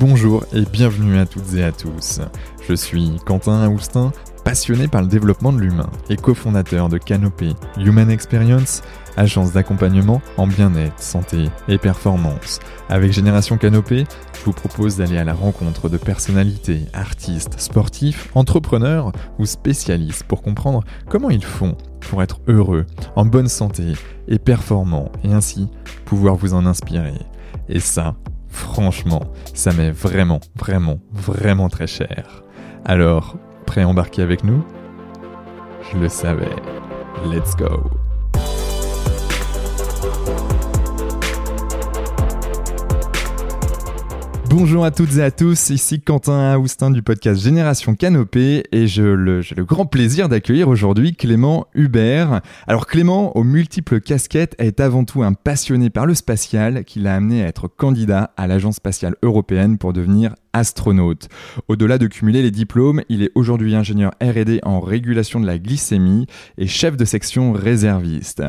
[0.00, 2.20] Bonjour et bienvenue à toutes et à tous.
[2.68, 4.12] Je suis Quentin Aoustin,
[4.44, 8.82] passionné par le développement de l'humain et cofondateur de Canopy Human Experience,
[9.16, 12.60] agence d'accompagnement en bien-être, santé et performance.
[12.88, 14.04] Avec Génération Canopée,
[14.38, 20.42] je vous propose d'aller à la rencontre de personnalités, artistes, sportifs, entrepreneurs ou spécialistes pour
[20.42, 23.94] comprendre comment ils font pour être heureux, en bonne santé
[24.28, 25.66] et performants et ainsi
[26.04, 27.14] pouvoir vous en inspirer.
[27.68, 28.14] Et ça,
[28.48, 29.22] Franchement,
[29.54, 32.42] ça m'est vraiment, vraiment, vraiment très cher.
[32.84, 34.64] Alors, prêt à embarquer avec nous?
[35.92, 36.56] Je le savais.
[37.26, 37.97] Let's go
[44.60, 49.02] Bonjour à toutes et à tous, ici Quentin Aoustin du podcast Génération Canopée et j'ai
[49.02, 52.40] le, le, grand plaisir d'accueillir aujourd'hui Clément Hubert.
[52.66, 57.14] Alors Clément, aux multiples casquettes, est avant tout un passionné par le spatial qui l'a
[57.14, 61.28] amené à être candidat à l'Agence spatiale européenne pour devenir astronaute.
[61.68, 66.26] Au-delà de cumuler les diplômes, il est aujourd'hui ingénieur R&D en régulation de la glycémie
[66.56, 68.42] et chef de section réserviste.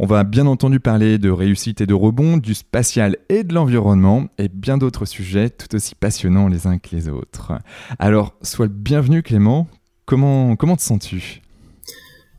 [0.00, 4.26] On va bien entendu parler de réussite et de rebond, du spatial et de l'environnement
[4.38, 7.52] et bien d'autres sujets tout aussi passionnants les uns que les autres.
[7.98, 9.68] Alors, sois le bienvenu Clément,
[10.06, 11.42] comment, comment te sens-tu?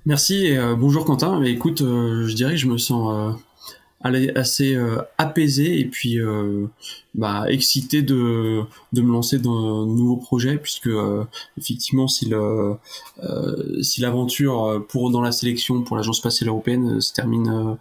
[0.05, 1.41] Merci et euh, bonjour Quentin.
[1.43, 3.13] Écoute, euh, je dirais que je me sens...
[3.13, 3.31] Euh,
[4.35, 4.77] assez
[5.17, 6.17] apaisé et puis
[7.15, 10.89] bah, excité de, de me lancer dans un nouveau projet puisque
[11.57, 12.29] effectivement si
[14.01, 17.77] l'aventure pour dans la sélection pour l'agence spatiale européenne se termine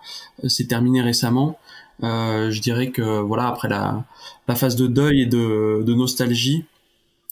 [0.46, 1.58] s'est terminée récemment
[2.02, 4.04] je dirais que voilà après la,
[4.48, 6.64] la phase de deuil et de, de nostalgie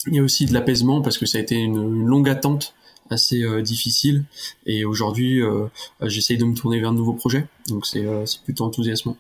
[0.07, 2.75] il y a aussi de l'apaisement parce que ça a été une, une longue attente
[3.11, 4.25] assez euh, difficile.
[4.67, 5.67] Et aujourd'hui, euh,
[6.03, 7.47] j'essaye de me tourner vers de nouveaux projets.
[7.69, 9.17] Donc c'est euh, plutôt enthousiasmant.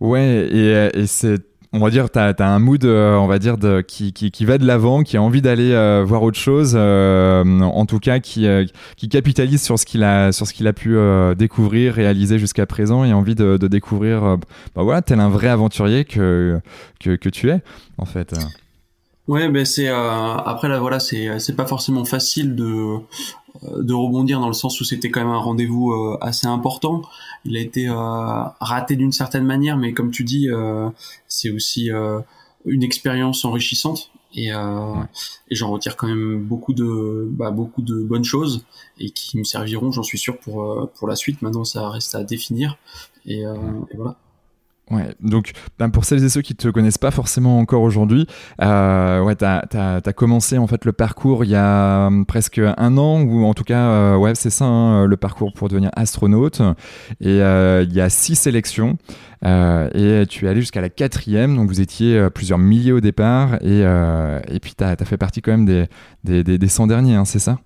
[0.00, 1.40] Ouais, et, et c'est
[1.72, 4.66] on va dire, tu as, un mood, on va dire, de, qui, qui, va de
[4.66, 5.72] l'avant, qui a envie d'aller
[6.04, 8.46] voir autre chose, en tout cas, qui,
[8.96, 10.96] qui capitalise sur ce qu'il a, sur ce qu'il a pu
[11.36, 14.38] découvrir, réaliser jusqu'à présent, et envie de, de découvrir,
[14.74, 16.60] bah voilà, tel un vrai aventurier que,
[17.00, 17.60] que, que tu es,
[17.98, 18.34] en fait.
[19.28, 22.64] Ouais, ben c'est euh, après là voilà, c'est c'est pas forcément facile de
[23.62, 27.02] euh, de rebondir dans le sens où c'était quand même un rendez-vous euh, assez important.
[27.44, 30.48] Il a été raté d'une certaine manière, mais comme tu dis,
[31.28, 31.90] c'est aussi
[32.64, 38.24] une expérience enrichissante et, et j'en retire quand même beaucoup de bah, beaucoup de bonnes
[38.24, 38.64] choses
[38.98, 41.42] et qui me serviront, j'en suis sûr pour pour la suite.
[41.42, 42.76] Maintenant, ça reste à définir
[43.26, 44.16] et, et voilà.
[44.92, 48.26] Ouais, donc ben, pour celles et ceux qui te connaissent pas forcément encore aujourd'hui,
[48.60, 52.98] euh, ouais, tu as, commencé en fait le parcours il y a hum, presque un
[52.98, 56.60] an, ou en tout cas, euh, ouais, c'est ça, hein, le parcours pour devenir astronaute.
[57.20, 58.98] Et euh, il y a six sélections,
[59.42, 63.80] et tu es allé jusqu'à la quatrième, donc vous étiez plusieurs milliers au départ, et,
[63.80, 65.86] et puis tu as, fait partie quand même des,
[66.22, 67.58] des, des, des 100 derniers, hein, c'est ça?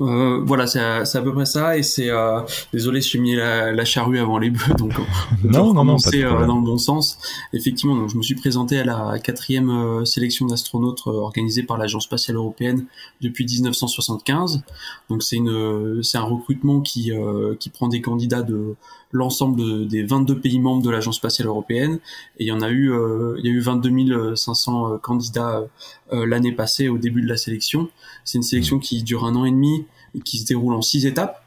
[0.00, 1.76] Euh, voilà, c'est à, à, peu près ça.
[1.76, 2.40] Et c'est euh,
[2.72, 6.46] désolé, suis mis la, la, charrue avant les bœufs, donc on non, non, non, euh,
[6.46, 7.18] dans le bon sens.
[7.52, 11.78] Effectivement, donc je me suis présenté à la quatrième euh, sélection d'astronautes euh, organisée par
[11.78, 12.86] l'Agence spatiale européenne
[13.20, 14.62] depuis 1975.
[15.08, 17.12] Donc c'est une, c'est un recrutement qui
[17.60, 18.74] qui prend des candidats de
[19.14, 22.00] l'ensemble des 22 pays membres de l'Agence spatiale européenne.
[22.38, 22.92] Et il y en a eu,
[23.38, 25.62] il y a eu 22 500 candidats
[26.10, 27.88] l'année passée au début de la sélection.
[28.24, 31.06] C'est une sélection qui dure un an et demi et qui se déroule en six
[31.06, 31.44] étapes.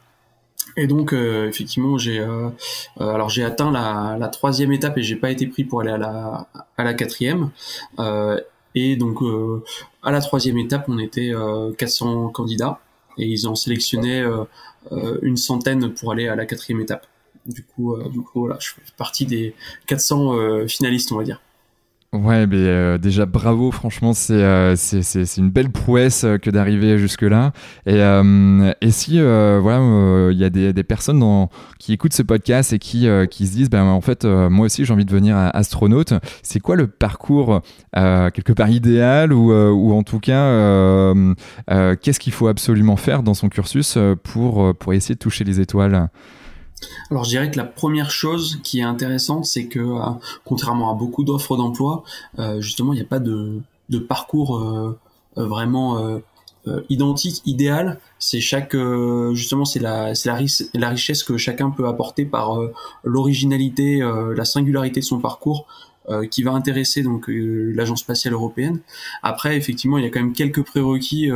[0.76, 2.50] Et donc euh, effectivement j'ai euh,
[3.00, 5.90] euh, alors j'ai atteint la, la, troisième étape et j'ai pas été pris pour aller
[5.90, 6.46] à la
[6.76, 7.50] à la quatrième.
[8.74, 9.18] et donc
[10.02, 11.32] à la troisième étape on était
[11.78, 12.80] 400 candidats
[13.16, 14.24] et ils ont sélectionné
[15.22, 17.06] une centaine pour aller à la quatrième étape.
[17.48, 19.54] Du coup du coup voilà je fais partie des
[19.86, 21.40] 400 finalistes on va dire.
[22.14, 26.96] Ouais, mais euh, déjà bravo, franchement, c'est euh, c'est une belle prouesse euh, que d'arriver
[26.96, 27.52] jusque-là.
[27.84, 27.98] Et,
[28.80, 31.22] et si voilà, il y a des, personnes
[31.78, 34.92] qui écoutent ce podcast et qui, qui se disent, ben en fait, moi aussi j'ai
[34.94, 36.14] envie de devenir astronaute.
[36.42, 37.60] C'est quoi le parcours
[37.94, 41.12] quelque part idéal ou, ou en tout cas,
[41.96, 46.08] qu'est-ce qu'il faut absolument faire dans son cursus pour, pour essayer de toucher les étoiles?
[47.10, 50.10] Alors je dirais que la première chose qui est intéressante, c'est que euh,
[50.44, 52.04] contrairement à beaucoup d'offres d'emploi,
[52.38, 53.62] euh, justement il n'y a pas de,
[54.08, 54.98] parcours euh,
[55.36, 56.20] vraiment
[56.90, 58.00] identique, idéal.
[58.18, 58.76] C'est chaque
[59.32, 62.58] justement c'est la richesse que chacun peut apporter par
[63.04, 64.00] l'originalité,
[64.36, 65.66] la singularité de son parcours.
[66.30, 68.80] qui va intéresser donc l'agence spatiale européenne.
[69.22, 71.30] Après, effectivement, il y a quand même quelques prérequis.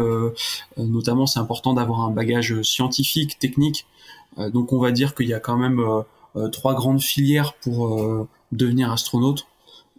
[0.76, 4.01] notamment, c'est important d'avoir un bagage scientifique, technique, euh,
[4.36, 6.02] donc on va dire qu'il y a quand même euh,
[6.36, 9.46] euh, trois grandes filières pour devenir astronaute.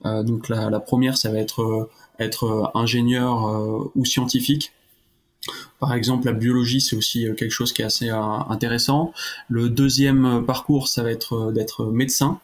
[0.04, 1.90] donc la, première, ça va être
[2.20, 4.74] être ingénieur ou scientifique.
[5.80, 9.14] Par exemple, la biologie, c'est aussi quelque chose qui est assez intéressant.
[9.50, 12.40] Le deuxième parcours, ça va être d'être médecin.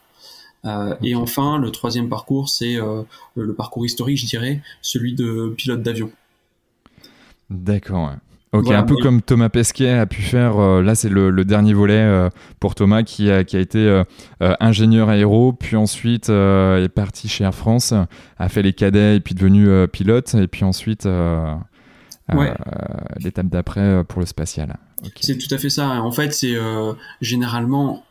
[1.02, 2.78] Et enfin, le troisième parcours, c'est
[3.36, 6.12] le parcours historique, je dirais, celui de pilote d'avion.
[7.50, 8.12] D'accord.
[8.52, 11.94] Ok, un peu comme Thomas Pesquet a pu faire, euh, là c'est le, dernier volet
[11.94, 12.30] euh,
[12.60, 14.04] pour Thomas qui a, qui a été euh,
[14.60, 17.94] ingénieur aéro, puis ensuite est parti chez Air France,
[18.40, 21.08] a fait les cadets et puis devenu pilote, et puis ensuite
[23.20, 24.78] l'étape d'après pour le spatial.
[25.22, 26.02] C'est tout à fait ça.
[26.02, 26.56] En fait, c'est
[27.22, 28.04] généralement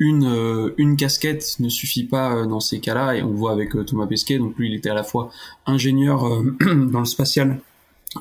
[0.00, 4.38] une, une casquette ne suffit pas dans ces cas-là, et on voit avec Thomas Pesquet,
[4.38, 5.30] donc lui il était à la fois
[5.64, 6.28] ingénieur
[6.60, 7.60] dans le spatial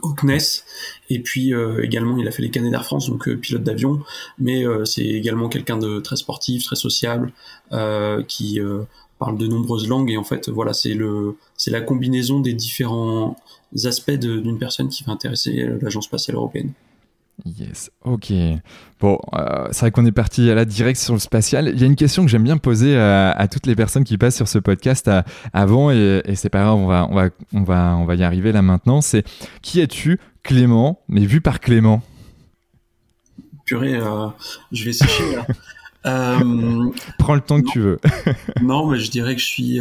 [0.02, 0.64] au CNES
[1.10, 4.02] et puis euh, également il a fait les canets d'Air France donc euh, pilote d'avion.
[4.40, 7.32] Mais euh, c'est également quelqu'un de très sportif très sociable
[8.28, 8.60] qui
[9.20, 10.12] parle de nombreuses langues.
[10.12, 13.38] Et en fait voilà c'est le c'est la combinaison des différents
[13.84, 16.72] aspects d'une personne qui va intéresser l'agence spatiale européenne
[17.44, 18.32] Yes, ok.
[19.00, 21.70] Bon, euh, c'est vrai qu'on est parti à la direct sur le spatial.
[21.74, 24.38] Il y a une question que j'aime bien poser à, toutes les personnes qui passent
[24.38, 25.12] sur ce podcast
[25.52, 28.52] avant, et, c'est pas grave, on va, on, va, on, va, on va y arriver
[28.54, 29.02] là maintenant.
[29.02, 29.26] C'est
[29.62, 32.02] qui es-tu, Clément, mais vu par Clément?
[33.66, 34.28] Purée, euh,
[34.72, 35.46] je vais sécher là.
[36.08, 38.00] Euh, Prends le temps que tu veux.
[38.62, 39.80] non, mais je dirais que je suis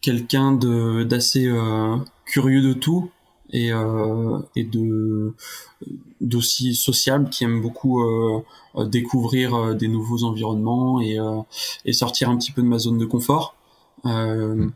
[0.00, 0.58] quelqu'un
[1.04, 1.48] d'assez
[2.26, 3.08] curieux de tout
[3.50, 5.34] et, euh, et de
[6.20, 8.42] d'aussi sociable qui aime beaucoup euh,
[8.86, 11.40] découvrir euh, des nouveaux environnements et, euh,
[11.84, 13.54] et sortir un petit peu de ma zone de confort.
[14.04, 14.68] Euh,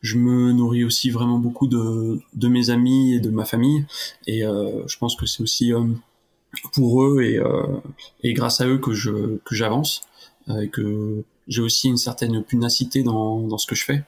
[0.00, 3.86] je me nourris aussi vraiment beaucoup de, de mes amis et de ma famille
[4.26, 5.72] et euh, je pense que c'est aussi
[6.72, 7.40] pour eux et,
[8.24, 10.02] et grâce à eux que je que j'avance
[10.60, 14.02] et que j'ai aussi une certaine punacité dans, dans ce que je fais.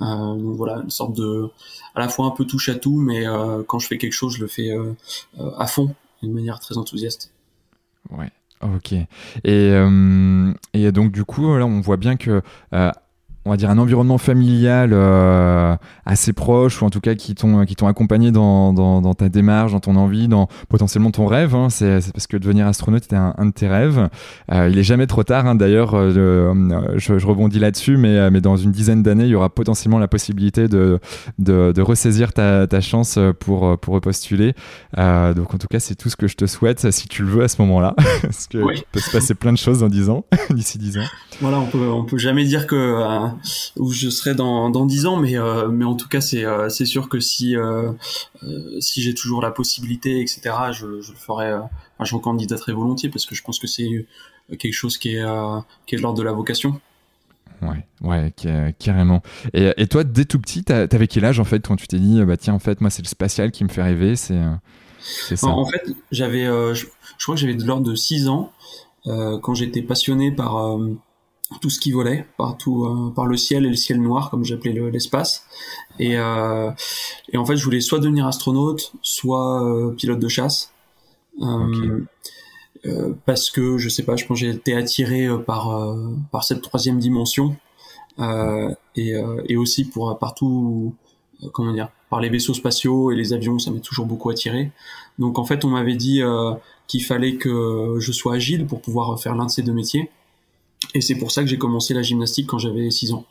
[0.00, 1.48] Euh, donc voilà, une sorte de,
[1.94, 4.36] à la fois un peu touche à tout, mais euh, quand je fais quelque chose,
[4.36, 4.92] je le fais euh,
[5.56, 7.32] à fond, d'une manière très enthousiaste.
[8.10, 8.30] Ouais.
[8.60, 8.92] Ok.
[9.44, 9.72] Et,
[10.74, 12.42] et donc du coup, là, on voit bien que
[13.48, 15.74] on va dire un environnement familial euh,
[16.04, 19.72] assez proche ou en tout cas qui t'ont qui t'ont accompagné dans, dans, ta démarche,
[19.72, 21.54] dans ton envie, dans potentiellement ton rêve.
[21.54, 21.70] Hein.
[21.70, 24.10] c'est, parce que devenir astronaute était un, de tes rêves.
[24.52, 25.46] Euh, il est jamais trop tard.
[25.46, 25.54] Hein.
[25.54, 29.48] D'ailleurs, euh, je, je, rebondis là-dessus, mais mais dans une dizaine d'années, il y aura
[29.48, 31.00] potentiellement la possibilité de
[31.38, 34.54] de, de ressaisir ta, ta chance pour pour repostuler.
[34.94, 37.44] donc en tout cas, c'est tout ce que je te souhaite si tu le veux
[37.44, 38.58] à ce moment-là, parce que
[38.92, 41.06] peut se passer plein de choses dans dix ans, d'ici dix ans.
[41.40, 42.74] Voilà, on peut on peut jamais dire que
[43.76, 46.68] où je serai dans dans dix ans, mais euh, mais en tout cas c'est euh,
[46.68, 47.92] c'est sûr que si euh,
[48.80, 50.40] si j'ai toujours la possibilité, etc.
[50.72, 51.52] Je, je le ferai.
[51.52, 54.06] Enfin, je très volontiers parce que je pense que c'est
[54.58, 55.24] quelque chose qui est
[55.86, 56.80] qui est de l'ordre de la vocation.
[57.60, 58.32] Ouais, ouais,
[58.78, 59.20] carrément.
[59.52, 62.22] Et, et toi, dès tout petit, t'avais quel âge en fait quand tu t'es dit,
[62.24, 64.38] bah tiens, en fait, moi, c'est le spatial qui me fait rêver, c'est
[65.34, 65.46] ça?
[65.48, 65.82] En, fait,
[66.12, 68.52] j'avais, je, je, crois que j'avais de l'ordre de 6 ans
[69.04, 70.78] quand j'étais passionné par
[71.60, 74.72] tout ce qui volait partout euh, par le ciel et le ciel noir comme j'appelais
[74.90, 75.46] l'espace.
[75.98, 76.70] Et, euh,
[77.32, 80.72] et en fait je voulais soit devenir astronaute soit euh, pilote de chasse.
[81.40, 82.04] Euh,
[83.26, 85.96] parce que je sais pas je pense j'ai été attiré par
[86.30, 87.56] par cette troisième dimension.
[88.96, 89.14] Et,
[89.46, 90.94] et aussi pour partout
[91.52, 94.70] comment dire par les vaisseaux spatiaux et les avions ça m'a toujours beaucoup attiré.
[95.18, 96.22] Donc en fait on m'avait dit
[96.86, 100.10] qu'il fallait que je sois agile pour pouvoir faire l'un de ces deux métiers
[100.94, 103.24] et c'est pour ça que j'ai commencé la gymnastique quand j'avais 6 ans.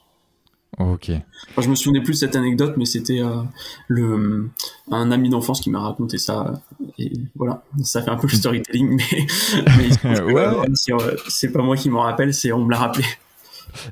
[0.79, 1.09] Ok.
[1.49, 3.41] Enfin, je me souvenais plus de cette anecdote, mais c'était euh,
[3.87, 4.49] le
[4.91, 6.61] un ami d'enfance qui m'a raconté ça.
[6.99, 10.45] Et voilà, ça fait un peu le storytelling, mais, mais ouais.
[11.27, 13.05] c'est pas moi qui m'en rappelle, c'est on me l'a rappelé.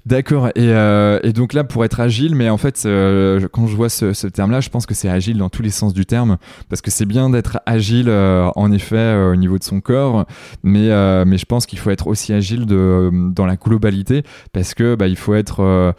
[0.05, 0.47] D'accord.
[0.49, 3.89] Et, euh, et, donc là, pour être agile, mais en fait, euh, quand je vois
[3.89, 6.37] ce, terme-là, je pense que c'est agile dans tous les sens du terme,
[6.69, 10.25] parce que c'est bien d'être agile, euh, en effet, au niveau de son corps,
[10.63, 10.87] mais,
[11.35, 14.23] je pense qu'il faut être aussi agile dans la globalité,
[14.53, 15.93] parce que bah, il faut être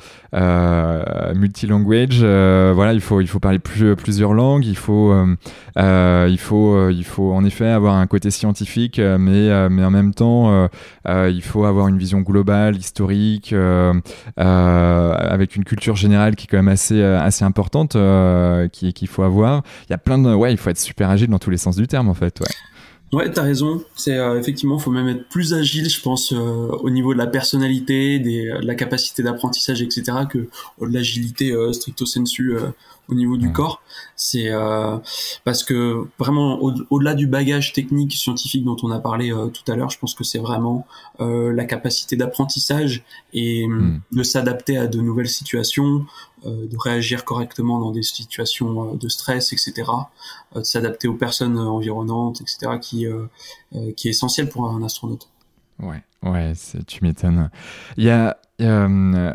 [1.35, 2.21] multilanguage.
[2.21, 4.67] voilà, il faut il faut parler plus, plusieurs langues.
[4.67, 5.13] Il faut
[5.77, 10.69] en effet avoir un côté scientifique, mais en même temps,
[11.09, 13.53] il faut avoir une vision globale, historique.
[13.53, 13.93] Euh,
[14.39, 17.93] euh, avec une culture générale qui est quand même assez, euh, assez importante
[18.73, 19.63] qu'il faut avoir.
[19.89, 20.35] Il y a plein de...
[20.35, 22.41] Ouais, il faut être super agile dans tous les sens du terme, en fait.
[23.13, 23.31] Ouais.
[23.31, 23.83] T'as raison.
[23.95, 28.19] C'est euh, effectivement, faut même être plus agile, je pense, au niveau de la personnalité,
[28.19, 32.57] de la capacité d'apprentissage, etc., que de l'agilité stricto sensu
[33.09, 33.83] au niveau du corps.
[34.17, 34.99] C'est euh,
[35.45, 39.77] parce que vraiment au-delà du bagage technique scientifique dont on a parlé euh, tout à
[39.77, 40.87] l'heure, je pense que c'est vraiment
[41.21, 44.01] euh, la capacité d'apprentissage et hmm.
[44.13, 46.07] de s'adapter à de nouvelles situations,
[46.45, 49.91] de réagir correctement dans des situations de stress, etc.,
[50.55, 53.07] de s'adapter aux personnes environnantes, etc., qui
[53.97, 55.29] qui est essentiel pour un astronaute.
[55.81, 56.53] Ouais, ouais,
[56.87, 57.51] tu m'étonnes.
[57.97, 59.33] Il y a euh,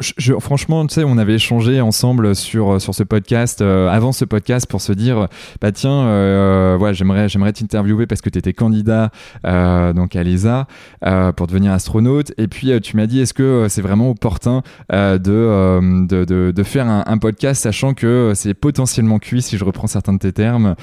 [0.00, 4.24] je, franchement, tu sais, on avait échangé ensemble sur, sur ce podcast, euh, avant ce
[4.24, 5.28] podcast, pour se dire,
[5.60, 9.10] bah tiens, euh, j'aimerais, j'aimerais t'interviewer parce que tu étais candidat
[9.44, 10.66] donc à l'ESA
[11.36, 12.32] pour devenir astronaute.
[12.38, 17.18] Et puis tu m'as dit, est-ce que c'est vraiment opportun de, de, de, faire un,
[17.18, 20.76] podcast, sachant que c'est potentiellement cuit, si je reprends certains de tes termes,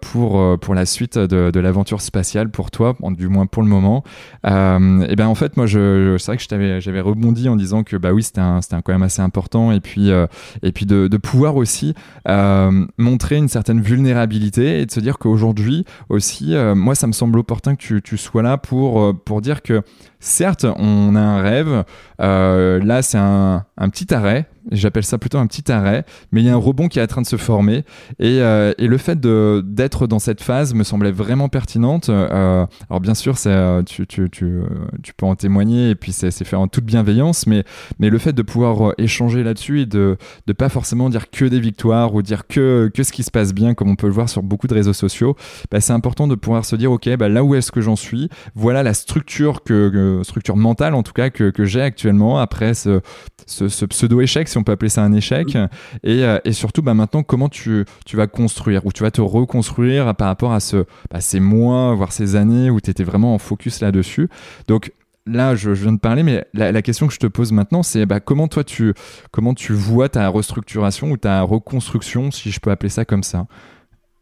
[0.00, 4.04] pour, pour la suite de, de l'aventure spatiale pour toi, du moins pour le moment.
[4.44, 7.82] et ben en fait, moi, je, c'est vrai que je t'avais j'avais rebondi en disant
[7.84, 10.26] que bah oui, c'était un, quand même assez important et puis euh,
[10.62, 11.94] et puis de, pouvoir aussi
[12.28, 17.12] euh, montrer une certaine vulnérabilité et de se dire qu'aujourd'hui aussi, euh, moi, ça me
[17.12, 19.82] semble opportun que tu, sois là pour dire que
[20.20, 21.84] certes, on a un rêve.
[22.18, 26.50] là, c'est un, un petit arrêt J'appelle ça plutôt un petit arrêt, mais il y
[26.50, 27.84] a un rebond qui est en train de se former.
[28.18, 32.10] Et, euh, et le fait d'être dans cette phase me semblait vraiment pertinente.
[32.10, 36.56] Euh, alors bien sûr, euh, tu, tu, tu, peux en témoigner, et puis c'est fait
[36.56, 37.64] en toute bienveillance, mais,
[37.98, 41.60] mais le fait de pouvoir échanger là-dessus et de ne pas forcément dire que des
[41.60, 44.28] victoires ou dire que, que ce qui se passe bien, comme on peut le voir
[44.28, 45.34] sur beaucoup de réseaux sociaux,
[45.70, 48.28] bah, c'est important de pouvoir se dire, OK, bah, là où est-ce que j'en suis?
[48.54, 49.88] Voilà la structure, que,
[50.22, 53.00] structure mentale en tout cas que, que j'ai actuellement après ce,
[53.46, 55.56] ce, ce pseudo-échec, on peut appeler ça un échec.
[56.02, 59.20] Et, euh, et, surtout, bah, maintenant, comment tu, tu vas construire ou tu vas te
[59.20, 63.34] reconstruire par rapport à ce, bah, ces mois, voire ces années où tu étais vraiment
[63.34, 64.28] en focus là-dessus.
[64.66, 64.92] Donc,
[65.26, 68.20] là, je, viens de parler, mais la, question que je te pose maintenant, c'est bah,
[68.20, 68.94] comment toi, tu,
[69.30, 73.46] comment tu vois ta restructuration ou ta reconstruction, si je peux appeler ça comme ça?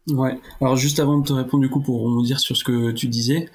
[0.09, 3.07] Ouais, alors juste avant de te répondre, du coup, pour dire sur ce que tu
[3.07, 3.49] disais,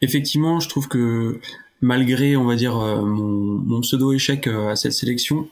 [0.00, 1.40] effectivement, je trouve que
[1.84, 5.48] malgré, on va dire, euh, mon, mon pseudo-échec euh, à cette sélection,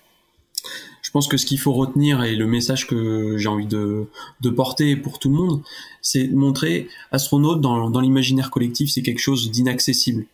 [1.03, 4.07] je pense que ce qu'il faut retenir et le message que j'ai envie de,
[4.41, 5.63] de, porter pour tout le monde,
[6.01, 10.25] c'est montrer astronaute dans, dans l'imaginaire collectif, c'est quelque chose d'inaccessible.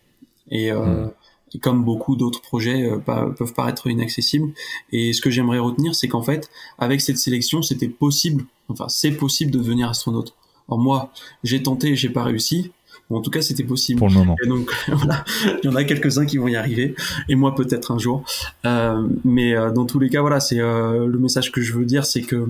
[0.51, 1.59] Et, euh, hmm.
[1.61, 4.53] comme beaucoup d'autres projets euh, peuvent paraître inaccessibles.
[4.93, 9.11] Et ce que j'aimerais retenir, c'est qu'en fait, avec cette sélection, c'était possible, enfin c'est
[9.11, 10.33] possible de devenir astronaute.
[10.69, 11.11] Alors moi,
[11.43, 12.71] j'ai tenté, j'ai pas réussi
[13.15, 13.97] en tout cas, c'était possible.
[13.97, 14.35] Pour le moment.
[14.43, 15.23] Et donc, voilà,
[15.63, 16.95] il y en a quelques-uns qui vont y arriver,
[17.27, 18.23] et moi peut-être un jour.
[18.65, 21.85] Euh, mais euh, dans tous les cas, voilà, c'est euh, le message que je veux
[21.85, 22.47] dire, c'est que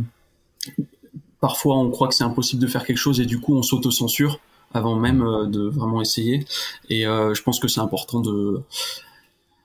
[1.39, 4.39] parfois on croit que c'est impossible de faire quelque chose, et du coup on s'auto-censure
[4.73, 6.45] avant même de vraiment essayer.
[6.89, 8.61] Et je pense que c'est important de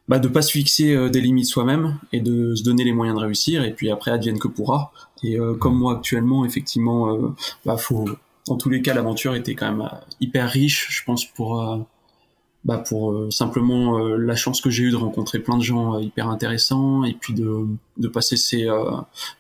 [0.09, 3.23] bah, de pas se fixer des limites soi-même et de se donner les moyens de
[3.23, 3.65] réussir.
[3.65, 4.93] Et puis après, advienne que pourra.
[5.23, 7.35] Et comme moi actuellement, effectivement,
[7.67, 8.09] bah faut
[8.47, 11.79] dans tous les cas, l'aventure était quand même euh, hyper riche, je pense, pour euh,
[12.65, 16.29] bah pour euh, simplement la chance que j'ai eue de rencontrer plein de gens hyper
[16.29, 17.67] intéressants et puis de,
[17.99, 18.65] de passer ces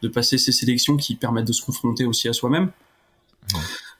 [0.02, 2.70] de passer ces sélections qui permettent de se confronter aussi à soi-même.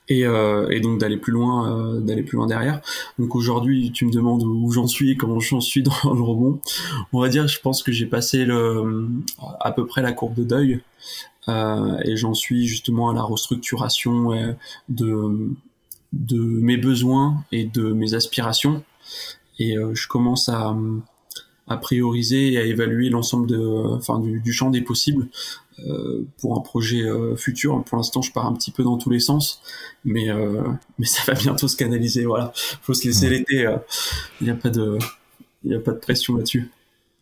[0.09, 2.81] Et, et donc d'aller plus loin d'aller plus loin derrière.
[3.17, 6.59] Donc aujourd'hui tu me demandes où j'en suis et comment j'en suis dans le rebond.
[7.11, 9.07] On va dire je pense que j'ai passé le
[9.59, 10.81] à peu près la courbe de deuil
[11.47, 14.53] euh, et j'en suis justement à la restructuration euh,
[14.89, 15.49] de
[16.13, 18.83] de mes besoins et de mes aspirations.
[19.59, 20.75] Et euh, je commence à
[21.67, 23.57] à prioriser et à évaluer l'ensemble de
[23.95, 25.27] enfin du, du, champ des possibles
[25.79, 27.83] euh, pour un projet euh, futur.
[27.83, 29.61] Pour l'instant je pars un petit peu dans tous les sens
[30.03, 30.61] mais euh,
[30.99, 32.51] mais ça va bientôt se canaliser voilà.
[32.55, 33.67] Faut se laisser l'été
[34.41, 34.97] il n'y a pas de
[35.63, 36.69] il n'y a pas de pression là-dessus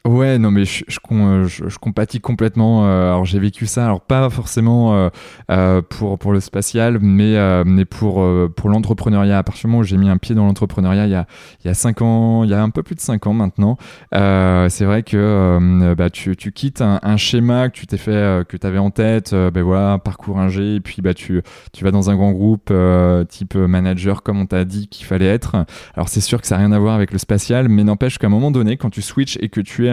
[0.05, 0.83] Ouais, non, mais je,
[1.13, 1.47] euh,
[1.79, 2.85] compatis complètement.
[2.85, 5.09] Euh, alors, j'ai vécu ça, alors pas forcément
[5.49, 9.37] euh, pour, pour le spatial, mais, mais pour, pour l'entrepreneuriat.
[9.37, 11.25] À partir du moment où j'ai mis un pied dans l'entrepreneuriat il y a,
[11.63, 13.77] il y a cinq ans, il y a un peu plus de cinq ans maintenant,
[14.11, 18.57] c'est vrai que bah, tu, tu quittes un, un, schéma que tu t'es fait, que
[18.57, 21.41] tu avais en tête, ben voilà, parcours ingé, et puis bah, tu,
[21.71, 22.73] tu vas dans un grand groupe
[23.29, 25.65] type manager, comme on t'a dit qu'il fallait être.
[25.95, 28.27] Alors, c'est sûr que ça n'a rien à voir avec le spatial, mais n'empêche qu'à
[28.27, 29.92] un moment donné, quand tu switches et que tu es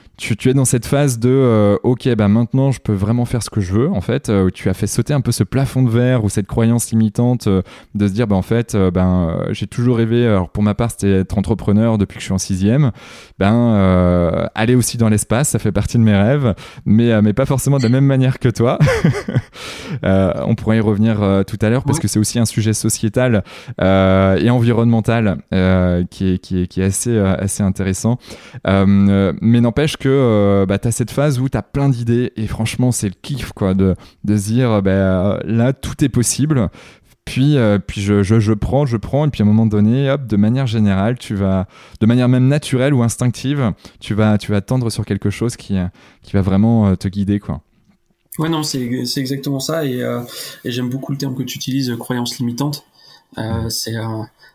[0.17, 3.41] tu, tu, es dans cette phase de euh, ok bah maintenant je peux vraiment faire
[3.41, 5.43] ce que je veux en fait euh, où tu as fait sauter un peu ce
[5.43, 7.61] plafond de verre ou cette croyance limitante euh,
[7.95, 11.21] de se dire bah en fait ben j'ai toujours rêvé alors pour ma part c'était
[11.21, 12.91] être entrepreneur depuis que je suis en sixième.
[13.39, 16.53] Ben aller aussi dans l'espace ça fait partie de mes rêves
[16.85, 18.77] mais mais pas forcément de la même manière que toi.
[20.03, 23.43] On pourrait y revenir tout à l'heure parce que c'est aussi un sujet sociétal
[23.79, 25.37] et environnemental
[26.09, 28.17] qui est, qui, est, qui est assez assez intéressant.
[28.65, 32.91] Mais n'empêche que bah, tu as cette phase où tu as plein d'idées et franchement,
[32.91, 36.69] c'est le kiff quoi, de, de se dire bah, là, tout est possible.
[37.23, 37.55] Puis,
[37.87, 40.67] puis je, je, prends, je prends, et puis à un moment donné, hop, de manière
[40.67, 41.67] générale, tu vas,
[42.01, 45.77] de manière même naturelle ou instinctive, tu vas, tu vas tendre sur quelque chose qui,
[46.23, 47.61] qui va vraiment te guider, quoi.
[48.39, 48.81] Ouais, non, c'est
[49.17, 50.01] exactement ça, et,
[50.65, 52.85] et j'aime beaucoup le terme que tu utilises, croyance limitante.
[53.37, 53.95] Euh, c'est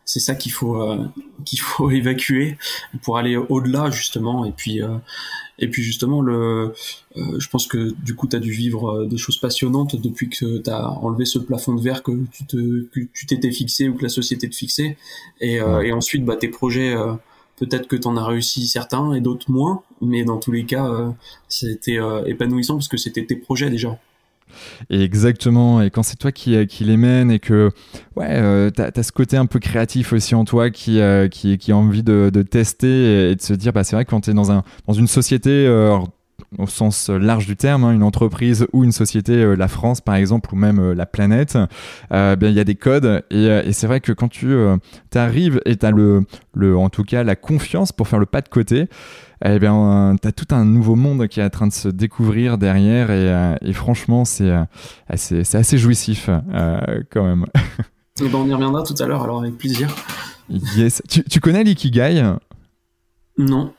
[0.07, 1.05] c'est ça qu'il faut euh,
[1.45, 2.57] qu'il faut évacuer
[3.03, 4.47] pour aller au-delà justement.
[4.47, 4.97] Et puis euh,
[5.59, 6.73] et puis justement le
[7.17, 10.71] je pense que du coup tu as dû vivre des choses passionnantes depuis que tu
[10.71, 14.03] as enlevé ce plafond de verre que tu te que tu t'étais fixé ou que
[14.03, 14.97] la société te fixait.
[15.41, 16.95] Et, et ensuite bah tes projets
[17.57, 19.83] peut-être que tu en as réussi certains et d'autres moins.
[20.03, 21.15] Mais dans tous les cas
[21.49, 23.99] c'était épanouissant parce que c'était tes projets déjà
[24.91, 27.71] et exactement, et quand c'est toi qui, euh, les mène et que
[28.17, 31.73] ouais, euh, tu as, ce côté un peu créatif aussi en toi qui, euh, qui,
[31.73, 34.35] a envie de, tester et, de se dire, bah, c'est vrai que quand tu es
[34.35, 35.69] dans, un, dans une société,
[36.59, 40.55] au sens large du terme, hein, une entreprise ou une société, la France par exemple,
[40.55, 41.59] ou même la planète,
[42.11, 43.25] ben, il y a des codes.
[43.31, 44.55] Et, et c'est vrai que quand tu
[45.15, 46.25] arrives et tu as le,
[46.55, 48.89] le, en tout cas la confiance pour faire le pas de côté,
[49.45, 52.59] eh bien, tu as tout un nouveau monde qui est en train de se découvrir
[52.59, 54.65] derrière et, euh, franchement, euh,
[55.15, 57.47] c'est c'est assez jouissif euh, quand même.
[58.23, 59.95] Et ben, on y reviendra tout à l'heure, alors avec plaisir.
[60.49, 61.03] Yes.
[61.07, 62.23] Tu, tu connais l'ikigai?
[63.37, 63.75] Non.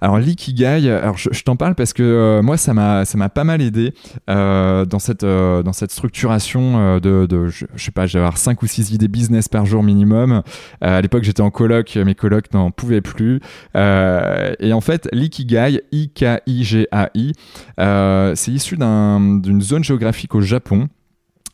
[0.00, 3.94] Alors l'ikigai, je, t'en parle parce que euh, moi ça m'a pas mal aidé
[4.28, 8.92] euh, dans cette euh, dans cette structuration de, je, sais pas, j'avais 5 ou 6
[8.92, 10.42] idées business par jour minimum.
[10.80, 13.40] à l'époque, j'étais en coloc, mes colocs n'en pouvaient plus.
[13.74, 17.32] et en fait, l'ikigai, I K I G A I,
[17.78, 20.88] c'est issu d'une zone géographique au Japon.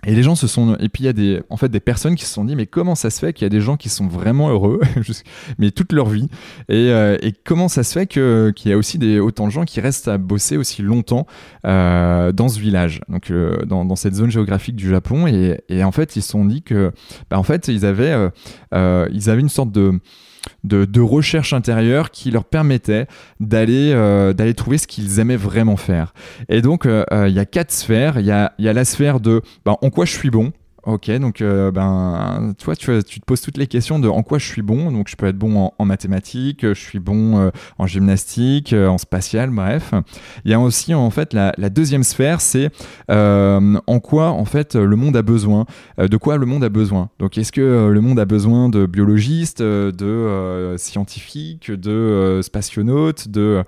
[0.07, 2.14] Et les gens se sont et puis il y a des en fait des personnes
[2.14, 3.88] qui se sont dit mais comment ça se fait qu'il y a des gens qui
[3.88, 4.81] sont vraiment heureux
[5.59, 6.28] mais toute leur vie?
[6.69, 9.50] Et, euh, et comment ça se fait que qu'il y a aussi des autant de
[9.50, 11.26] gens qui restent à bosser aussi longtemps
[11.67, 13.00] euh, dans ce village?
[13.09, 16.28] Donc euh, dans, dans, cette zone géographique du Japon et, et en fait ils se
[16.28, 16.93] sont dit que
[17.28, 18.31] bah, en fait ils avaient euh,
[18.75, 19.99] euh, ils avaient une sorte de
[20.64, 23.07] de, recherche intérieure qui leur permettait
[23.40, 26.12] d'aller euh, d'aller trouver ce qu'ils aimaient vraiment faire.
[26.48, 28.18] Et donc, euh, euh, il y a quatre sphères.
[28.18, 30.53] Il y a, y a, la sphère de ben, en quoi je suis bon.
[30.85, 34.47] Ok, donc euh, ben, toi, tu, te poses toutes les questions de en quoi je
[34.47, 34.93] suis bon.
[34.93, 38.97] Donc, je peux être bon en, mathématiques, je suis bon euh, en gymnastique, euh, en
[38.97, 39.93] spatial, bref.
[40.45, 42.71] Il y a aussi en fait la, la deuxième sphère, c'est
[43.09, 45.67] en quoi en fait le monde a besoin,
[45.99, 47.11] de quoi le monde a besoin.
[47.19, 53.64] Donc, est-ce que le monde a besoin de biologistes, de scientifiques, de spationautes, de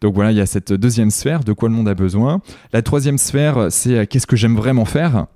[0.00, 2.40] donc voilà, il y a cette deuxième sphère, de quoi le monde a besoin.
[2.72, 5.26] La troisième sphère, c'est qu'est-ce que j'aime vraiment faire?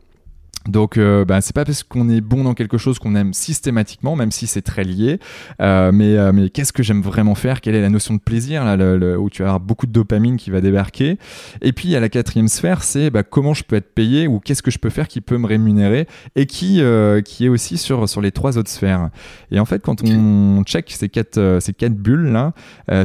[0.69, 4.17] Donc, euh, bah, c'est pas parce qu'on est bon dans quelque chose qu'on aime systématiquement,
[4.17, 5.19] même si c'est très lié.
[5.61, 7.61] Euh, mais euh, mais qu'est-ce que j'aime vraiment faire?
[7.61, 10.51] Quelle est la notion de plaisir là, le, où tu avoir beaucoup de dopamine qui
[10.51, 11.19] va débarquer?
[11.63, 14.29] Et puis, il y a la quatrième sphère, c'est bah, comment je peux être payé
[14.29, 17.49] ou qu'est-ce que je peux faire qui peut me rémunérer et qui euh, qui est
[17.49, 19.09] aussi sur sur les trois autres sphères.
[19.51, 22.53] Et en fait, quand on check ces quatre ces quatre bulles là,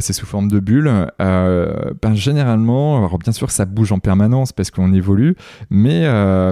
[0.02, 0.92] c'est sous forme de bulles.
[1.20, 5.36] ben généralement, alors bien sûr, ça bouge en permanence parce qu'on évolue,
[5.70, 6.04] mais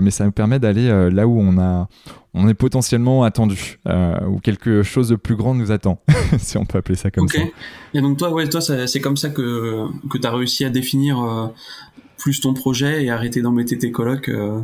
[0.02, 1.88] mais ça nous permet d'aller euh, là où on a
[2.34, 6.00] on est potentiellement attendu euh, ou quelque chose de plus grand nous attend,
[6.38, 7.40] si on peut appeler ça comme ça.
[7.94, 11.22] Et donc toi, ouais, toi, c'est comme ça que que tu as réussi à définir
[11.22, 11.48] euh,
[12.22, 14.60] plus ton projet et arrêter d'embêter tes colocs euh,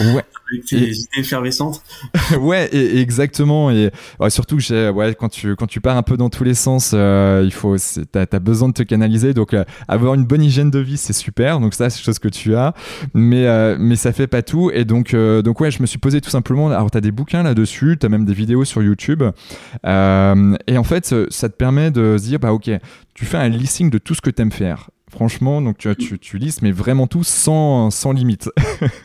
[0.00, 0.24] ouais.
[0.50, 1.80] avec tes idées effervescentes.
[2.40, 3.70] ouais, et, exactement.
[3.70, 3.90] Et
[4.30, 7.42] surtout que ouais, quand tu quand tu pars un peu dans tous les sens, euh,
[7.44, 7.76] il faut
[8.10, 9.32] t'as as besoin de te canaliser.
[9.32, 11.60] Donc euh, avoir une bonne hygiène de vie, c'est super.
[11.60, 12.74] Donc ça, c'est chose que tu as,
[13.14, 14.72] mais mais ça fait pas tout.
[14.74, 16.68] Et donc donc ouais, je me suis posé tout simplement.
[16.68, 19.22] Alors t'as des bouquins là-dessus, t'as même des vidéos sur YouTube.
[19.22, 22.70] et en fait, ça te permet de se dire bah ok,
[23.14, 24.90] tu fais un listing de tout ce que tu aimes faire.
[25.10, 28.50] Franchement, donc tu, tu, tu listes, mais vraiment tout sans, sans limite.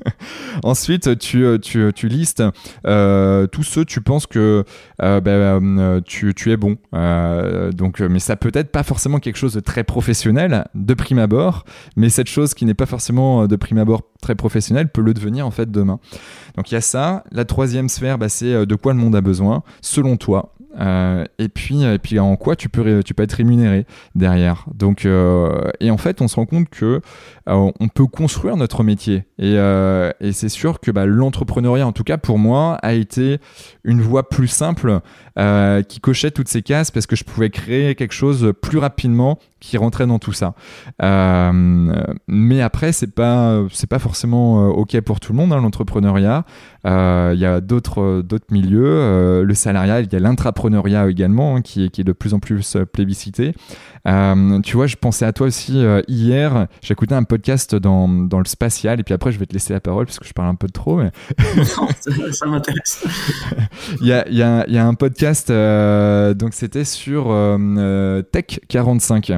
[0.64, 2.44] Ensuite, tu, tu, tu listes
[2.86, 4.64] euh, tous ceux tu penses que
[5.02, 6.78] euh, ben, tu, tu, es bon.
[6.94, 11.20] Euh, donc, mais ça peut être pas forcément quelque chose de très professionnel de prime
[11.20, 15.14] abord, mais cette chose qui n'est pas forcément de prime abord très professionnelle peut le
[15.14, 16.00] devenir en fait demain.
[16.56, 17.24] Donc il y a ça.
[17.32, 20.53] La troisième sphère, bah, c'est de quoi le monde a besoin, selon toi.
[20.80, 24.66] Euh, et puis en quoi tu peux tu peux être rémunéré derrière?
[24.74, 27.02] Donc euh, et en fait on se rend compte que
[27.46, 29.26] on peut construire notre métier.
[29.38, 33.40] Et, et c'est sûr que bah, l'entrepreneuriat en tout cas pour moi a été
[33.84, 35.00] une voie plus simple
[35.36, 39.78] qui cochait toutes ces cases parce que je pouvais créer quelque chose plus rapidement qui
[39.78, 40.54] rentrait dans tout ça.
[42.28, 46.46] Mais après c'est pas c'est pas forcément ok pour tout le monde hein, l'entrepreneuriat.
[46.86, 49.44] Il y a d'autres d'autres milieux.
[49.44, 52.78] Le salariat il y a l'intrapreneuriat également, hein, qui, qui est de plus en plus
[52.92, 53.54] plébiscité.
[54.06, 56.68] Tu vois, je pensais à toi aussi hier.
[56.82, 59.80] J'écoutais un podcast dans, dans, le spatial, et puis après, je vais te laisser la
[59.80, 60.98] parole parce que je parle un peu trop.
[60.98, 61.12] Mais...
[62.32, 63.06] ça, m'intéresse.
[64.02, 67.34] il, y a, il, y a, il y a un podcast, donc c'était sur
[68.32, 69.34] Tech 45.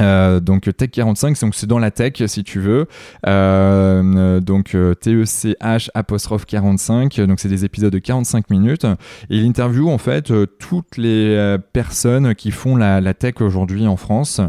[0.00, 2.86] Euh, donc Tech 45, donc c'est dans la tech si tu veux.
[3.26, 8.84] Euh, donc TECH apostrophe 45, donc c'est des épisodes de 45 minutes.
[9.28, 13.86] Et il interview en fait euh, toutes les euh, personnes qui font la, tech aujourd'hui
[13.86, 14.40] en France.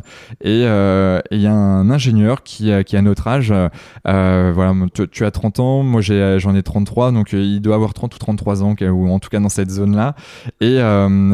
[0.42, 3.54] Et il y a un ingénieur qui, qui a notre âge.
[4.06, 4.74] voilà,
[5.12, 8.64] tu, as 30 ans, moi j'en ai, 33, donc il doit avoir 30 ou 33
[8.64, 10.16] ans, ou en tout cas dans cette zone-là.
[10.62, 10.80] Et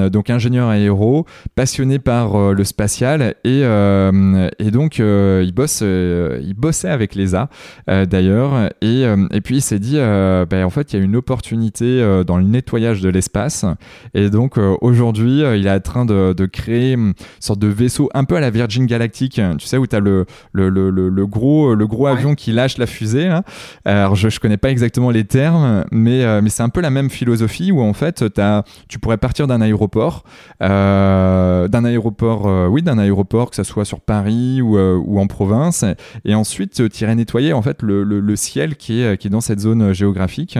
[0.10, 1.26] donc ingénieur aéro,
[1.56, 3.62] passionné par le spatial et
[4.14, 7.50] euh, et donc, euh, il, bosse, euh, il bossait avec l'ESA,
[7.88, 8.70] d'ailleurs.
[8.82, 12.38] Et, et puis, il s'est dit, ben, en fait, il y a une opportunité dans
[12.38, 13.66] le nettoyage de l'espace.
[14.14, 18.24] Et donc, aujourd'hui, il est en train de, de, créer une sorte de vaisseau un
[18.24, 19.42] peu à la Virgin Galactic.
[19.58, 22.78] Tu sais, où tu as le, le, le, le, gros, le gros avion qui lâche
[22.78, 23.30] la fusée.
[23.86, 27.10] Alors, je ne connais pas exactement les termes, mais, mais c'est un peu la même
[27.10, 30.24] philosophie où, en fait, as, tu pourrais partir d'un aéroport,
[30.60, 35.86] d'un aéroport, oui, d'un aéroport, que ça soit sur Paris ou, euh, ou en province,
[36.26, 39.42] et ensuite euh, irais nettoyer en fait le, le, ciel qui est, qui est dans
[39.42, 40.60] cette zone géographique,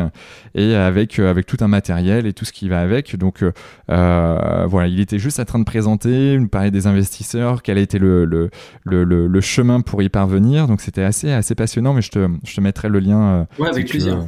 [0.56, 3.16] et avec, euh, avec tout un matériel et tout ce qui va avec.
[3.18, 3.44] Donc
[3.88, 8.00] voilà, il était juste en train de présenter, nous parler des investisseurs, quel a été
[8.00, 8.50] le, le,
[8.86, 10.68] le, le chemin pour y parvenir.
[10.68, 13.48] Donc c'était assez, assez passionnant, mais je te, je te mettrai le lien.
[13.60, 14.26] ouais, avec plaisir.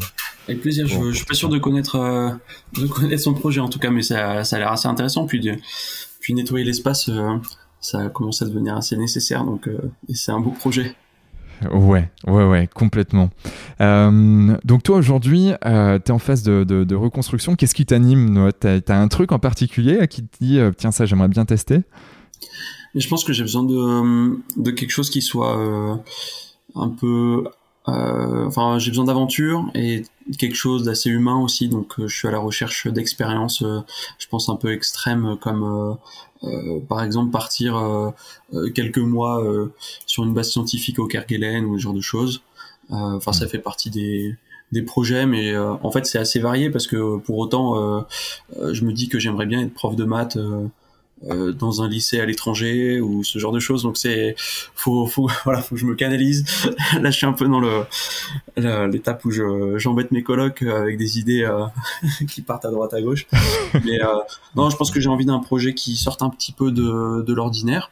[0.47, 0.87] Avec plaisir.
[0.87, 1.97] Je, je, suis pas sûr de connaître,
[2.77, 5.25] de connaître son projet en tout cas, mais ça, ça a l'air assez intéressant.
[5.25, 5.49] Puis,
[6.19, 7.09] puis nettoyer l'espace,
[7.81, 9.43] ça commence à devenir assez nécessaire.
[9.43, 9.77] Donc, euh,
[10.13, 10.95] c'est un beau projet.
[11.71, 13.29] Ouais, ouais, ouais, complètement.
[13.81, 17.55] Euh, donc toi aujourd'hui, euh, tu es en phase de, de, reconstruction.
[17.57, 21.27] Qu'est-ce qui t'anime Tu as, un truc en particulier qui te dit, tiens ça j'aimerais
[21.27, 21.81] bien tester?
[22.95, 26.01] Je pense que j'ai besoin de, de quelque chose qui soit
[26.75, 27.43] un peu...
[27.91, 30.03] enfin j'ai besoin d'aventure et
[30.37, 31.69] quelque chose d'assez humain aussi.
[31.69, 35.97] Donc je suis à la recherche d'expériences, je pense un peu extrêmes comme
[36.43, 38.11] euh, par exemple partir euh,
[38.53, 39.43] euh, quelques mois
[40.05, 42.41] sur une base scientifique au Kerguelen ou ce genre de choses.
[42.91, 44.35] Enfin, ça fait partie des,
[44.71, 48.03] des projets, mais en fait c'est assez varié parce que pour autant,
[48.59, 50.39] je me dis que j'aimerais bien être prof de maths
[51.27, 53.83] euh, dans un lycée à l'étranger ou ce genre de choses.
[53.83, 54.35] Donc c'est
[54.73, 56.45] faut faut voilà faut que je me canalise.
[57.01, 57.83] Là je suis un peu dans le
[58.87, 61.65] l'étape où je j'embête mes colocs avec des idées euh,
[62.29, 63.27] qui partent à droite à gauche.
[63.83, 64.07] Mais euh,
[64.55, 67.33] non, je pense que j'ai envie d'un projet qui sorte un petit peu de de
[67.33, 67.91] l'ordinaire.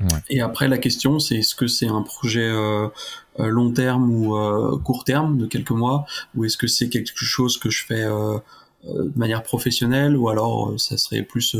[0.00, 0.06] Ouais.
[0.28, 2.52] Et après la question c'est est-ce que c'est un projet
[3.38, 6.04] long terme ou court terme de quelques mois
[6.36, 10.98] ou est-ce que c'est quelque chose que je fais de manière professionnelle ou alors ça
[10.98, 11.56] serait plus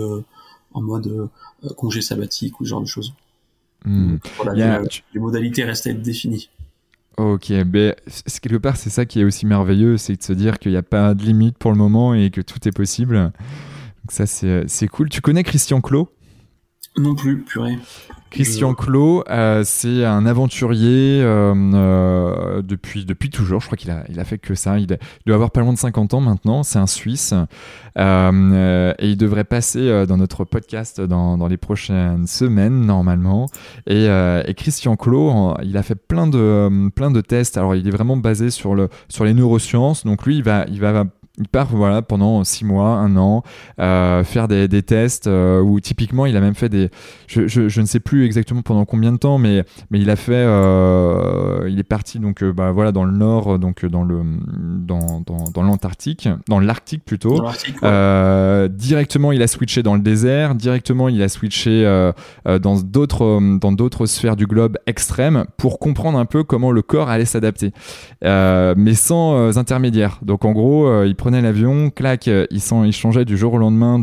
[0.73, 3.15] en mode euh, congé sabbatique ou ce genre de choses.
[3.85, 4.17] Hmm.
[4.37, 4.83] Voilà,
[5.15, 6.51] les, modalités restent à être définies.
[7.17, 7.97] Ok, mais
[8.43, 10.83] quelque part c'est ça qui est aussi merveilleux, c'est de se dire qu'il n'y a
[10.83, 13.17] pas de limite pour le moment et que tout est possible.
[13.17, 15.09] Donc ça c'est cool.
[15.09, 16.13] Tu connais Christian Clot
[16.97, 17.79] Non plus, purée.
[18.31, 23.61] Christian Clot, euh, c'est un aventurier euh, euh, depuis, depuis toujours.
[23.61, 24.79] Je crois qu'il a, il a fait que ça.
[24.79, 24.99] Il, doit
[25.35, 26.63] avoir pas loin de 50 ans maintenant.
[26.63, 27.33] C'est un Suisse.
[27.97, 33.47] et il devrait passer dans notre podcast dans, dans, les prochaines semaines, normalement.
[33.87, 37.57] Et, et, Christian Clot, il a fait plein de, plein de tests.
[37.57, 40.05] Alors, il est vraiment basé sur, le, sur les neurosciences.
[40.05, 41.05] Donc, lui, il va, il va
[41.39, 43.43] il part voilà pendant six mois, un an,
[43.79, 46.91] euh, faire des, des tests euh, où typiquement il a même fait des,
[47.27, 50.17] je, je, je, ne sais plus exactement pendant combien de temps, mais mais il a
[50.17, 55.23] fait, euh, il est parti donc bah voilà dans le nord, donc dans le dans
[55.25, 57.41] dans, dans l'Antarctique, dans l'Arctique plutôt.
[58.69, 61.85] Directement il a switché dans le désert, directement il a switché
[62.45, 67.09] dans d'autres dans d'autres sphères du globe extrêmes pour comprendre un peu comment le corps
[67.09, 67.73] allait s'adapter,
[68.23, 70.19] mais sans intermédiaire.
[70.23, 73.99] Donc en gros il l'avion, clac, euh, il, il changeait du jour au lendemain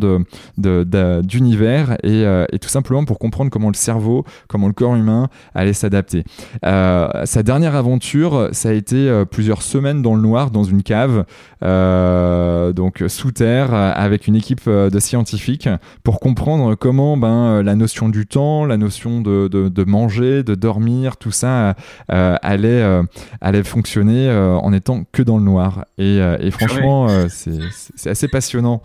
[0.57, 5.29] d'univers de, euh, et, tout simplement pour comprendre comment le cerveau, comment le corps humain
[5.53, 6.23] allait s'adapter.
[6.65, 11.25] Euh, sa dernière aventure, ça a été plusieurs semaines dans le noir, dans une cave,
[11.61, 15.69] donc sous terre, avec une équipe de scientifiques
[16.03, 21.17] pour comprendre comment ben, la notion du temps, la notion de, de manger, de dormir,
[21.17, 21.75] tout ça
[22.07, 23.01] allait,
[23.41, 25.85] allait fonctionner en étant que dans le noir.
[25.97, 28.81] Et, et franchement, euh, c'est assez passionnant.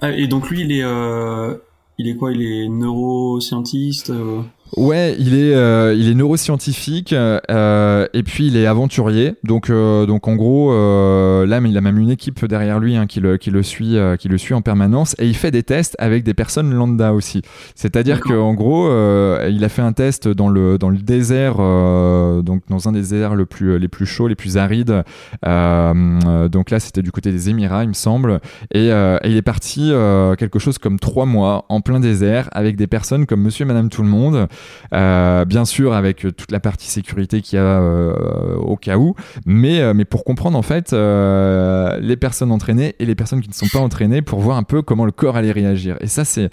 [0.00, 1.56] Ah, et donc lui, il est, euh,
[1.98, 2.32] il est quoi?
[2.32, 4.42] Il est neuroscientiste euh?
[4.76, 9.34] Ouais, il est, euh, il est neuroscientifique euh, et puis il est aventurier.
[9.42, 13.20] Donc, euh, donc en gros, là, il a même une équipe derrière lui hein, qui,
[13.20, 16.22] le, qui, le suit, qui le suit en permanence et il fait des tests avec
[16.22, 17.42] des personnes lambda aussi.
[17.74, 22.88] C'est-à-dire qu'en gros, il a fait un test dans le, dans le désert, donc dans
[22.88, 25.02] un des déserts le plus, les plus chauds, les plus arides.
[25.42, 28.40] donc là, c'était du côté des Émirats, il me semble.
[28.72, 29.92] Et, et il est parti
[30.38, 33.88] quelque chose comme trois mois en plein désert avec des personnes comme Monsieur et Madame
[33.88, 34.48] Tout le Monde.
[34.94, 39.14] Euh, bien sûr avec toute la partie sécurité qu'il y a euh, au cas où,
[39.44, 43.54] mais, euh, mais pour comprendre en fait les personnes entraînées et les personnes qui ne
[43.54, 45.96] sont pas entraînées pour voir un peu comment le corps allait réagir.
[46.00, 46.50] Et ça, c'est,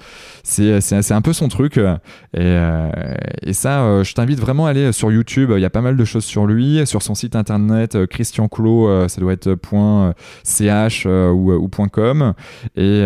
[1.11, 1.79] un peu son truc.
[2.33, 2.59] Et,
[3.41, 5.51] et ça, je t'invite vraiment à aller sur YouTube.
[5.55, 6.85] Il y a pas mal de choses sur lui.
[6.85, 9.55] Sur son site internet, Christian Clot, ça doit être
[10.43, 12.33] .ch ou, ou .com.
[12.75, 13.01] Et,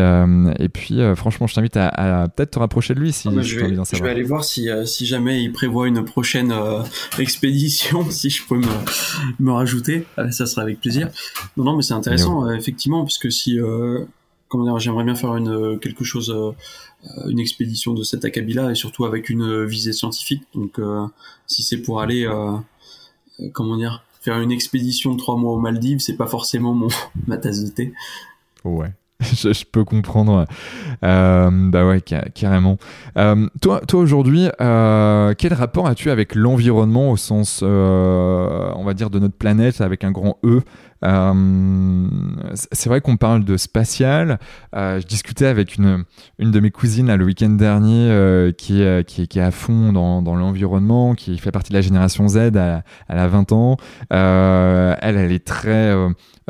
[0.60, 3.76] et puis, franchement, je t'invite à, peut-être te rapprocher de lui si, ah, je, vais,
[3.94, 6.84] je vais aller voir si, si jamais il prévoit une prochaine euh,
[7.18, 8.68] expédition, si je peux me,
[9.40, 11.10] me rajouter, euh, ça sera avec plaisir.
[11.58, 13.58] Non, non, mais c'est intéressant, euh, effectivement, puisque si,
[14.48, 16.36] comment dire, j'aimerais bien faire une quelque chose,
[17.28, 20.44] une expédition de cet acabit-là, et surtout avec une visée scientifique.
[20.54, 20.80] Donc,
[21.48, 22.28] si c'est pour aller,
[23.54, 26.90] comment dire, faire une expédition de trois mois aux Maldives, c'est pas forcément mon
[27.28, 27.94] ma tasse de thé.
[28.66, 28.92] Ouais.
[29.34, 30.46] je, peux comprendre.
[31.04, 32.78] Euh, bah ouais, carrément.
[33.18, 39.10] Euh, toi, toi aujourd'hui, euh, quel rapport as-tu avec l'environnement au sens, on va dire,
[39.10, 40.62] de notre planète avec un grand E?
[41.02, 44.40] C'est vrai qu'on parle de spatial.
[44.74, 46.04] je discutais avec une,
[46.38, 50.22] une de mes cousines le week-end dernier qui, est, qui, qui, est à fond dans,
[50.22, 53.78] dans l'environnement, qui fait partie de la génération Z, elle, a 20 ans.
[54.10, 55.96] elle, elle est très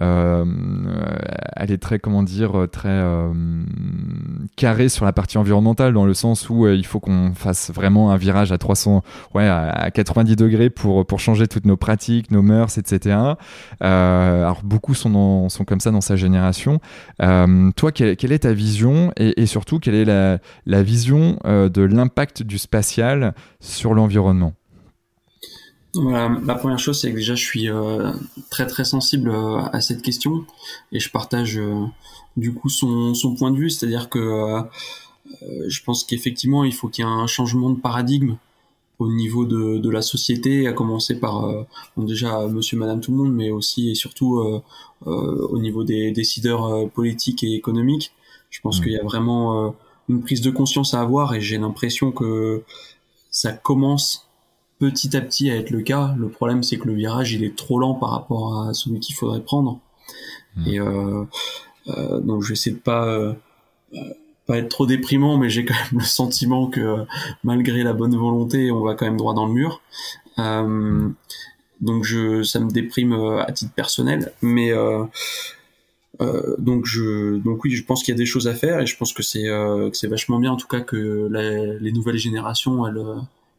[0.01, 0.45] euh,
[1.55, 3.33] elle est très, comment dire, très euh,
[4.55, 8.11] carrée sur la partie environnementale, dans le sens où euh, il faut qu'on fasse vraiment
[8.11, 9.03] un virage à 300,
[9.35, 13.17] ouais, à 90 degrés pour, pour changer toutes nos pratiques, nos mœurs, etc.
[14.43, 16.79] alors beaucoup sont, comme ça dans sa génération.
[17.19, 23.33] toi, quelle, est ta vision et, surtout quelle est la, vision de l'impact du spatial
[23.59, 24.53] sur l'environnement?
[25.95, 28.11] Voilà, la première chose, c'est que déjà, je suis euh,
[28.51, 30.45] très très sensible euh, à cette question
[30.91, 31.85] et je partage euh,
[32.37, 34.61] du coup son point de vue, c'est-à-dire que
[35.67, 38.35] je pense qu'effectivement, il faut qu'il y ait un changement de paradigme
[38.99, 41.41] au niveau de, de la société, à commencer par
[41.95, 44.61] bon, déjà Monsieur, Madame, tout le monde, mais aussi et surtout
[45.05, 48.11] au niveau des décideurs politiques et économiques.
[48.49, 48.83] Je pense mmh.
[48.83, 49.73] qu'il y a vraiment
[50.09, 52.63] une prise de conscience à avoir et j'ai l'impression que
[53.31, 54.29] ça commence
[54.79, 56.15] petit à petit à être le cas.
[56.17, 59.15] Le problème, c'est que le virage, il est trop lent par rapport à celui qu'il
[59.15, 59.79] faudrait prendre.
[60.55, 60.67] Hmm.
[60.67, 61.23] Et euh,
[61.89, 63.33] euh, donc, je vais essayer de pas euh,
[64.49, 67.05] pas être trop déprimant, mais j'ai quand même le sentiment que
[67.43, 69.79] malgré la bonne volonté, on va quand même droit dans le mur.
[70.39, 71.07] Euh,
[71.81, 75.05] donc, je, ça me déprime euh, à titre personnel, mais euh,
[76.57, 78.97] donc je donc oui je pense qu'il y a des choses à faire et je
[78.97, 81.29] pense que c'est que c'est vachement bien en tout cas que
[81.79, 83.01] les nouvelles générations elles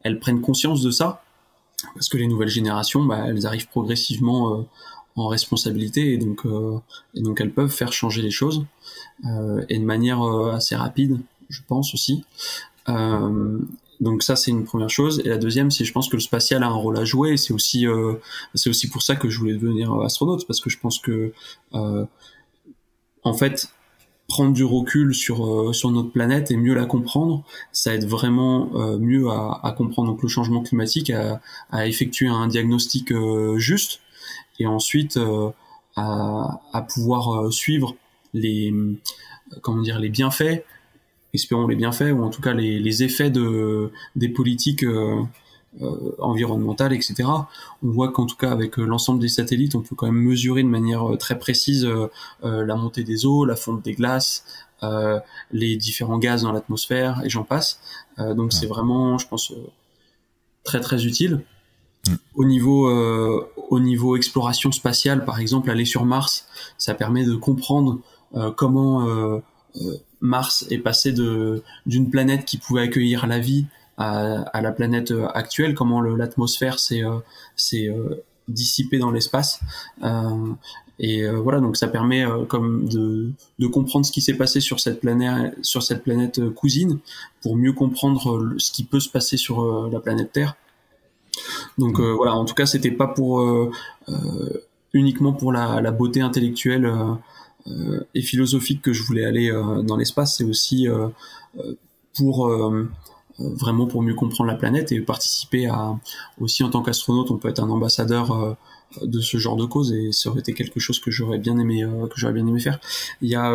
[0.03, 1.23] elles prennent conscience de ça,
[1.95, 4.67] parce que les nouvelles générations, bah, elles arrivent progressivement
[5.15, 6.45] en responsabilité et donc
[7.15, 8.65] et donc elles peuvent faire changer les choses
[9.69, 10.21] et de manière
[10.53, 12.23] assez rapide, je pense aussi.
[12.87, 15.21] donc ça c'est une première chose.
[15.23, 17.37] Et la deuxième c'est je pense que le spatial a un rôle à jouer.
[17.37, 17.85] C'est aussi
[18.55, 20.47] c'est aussi pour ça que je voulais devenir astronaute.
[20.47, 21.33] Parce que je pense que
[21.71, 23.71] en fait
[24.31, 28.69] prendre du recul sur euh, sur notre planète et mieux la comprendre, ça aide vraiment
[28.75, 33.57] euh, mieux à, à, comprendre donc le changement climatique, à, à effectuer un diagnostic euh,
[33.57, 33.99] juste.
[34.59, 35.19] Et ensuite
[35.95, 37.95] à, à, pouvoir suivre
[38.33, 38.73] les
[39.61, 40.63] comment dire les bienfaits,
[41.33, 44.85] espérons les bienfaits ou en tout cas les, les effets de des politiques
[45.79, 47.23] euh, environnementale, etc.
[47.81, 50.63] On voit qu'en tout cas avec euh, l'ensemble des satellites, on peut quand même mesurer
[50.63, 51.87] de manière euh, très précise
[52.43, 54.43] la montée des eaux, la fonte des glaces,
[55.51, 57.79] les différents gaz dans l'atmosphère et j'en passe.
[58.17, 59.53] donc c'est vraiment, je pense,
[60.65, 61.45] très très utile.
[62.05, 62.13] Mm.
[62.35, 62.89] Au niveau
[63.69, 67.99] au niveau exploration spatiale, par exemple, aller sur Mars, ça permet de comprendre
[68.55, 69.41] comment
[70.21, 73.65] Mars est passé de d'une planète qui pouvait accueillir la vie
[73.97, 77.19] à, la planète euh, actuelle, comment l'atmosphère s'est euh,
[77.73, 79.59] euh, dissipée dans l'espace.
[80.99, 84.99] et voilà, donc ça permet comme de, de comprendre ce qui s'est passé sur cette
[84.99, 86.99] planète, sur cette planète cousine,
[87.41, 90.55] pour mieux comprendre ce qui peut se passer sur la planète Terre.
[91.77, 93.41] Donc voilà, en tout cas, c'était pas pour
[94.93, 96.91] uniquement pour la, la beauté intellectuelle
[98.15, 99.51] et philosophique que je voulais aller
[99.83, 100.87] dans l'espace, c'est aussi
[102.17, 102.51] pour
[103.37, 105.97] vraiment pour mieux comprendre la planète et participer à
[106.39, 108.57] aussi en tant qu'astronaute on peut être un ambassadeur
[109.01, 111.85] de ce genre de cause et ça aurait été quelque chose que j'aurais bien aimé
[112.09, 112.79] que j'aurais bien aimé faire.
[113.21, 113.53] Il y a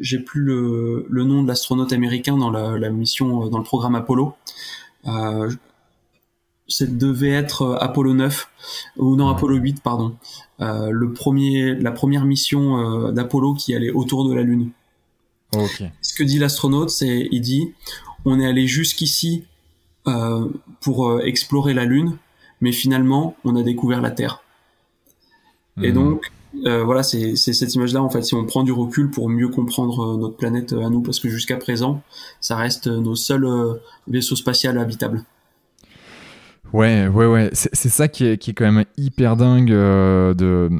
[0.00, 4.34] j'ai plus le, nom de l'astronaute américain dans la, mission dans le programme Apollo.
[5.06, 5.50] Euh,
[6.82, 8.50] devait être Apollo 9
[8.98, 10.16] ou non Apollo 8 pardon
[10.60, 14.70] euh, le premier la première mission d'Apollo qui allait autour de la lune
[16.02, 17.72] ce que dit l'astronaute, c'est il dit
[18.24, 19.44] on est allé jusqu'ici
[20.06, 20.48] euh,
[20.80, 22.16] pour euh, explorer la Lune,
[22.60, 24.42] mais finalement on a découvert la Terre.
[25.80, 25.94] Et hmm.
[25.94, 26.32] donc
[26.66, 28.22] euh, voilà, c'est cette image-là en fait.
[28.22, 31.56] Si on prend du recul pour mieux comprendre notre planète à nous, parce que jusqu'à
[31.56, 32.02] présent,
[32.40, 33.46] ça reste nos seuls
[34.06, 35.24] vaisseaux spatials habitables.
[36.72, 37.50] Ouais, ouais, ouais.
[37.52, 40.70] C'est ça qui est, qui quand même hyper dingue de,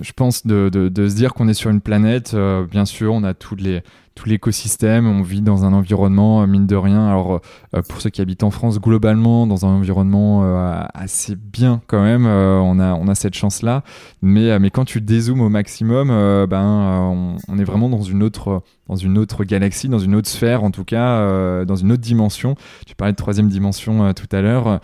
[0.00, 2.34] je pense, de, se dire qu'on est sur une planète.
[2.70, 3.82] bien sûr, on a toutes les,
[4.16, 5.06] tout l'écosystème.
[5.06, 7.40] On vit dans un environnement, euh, mine de rien, alors
[7.74, 12.02] euh, pour ceux qui habitent en France, globalement, dans un environnement euh, assez bien quand
[12.02, 12.26] même.
[12.26, 13.84] on, a, on a cette chance-là.
[14.22, 16.08] Mais, mais quand tu dézoomes au maximum,
[16.48, 20.62] ben, on, est vraiment dans une autre dans une autre galaxie, dans une autre sphère,
[20.62, 22.54] en tout cas, dans une autre dimension.
[22.86, 24.80] Tu parlais de troisième dimension tout à l'heure.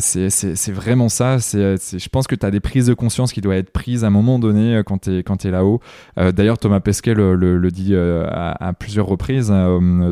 [0.00, 1.38] C'est vraiment ça.
[1.38, 4.08] C'est je pense que tu as des prises de conscience qui doivent être prises à
[4.08, 5.80] un moment donné quand tu es, es là-haut.
[6.16, 9.52] D'ailleurs, Thomas Pesquet le, dit à, plusieurs reprises,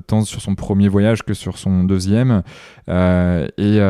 [0.07, 2.43] tant sur son premier voyage que sur son deuxième.
[2.89, 3.81] et,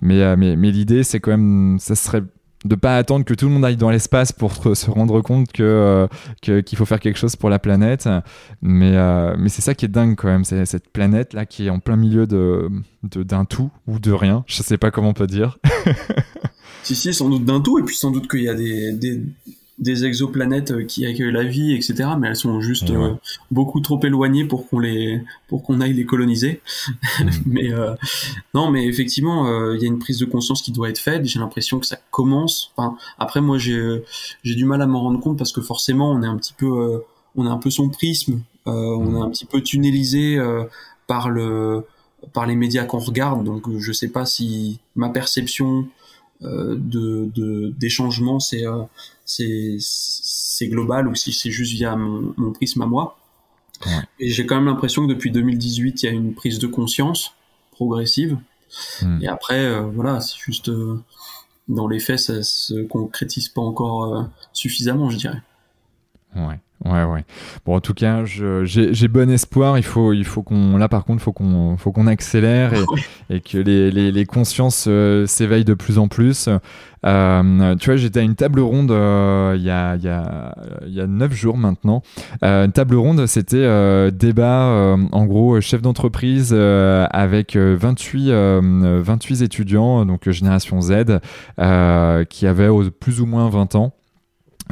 [0.00, 2.22] mais mais, mais l'idée, c'est quand même, ça serait
[2.64, 6.06] de pas attendre que tout le monde aille dans l'espace pour se rendre compte euh,
[6.40, 8.08] que qu'il faut faire quelque chose pour la planète.
[8.60, 11.66] Mais euh, mais c'est ça qui est dingue quand même c'est cette planète là qui
[11.66, 12.68] est en plein milieu de
[13.02, 14.44] d'un tout ou de rien.
[14.46, 15.58] Je sais pas comment on peut dire.
[16.84, 19.22] Si si sans doute d'un tout et puis sans doute qu'il y a des
[19.78, 22.10] des exoplanètes euh, qui accueillent la vie, etc.
[22.18, 23.14] Mais elles sont juste euh,
[23.50, 26.60] beaucoup trop éloignées pour qu'on les, pour qu'on aille les coloniser.
[27.20, 27.28] Mm.
[27.46, 27.94] mais euh,
[28.54, 31.24] non, mais effectivement, il y a une prise de conscience qui doit être faite.
[31.24, 32.72] J'ai l'impression que ça commence.
[32.76, 34.02] Enfin, après, moi, j'ai,
[34.42, 37.02] j'ai du mal à m'en rendre compte parce que forcément, on est un petit peu,
[37.36, 40.38] on a un peu son prisme, on est un petit peu tunnelisé
[41.06, 41.84] par le,
[42.32, 43.44] par les médias qu'on regarde.
[43.44, 45.88] Donc, je sais pas si ma perception
[46.42, 46.76] de,
[47.34, 48.64] de des changements, c'est
[49.78, 53.18] c'est global ou si c'est juste via mon, prisme à moi.
[54.20, 57.34] Et j'ai quand même l'impression que depuis 2018, il y a une prise de conscience
[57.72, 58.38] progressive.
[59.00, 59.20] Hmm.
[59.20, 61.02] Et après, euh, voilà, c'est juste euh,
[61.68, 65.42] dans les faits, ça se concrétise pas encore euh, suffisamment, je dirais.
[66.36, 66.58] Ouais.
[66.84, 67.24] Ouais, ouais.
[67.64, 69.78] Bon, en tout cas, j'ai bon espoir.
[69.78, 72.82] Il faut, il faut qu'on, là, par contre, faut qu'on, faut qu'on accélère et,
[73.36, 76.48] et, que les, les, les consciences euh, s'éveillent de plus en plus.
[77.04, 80.54] Euh, tu vois, j'étais à une table ronde euh, il y a, il y a,
[80.86, 82.02] il y a neuf jours maintenant.
[82.44, 88.32] Euh, une table ronde, c'était débat, en gros, chef d'entreprise avec 28,
[89.02, 91.20] 28 étudiants, donc génération Z,
[92.28, 93.94] qui avaient plus ou moins 20 ans.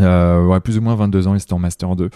[0.01, 2.07] Euh, plus ou moins 22 ans, il était en Master 2.
[2.07, 2.11] Et,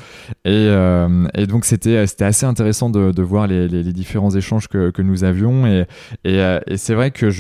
[0.47, 5.85] euh, et donc, c'était, c'était assez intéressant de, voir les, différents échanges que, nous avions.
[6.27, 7.31] Euh, et c'est vrai que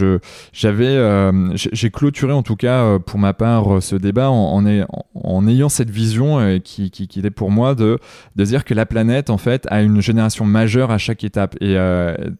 [0.53, 5.69] j'avais, euh, j'ai clôturé en tout cas euh, pour ma part ce débat en, ayant
[5.69, 7.99] cette vision qui, qui, était pour moi de,
[8.37, 11.57] de dire que la planète, en fait, a une génération majeure à chaque étape.
[11.61, 11.75] Et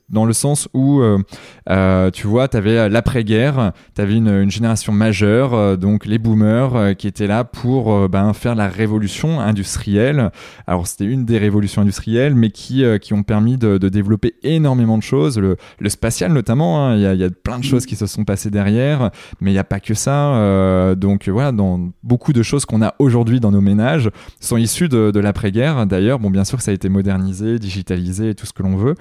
[0.09, 1.03] dans le sens où,
[2.13, 7.27] tu vois, tu avais l'après-guerre, tu avais une génération majeure, donc les boomers qui étaient
[7.27, 10.31] là pour euh, ben, faire la révolution industrielle.
[10.67, 14.99] Alors c'était une des révolutions industrielles, mais qui, euh, qui ont permis de, développer énormément
[14.99, 15.57] de choses, le,
[15.89, 16.87] spatial notamment.
[16.87, 16.97] Hein.
[16.97, 19.65] Il, y a, plein de choses qui se sont passées derrière, mais il n'y a
[19.65, 20.35] pas que ça.
[20.35, 24.89] Euh, donc voilà, dans beaucoup de choses qu'on a aujourd'hui dans nos ménages sont issues
[24.89, 25.87] de, l'après-guerre.
[25.87, 28.95] D'ailleurs, bon, bien sûr ça a été modernisé, digitalisé, tout ce que l'on veut.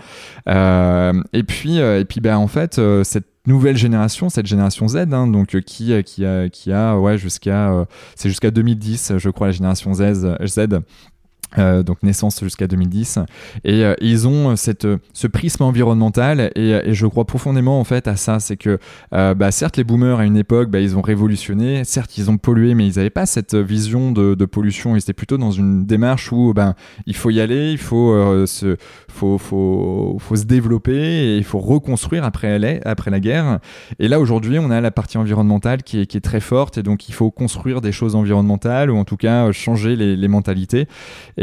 [0.48, 5.56] et puis, et puis, ben en fait, cette nouvelle génération, cette génération Z, hein, donc
[5.56, 9.48] euh, qui euh, qui a qui a ouais jusqu'à euh, c'est jusqu'à 2010, je crois
[9.48, 10.68] la génération Z Z
[11.58, 13.20] euh, donc naissance jusqu'à 2010
[13.64, 16.52] et euh, ils ont euh, cette ce prisme environnemental.
[16.56, 18.40] Et, et, je crois profondément en fait à ça.
[18.40, 18.80] C'est que
[19.12, 21.84] bah, certes les boomers à une époque bah, ils ont révolutionné.
[21.84, 24.96] Certes ils ont pollué mais ils n'avaient pas cette vision de, de pollution.
[24.96, 28.14] Ils étaient plutôt dans une démarche où ben il faut y aller il faut
[28.46, 28.78] se
[29.10, 33.60] faut, faut, faut se développer et il faut reconstruire après après la guerre.
[34.00, 36.78] Et là aujourd'hui on a la partie environnementale qui est, qui est très forte.
[36.78, 40.28] Et donc il faut construire des choses environnementales ou en tout cas changer les, les
[40.28, 40.88] mentalités.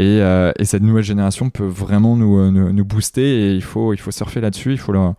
[0.01, 4.11] et, cette nouvelle génération peut vraiment nous, euh, nous, booster et il faut, il faut
[4.11, 4.73] surfer là-dessus.
[4.73, 5.13] Il faut, euh,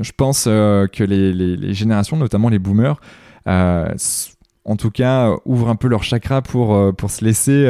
[0.00, 3.00] je pense que les, les, générations, notamment les boomers,
[4.64, 7.66] en tout cas, ouvrent un peu leur chakra pour, pour se laisser,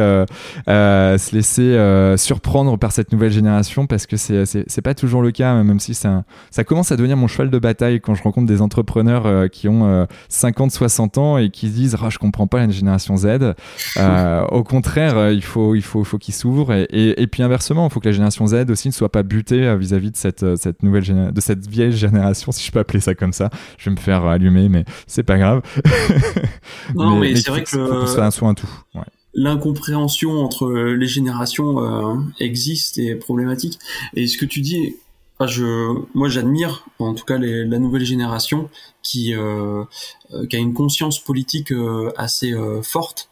[0.67, 5.63] se laisser surprendre par cette nouvelle génération parce que c'est, c'est, pas toujours le cas,
[5.63, 8.61] même si ça, ça commence à devenir mon cheval de bataille quand je rencontre des
[8.61, 13.17] entrepreneurs qui ont 50, 60 ans et qui disent oh, Je comprends pas la génération
[13.17, 13.55] Z.
[14.51, 18.01] au contraire, il faut, il faut, faut qu'ils s'ouvrent et, et, puis inversement, il faut
[18.01, 21.41] que la génération Z aussi ne soit pas butée vis-à-vis de cette, cette nouvelle de
[21.41, 23.51] cette vieille génération, si je peux appeler ça comme ça.
[23.79, 25.63] Je vais me faire allumer, mais c'est pas grave.
[26.95, 28.69] Non, mais, c'est vrai que, ça soit un tout.
[29.35, 33.79] L'incompréhension entre les générations euh, existe et est problématique.
[34.15, 34.97] Et ce que tu dis,
[35.41, 38.71] je, moi j'admire en tout cas la nouvelle génération
[39.03, 39.83] qui, euh,
[40.33, 41.73] euh, qui a une conscience politique
[42.17, 43.29] assez forte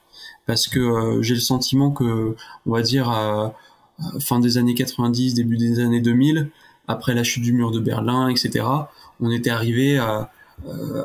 [0.46, 2.34] parce que j'ai le sentiment que
[2.66, 3.54] on va dire à
[4.18, 6.50] fin des années 90 début des années 2000
[6.88, 8.64] après la chute du mur de Berlin, etc.,
[9.20, 10.30] on était arrivé à,
[10.66, 11.04] euh,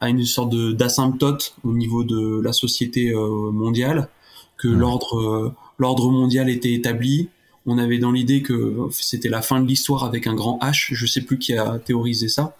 [0.00, 4.08] à, une sorte d'asymptote au niveau de la société euh, mondiale,
[4.56, 7.28] que l'ordre euh, l'ordre mondial était établi.
[7.66, 10.88] On avait dans l'idée que c'était la fin de l'histoire avec un grand H.
[10.92, 12.56] Je sais plus qui a théorisé ça,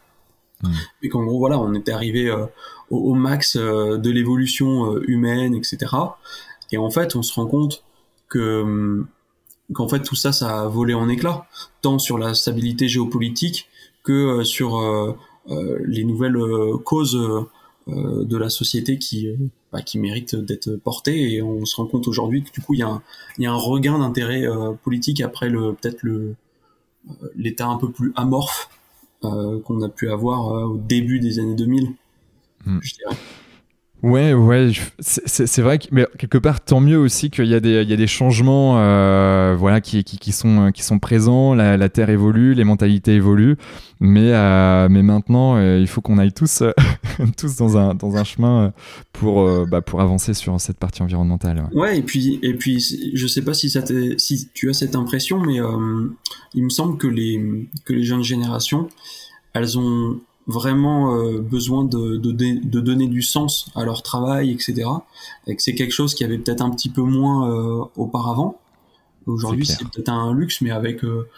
[1.03, 2.31] mais qu'en gros voilà, on était arrivé
[2.91, 5.87] au, max de l'évolution humaine, etc.
[6.73, 7.85] Et en fait, on se rend compte
[8.29, 9.07] que hum,
[9.73, 11.47] qu'en fait tout ça, ça a volé en éclats,
[11.83, 13.69] tant sur la stabilité géopolitique
[14.03, 15.13] que euh, sur euh, euh,
[15.49, 16.39] les nouvelles
[16.85, 17.19] causes
[17.87, 19.29] de la société qui
[19.73, 22.81] bah, qui méritent d'être portées et on se rend compte aujourd'hui que du coup il
[22.81, 23.03] y a un,
[23.39, 24.45] il y a un regain d'intérêt
[24.83, 26.35] politique après le peut-être le
[27.35, 28.69] l'état un peu plus amorphe
[29.23, 31.95] qu'on a pu avoir au début des années 2000
[32.67, 32.79] hmm.
[32.83, 33.17] je dirais.
[34.03, 34.71] Ouais, ouais,
[35.01, 39.57] c'est vrai que mais quelque part tant mieux aussi qu'il y a des changements euh,
[39.59, 43.57] voilà qui, sont présents, la, terre évolue, les mentalités évoluent,
[43.99, 46.63] mais euh, maintenant euh, il faut qu'on aille tous
[47.59, 48.73] dans un chemin
[49.13, 51.69] pour bah, pour avancer sur cette partie environnementale.
[51.73, 51.99] Ouais.
[51.99, 52.79] et puis et puis
[53.15, 53.69] je sais pas si
[54.55, 55.57] tu as cette impression mais
[56.55, 58.89] il me semble que les jeunes générations
[59.55, 64.89] elles ont vraiment euh, besoin de, de, de, donner du sens à leur travail, etc.
[65.47, 68.59] Et que c'est quelque chose qui avait peut-être un petit peu moins euh, auparavant.
[69.27, 71.29] Aujourd'hui, c'est peut-être un luxe, mais avec euh,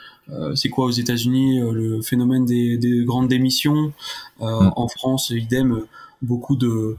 [0.54, 3.92] c'est quoi aux États-Unis le phénomène des, des grandes démissions.
[4.38, 4.70] Mm.
[4.76, 5.82] En France, idem,
[6.22, 6.96] beaucoup de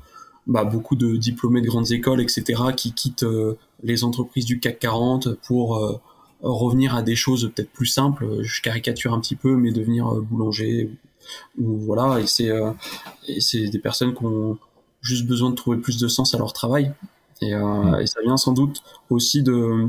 [0.48, 3.26] bah, beaucoup de diplômés de grandes écoles, etc., qui quittent
[3.84, 6.02] les entreprises du CAC 40 pour
[6.42, 8.42] revenir à des choses peut-être plus simples.
[8.42, 10.90] Je caricature un petit peu, mais devenir boulanger,
[11.58, 12.72] voilà, et c'est euh,
[13.40, 14.58] c'est des personnes qui ont
[15.02, 16.94] juste besoin de trouver plus de sens à leur travail.
[17.42, 18.08] Et, euh, mm.
[18.08, 19.88] ça vient sans doute aussi de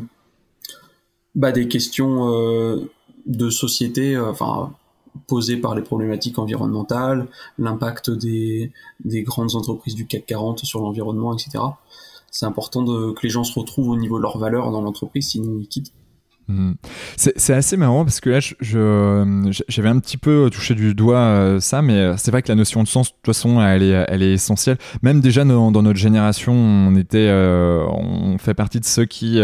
[1.34, 2.90] bah, des questions euh,
[3.26, 4.74] de société, enfin
[5.26, 7.28] posées par les problématiques environnementales,
[7.58, 8.72] l'impact des,
[9.04, 11.62] des grandes entreprises du CAC 40 sur l'environnement, etc.
[12.30, 15.28] C'est important de, que les gens se retrouvent au niveau de leurs valeurs dans l'entreprise,
[15.28, 15.92] sinon ils quittent.
[16.48, 16.74] Mhm.
[17.16, 21.82] C'est assez marrant parce que là, j'avais un petit peu touché du doigt euh, ça,
[21.82, 24.22] mais euh, c'est vrai que la notion de sens, de toute façon, elle est, elle
[24.22, 24.76] est essentielle.
[25.02, 29.40] Même déjà dans, notre génération, on était, euh, on fait partie de ceux qui,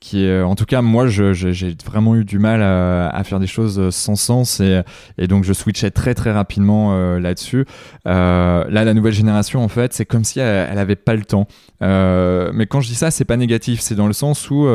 [0.00, 4.16] qui, en tout cas, moi, j'ai vraiment eu du mal à, faire des choses sans
[4.16, 4.80] sens et,
[5.18, 7.64] et donc je switchais très très rapidement là-dessus.
[8.04, 11.46] là, la nouvelle génération, en fait, c'est comme si elle, elle, avait pas le temps.
[11.80, 14.66] mais quand je dis ça, c'est pas négatif, c'est dans le sens où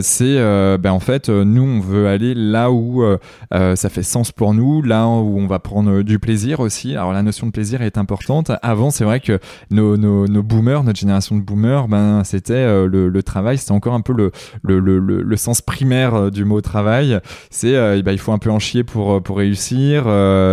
[0.00, 0.38] c'est
[0.84, 3.16] ben en fait, euh, nous, on veut aller là où euh,
[3.54, 6.94] euh, ça fait sens pour nous, là où on va prendre du plaisir aussi.
[6.94, 8.52] Alors la notion de plaisir est importante.
[8.60, 9.38] Avant, c'est vrai que
[9.70, 14.02] nos, nos, nos, boomers, notre génération de boomers, ben c'était le, travail, c'était encore un
[14.02, 14.30] peu le,
[14.62, 17.18] le, le, sens primaire du mot travail.
[17.48, 20.04] C'est ben, il faut un peu en chier pour pour réussir.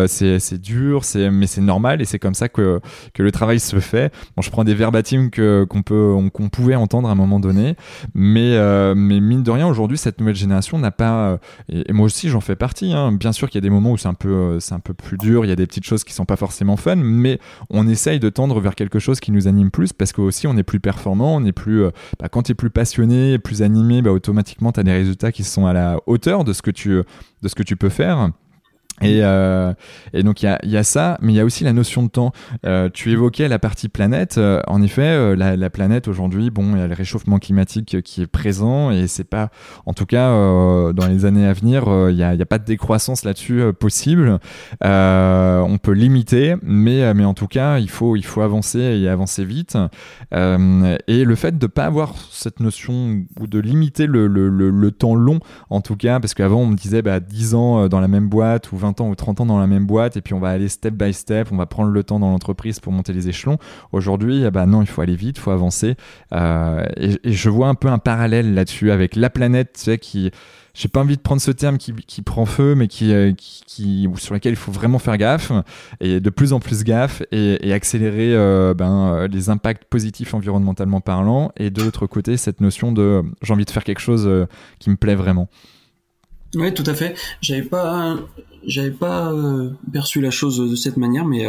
[0.08, 2.80] c'est dur, mais c'est normal et c'est comme ça que
[3.14, 4.14] que le travail se fait.
[4.40, 7.76] Je prends des verbatims qu'on pouvait entendre à un moment donné,
[8.14, 8.58] mais
[8.96, 11.38] mais mine de rien aujourd'hui cette nouvelle génération n'a pas, euh,
[11.69, 13.11] et, moi aussi j'en fais partie, hein.
[13.11, 14.93] bien sûr qu'il y a des moments où c'est un, peu, euh, c'est un peu
[14.93, 17.88] plus dur, il y a des petites choses qui sont pas forcément fun, mais on
[17.88, 20.63] essaye de tendre vers quelque chose qui nous anime plus parce que aussi on est
[20.63, 24.11] plus performant, on est plus, euh, bah, quand tu es plus passionné, plus animé, bah,
[24.11, 27.47] automatiquement tu as des résultats qui sont à la hauteur de ce que tu, de
[27.47, 28.32] ce que tu peux faire.
[29.02, 29.74] Et, euh,
[30.14, 32.32] et, donc il y a, ça, mais il y a aussi la notion de temps.
[32.66, 34.38] Euh, tu évoquais la partie planète.
[34.38, 38.22] Euh, en effet, la, la, planète aujourd'hui, bon, il y a le réchauffement climatique qui
[38.22, 39.49] est présent et c'est pas,
[39.86, 42.66] en tout cas, dans les années à venir, il n'y a, y a, pas de
[42.66, 44.39] décroissance là-dessus possible.
[44.82, 49.45] on peut limiter, mais mais en tout cas, il faut il faut avancer et avancer
[49.45, 49.78] vite.
[50.34, 54.91] et le fait de pas avoir cette notion ou de limiter le, le, le, le
[54.91, 55.39] temps long,
[55.70, 58.72] en tout cas, parce qu'avant on me disait bah 10 ans dans la même boîte
[58.72, 60.50] ou 20 20 ans ou 30 ans dans la même boîte et puis on va
[60.50, 63.58] aller step by step, on va prendre le temps dans l'entreprise pour monter les échelons.
[63.92, 65.96] Aujourd'hui, bah non, il faut aller vite, il faut avancer.
[66.32, 70.32] et, et, je vois un peu un parallèle là-dessus avec la planète, tu sais, qui
[70.74, 74.08] j'ai pas envie de prendre ce terme qui, qui prend feu, mais qui, euh, qui,
[74.18, 75.52] sur lequel il faut vraiment faire gaffe
[76.00, 81.02] et de plus en plus gaffe et, accélérer euh, ben, euh, les impacts positifs environnementalement
[81.02, 81.52] parlant.
[81.58, 84.30] Et de l'autre côté, cette notion de j'ai envie de faire quelque chose
[84.80, 85.50] qui me plaît vraiment.
[86.56, 87.16] Oui, tout à fait.
[87.42, 88.18] J'avais pas,
[88.66, 89.34] j'avais pas
[89.91, 91.45] perçu la chose de cette manière, mais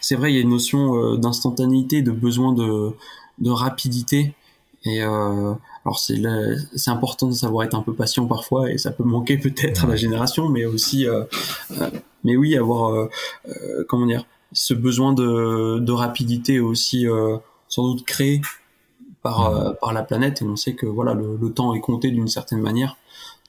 [0.00, 2.90] c'est vrai, il y a une notion d'instantanéité, de besoin de,
[3.38, 4.34] de rapidité.
[4.84, 6.22] Et alors c'est
[6.74, 9.88] c'est important de savoir être un peu patient parfois et ça peut manquer peut-être à
[9.88, 11.24] la génération, mais aussi, euh,
[11.72, 11.90] euh,
[12.24, 13.08] mais oui, avoir euh,
[13.88, 17.06] comment dire, ce besoin de, de rapidité aussi
[17.68, 18.40] sans doute créé
[19.22, 20.42] par par la planète.
[20.42, 22.96] Et on sait que voilà le, le temps est compté d'une certaine manière,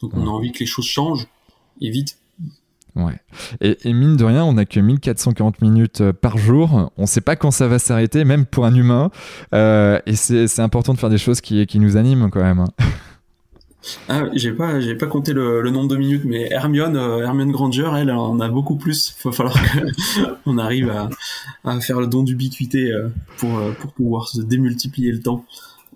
[0.02, 1.28] donc on a envie que les choses changent
[1.80, 2.18] et vite.
[2.96, 3.14] Ouais.
[3.62, 6.92] Et, mine de rien, on n'a que 1440 minutes euh, par jour.
[6.98, 9.12] On ne sait pas quand ça va s'arrêter, même pour un humain.
[9.54, 12.60] Euh, et c'est important de faire des choses qui, qui nous animent quand même.
[12.60, 12.68] Hein.
[14.10, 17.90] Ah, j'ai pas, j'ai pas compté le, nombre de minutes, mais Hermione, euh, Hermione Granger,
[17.98, 19.16] elle, en a beaucoup plus.
[19.20, 19.58] Il va falloir
[20.44, 21.10] qu'on arrive à,
[21.64, 22.94] à, faire le don d'ubiquité
[23.38, 25.46] pour, pour pouvoir se démultiplier le temps.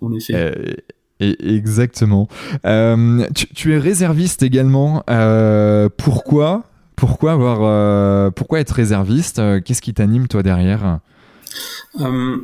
[0.00, 0.82] En effet.
[1.20, 2.28] Et exactement.
[2.64, 5.04] Tu, tu, es réserviste également.
[5.96, 6.64] pourquoi?
[6.96, 11.00] Pourquoi avoir, euh, pourquoi être réserviste euh, Qu'est-ce qui t'anime toi derrière?
[12.00, 12.38] Euh,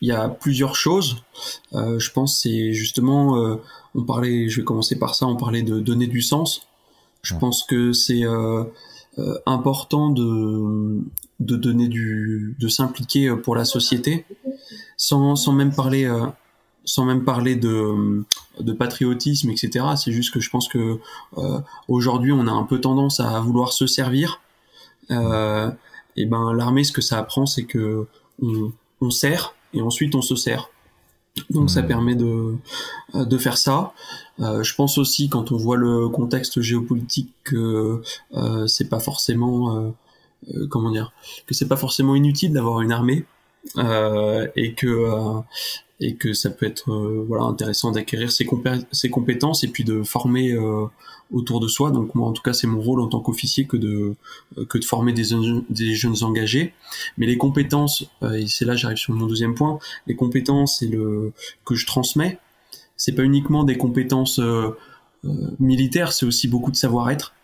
[0.00, 1.24] Il y a plusieurs choses.
[1.72, 3.58] je pense c'est justement,
[3.94, 6.66] on parlait, je vais commencer par ça, on parlait de donner du sens.
[7.22, 8.22] Je pense que c'est
[9.44, 11.00] important de
[11.38, 14.24] de donner du, de s'impliquer pour la société,
[14.96, 16.08] sans sans même parler
[16.86, 18.24] sans même parler de,
[18.60, 19.84] de patriotisme, etc.
[19.96, 20.98] C'est juste que je pense que
[21.36, 24.40] euh, aujourd'hui, on a un peu tendance à vouloir se servir.
[25.10, 25.70] Euh,
[26.16, 28.06] et ben, l'armée, ce que ça apprend, c'est que
[28.40, 30.70] on, on, sert et ensuite on se sert.
[31.50, 32.54] Donc ça permet de,
[33.14, 33.92] de faire ça.
[34.40, 38.00] Euh, je pense aussi quand on voit le contexte géopolitique que
[38.66, 39.92] c'est pas forcément
[40.70, 41.12] comment dire
[41.46, 43.26] que c'est pas forcément inutile d'avoir une armée
[43.78, 45.40] euh, et que
[46.00, 50.52] et que ça peut être euh, voilà intéressant d'acquérir ses, compétences et puis de former
[50.52, 50.84] euh,
[51.32, 51.90] autour de soi.
[51.90, 54.14] Donc moi en tout cas c'est mon rôle en tant qu'officier que de
[54.58, 55.28] euh, que de former des,
[55.70, 56.74] des jeunes engagés.
[57.16, 61.32] Mais les compétences et c'est là j'arrive sur mon deuxième point, les compétences et le
[61.64, 62.38] que je transmets,
[62.96, 64.40] c'est pas uniquement des compétences
[65.58, 67.34] militaires, c'est aussi beaucoup de savoir-être.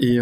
[0.00, 0.18] et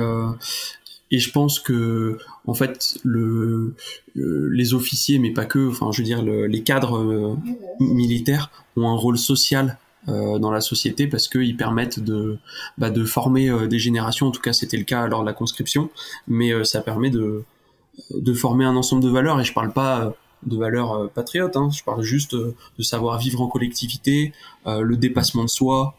[1.10, 3.74] et je pense que en fait le,
[4.14, 7.36] les officiers mais pas que enfin je veux dire les cadres euh,
[7.78, 9.78] militaires ont un rôle social
[10.08, 12.38] euh, dans la société parce qu'ils permettent de
[12.78, 14.26] bah, former euh, des générations.
[14.26, 15.90] En tout cas c'était le cas lors de la conscription.
[16.28, 17.44] Mais ça permet de
[18.34, 19.40] former un ensemble de valeurs.
[19.40, 23.46] Et je parle pas de valeurs patriotes hein, je parle juste de savoir vivre en
[23.46, 24.34] collectivité
[24.66, 25.96] le dépassement de soi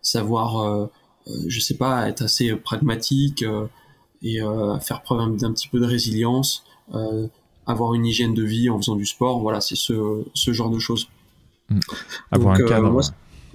[0.00, 0.88] savoir
[1.46, 3.44] je sais pas être assez pragmatique
[4.22, 6.64] et euh, faire preuve d'un petit peu de résilience,
[6.94, 7.26] euh,
[7.66, 9.40] avoir une hygiène de vie en faisant du sport.
[9.40, 11.08] Voilà, c'est ce, ce genre de choses.
[11.68, 11.78] Mmh.
[12.30, 13.00] Avoir un euh, cadre.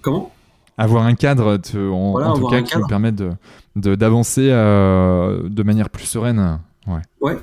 [0.01, 0.31] comment?
[0.77, 3.31] Avoir un cadre en, tout cas qui nous permet de
[3.75, 6.59] d'avancer de, manière plus sereine.
[6.85, 7.01] Ouais.
[7.21, 7.37] Ouais.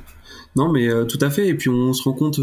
[0.56, 1.48] Non, mais tout à fait.
[1.48, 2.38] Et puis on se rend compte,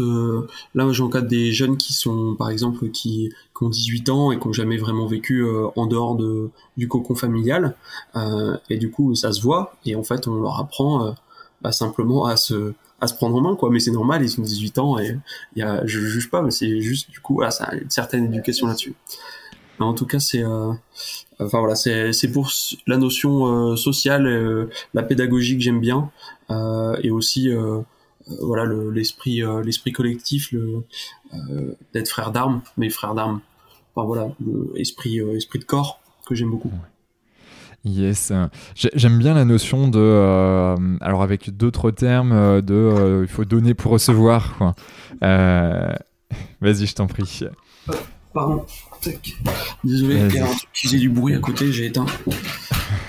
[0.74, 4.46] là j'encadre des jeunes qui sont, par exemple, qui, qui, ont 18 ans et qui
[4.46, 5.46] n'ont jamais vraiment vécu
[5.76, 7.74] en dehors de, du cocon familial.
[8.16, 9.74] Euh, et du coup, ça se voit.
[9.84, 11.12] Et en fait, on leur apprend euh,
[11.60, 14.44] bah, simplement à se à se prendre en main quoi mais c'est normal ils ont
[14.44, 15.18] 18 ans et
[15.56, 18.26] y a je juge pas mais c'est juste du coup voilà, ça a une certaine
[18.26, 18.94] éducation là-dessus
[19.80, 20.72] en tout cas c'est euh,
[21.40, 22.48] enfin voilà c'est pour
[22.86, 26.12] la notion sociale la pédagogie que j'aime bien
[27.02, 27.50] et aussi
[28.40, 30.84] voilà l'esprit l'esprit collectif le
[31.92, 33.40] d'être frère d'armes mais frère d'armes
[33.94, 34.28] enfin voilà
[34.74, 36.70] l'esprit esprit de corps que j'aime beaucoup.
[37.84, 38.32] Yes,
[38.76, 43.44] j'aime bien la notion de, euh, alors avec d'autres termes, euh, de euh, il faut
[43.44, 44.56] donner pour recevoir.
[44.56, 44.74] Quoi.
[46.60, 47.40] Vas-y, je t'en prie.
[48.32, 48.64] Pardon.
[49.82, 52.06] Désolé, un du bruit à côté, j'ai éteint.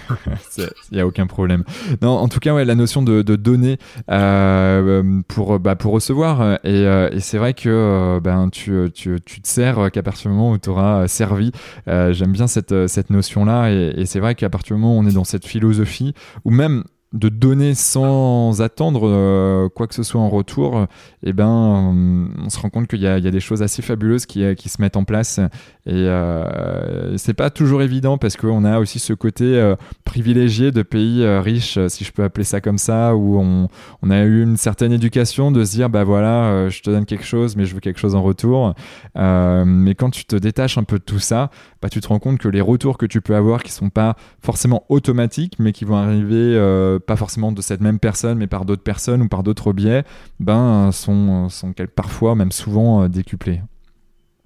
[0.58, 1.64] Il n'y a aucun problème.
[2.02, 3.78] Non, en tout cas, ouais, la notion de, donner
[4.10, 6.60] euh, pour, bah, pour recevoir.
[6.64, 10.30] Et, euh, et c'est vrai que euh, ben, tu, tu, tu, te sers qu'à partir
[10.30, 11.52] du moment où tu auras servi.
[11.88, 13.70] J'aime bien cette, cette notion-là.
[13.72, 16.14] Et c'est vrai qu'à partir du moment où on est dans cette philosophie,
[16.46, 16.84] ou même
[17.14, 20.80] de donner sans attendre euh, quoi que ce soit en retour,
[21.22, 24.26] et eh ben, on se rend compte qu'il y, y, a des choses assez fabuleuses
[24.26, 25.40] qui, qui se mettent en place.
[25.86, 30.82] Et euh, c'est pas toujours évident parce qu'on a aussi ce côté euh, privilégié de
[30.82, 33.68] pays riches, si je peux appeler ça comme ça, où on,
[34.02, 37.26] on, a eu une certaine éducation de se dire, bah voilà, je te donne quelque
[37.26, 38.74] chose, mais je veux quelque chose en retour.
[39.16, 41.52] mais quand tu te détaches un peu de tout ça,
[41.82, 44.16] bah, tu te rends compte que les retours que tu peux avoir, qui sont pas
[44.42, 46.58] forcément automatiques, mais qui vont arriver
[47.06, 50.04] pas forcément de cette même personne, mais par d'autres personnes ou par d'autres biais,
[50.40, 53.62] ben, sont, sont parfois, même souvent, décuplés.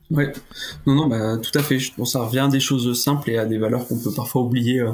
[0.09, 0.31] Ouais,
[0.85, 1.79] non, non, bah, tout à fait.
[1.97, 4.79] Bon, ça revient à des choses simples et à des valeurs qu'on peut parfois oublier
[4.79, 4.91] euh,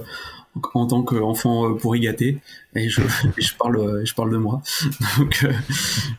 [0.74, 2.40] en tant qu'enfant euh, pourri gâté.
[2.76, 3.02] Et je,
[3.38, 4.62] je parle, euh, je parle de moi.
[5.20, 5.46] Donc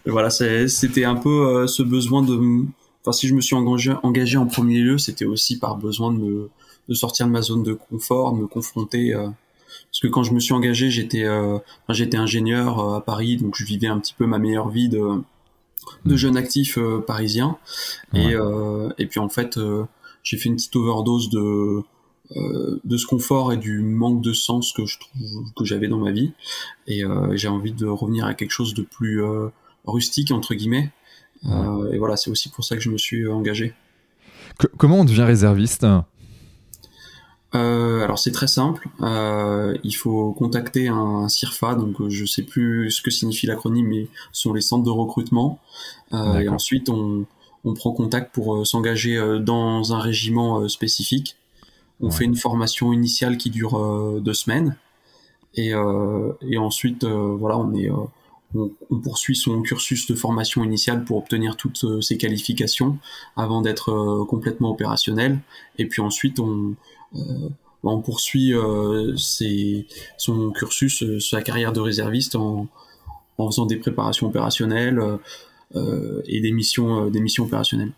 [0.07, 2.65] voilà, c'était un peu ce besoin de.
[3.03, 6.19] Enfin, si je me suis engagé, engagé en premier lieu, c'était aussi par besoin de
[6.19, 6.51] me
[6.89, 9.15] de sortir de ma zone de confort, de me confronter.
[10.05, 11.25] Que quand je me suis engagé, j'étais
[11.89, 15.23] j'étais ingénieur à Paris, donc je vivais un petit peu ma meilleure vie de
[16.05, 17.57] de jeunes actifs euh, parisiens.
[18.13, 19.85] Et, euh, et puis en fait, euh,
[20.23, 21.83] j'ai fait une petite overdose de
[22.85, 26.11] de ce confort et du manque de sens que je trouve que j'avais dans ma
[26.11, 26.33] vie.
[26.87, 27.03] Et
[27.33, 29.23] j'ai envie de revenir à quelque chose de plus
[29.85, 30.91] rustique entre guillemets.
[31.45, 33.75] et voilà, c'est aussi pour ça que je me suis engagé.
[34.79, 35.87] comment on devient réserviste?
[37.55, 38.89] Euh, alors c'est très simple.
[39.01, 43.87] Euh, il faut contacter un, CIRFA, donc euh, je sais plus ce que signifie l'acronyme,
[43.89, 45.59] mais ce sont les centres de recrutement.
[46.13, 47.27] Euh, et ensuite on,
[47.65, 51.37] on, prend contact pour s'engager dans un régiment spécifique.
[52.01, 54.77] On fait une formation initiale qui dure deux semaines,
[55.55, 55.71] et,
[56.43, 57.89] et ensuite voilà on est
[58.55, 62.99] on, poursuit son cursus de formation initiale pour obtenir toutes ses qualifications
[63.37, 65.41] avant d'être complètement opérationnel.
[65.79, 66.75] Et puis ensuite, on,
[67.17, 67.49] euh,
[68.01, 69.15] poursuit euh,
[70.17, 72.69] son cursus, euh, sa carrière de réserviste en,
[73.39, 75.01] faisant des préparations opérationnelles
[75.75, 77.91] et des missions, des missions opérationnelles.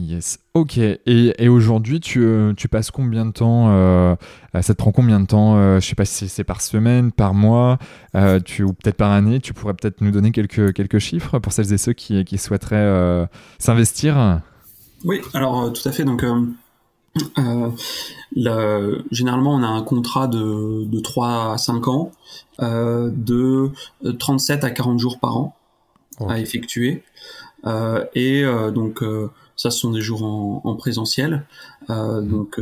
[0.00, 0.38] Yes.
[0.54, 0.78] Ok.
[0.78, 4.16] Et, aujourd'hui, tu, passes combien de temps
[4.54, 7.78] Ça te prend combien de temps Je sais pas si c'est par semaine, par mois,
[8.44, 9.40] tu, ou peut-être par année.
[9.40, 13.28] Tu pourrais peut-être nous donner quelques, quelques chiffres pour celles et ceux qui, qui souhaiteraient
[13.58, 14.40] s'investir?
[15.04, 16.04] Oui, alors tout à fait.
[16.04, 16.24] Donc,
[17.38, 22.12] euh, généralement, on a un contrat de, de 3 à 5 ans,
[22.62, 23.70] euh, de
[24.18, 25.56] 37 à 40 jours par an
[26.28, 27.02] à effectuer.
[27.66, 29.30] Euh, et euh, donc, euh,
[29.60, 31.44] ça, ce sont des jours en, en présentiel.
[31.90, 32.60] Euh, donc,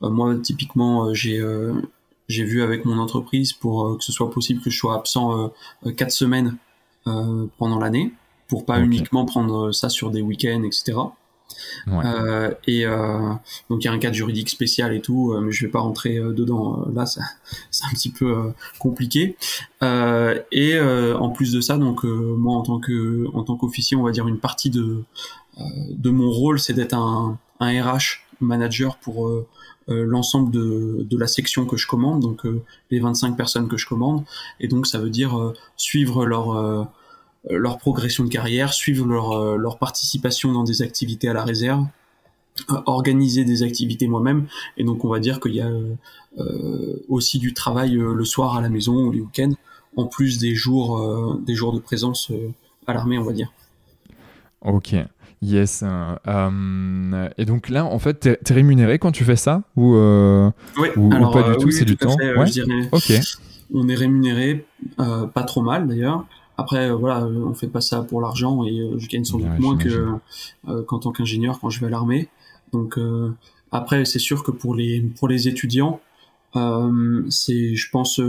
[0.00, 1.42] moi, typiquement, j'ai
[2.26, 5.52] j'ai vu avec mon entreprise pour que ce soit possible que je sois absent
[5.96, 6.56] 4 semaines
[7.04, 8.12] pendant l'année,
[8.48, 10.94] pour pas uniquement prendre ça sur des week-ends, etc.
[11.88, 13.32] Euh, et euh,
[13.68, 15.80] donc il y a un cadre juridique spécial et tout, euh, mais je vais pas
[15.80, 16.86] rentrer dedans.
[16.94, 17.04] Là,
[17.70, 19.36] c'est un petit peu compliqué.
[19.82, 24.10] et en plus de ça, donc moi en tant que en tant qu'officier, on va
[24.10, 25.02] dire une partie de
[25.58, 29.30] de mon rôle, c'est d'être un, RH manager pour
[29.88, 32.42] l'ensemble de, la section que je commande, donc
[32.90, 34.24] les 25 personnes que je commande.
[34.60, 36.88] Et donc ça veut dire suivre leur
[37.50, 41.84] euh, progression de carrière, suivre leur, euh, participation dans des activités à la réserve,
[42.70, 44.46] euh, organiser des activités moi-même.
[44.78, 45.70] Et donc on va dire qu'il y a
[47.08, 49.52] aussi du travail le soir à la maison ou les week-ends,
[49.96, 52.32] en plus des jours, des jours de présence
[52.88, 53.52] à l'armée, on va dire.
[54.62, 54.96] Ok.
[55.44, 55.84] Yes.
[57.38, 60.88] et donc là, en fait, t'es es rémunéré quand tu fais ça ou, oui.
[60.96, 62.16] ou, pas du tout C'est du temps.
[62.16, 63.12] ouais ok.
[63.72, 64.66] On est rémunéré,
[64.96, 66.24] pas trop mal d'ailleurs.
[66.56, 69.38] Après, euh, voilà, euh, on fait pas ça pour l'argent et euh, je gagne sans
[69.38, 70.12] doute moins que
[70.86, 72.28] qu'en tant qu'ingénieur quand je vais à l'armée.
[72.72, 72.98] Donc
[73.70, 76.00] après, c'est sûr que pour les pour les étudiants,
[76.54, 78.20] c'est, je pense,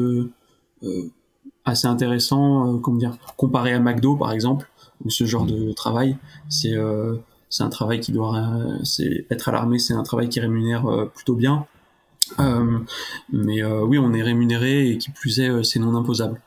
[1.65, 4.69] assez intéressant, comment dire, comparé à McDo par exemple,
[5.03, 6.17] ou ce genre de travail,
[6.49, 6.75] c'est
[7.49, 8.51] c'est un travail qui doit,
[8.83, 11.65] c'est être à l'armée, c'est un travail qui rémunère plutôt bien.
[12.39, 16.41] mais oui, on est rémunéré et qui plus est, c'est non imposable.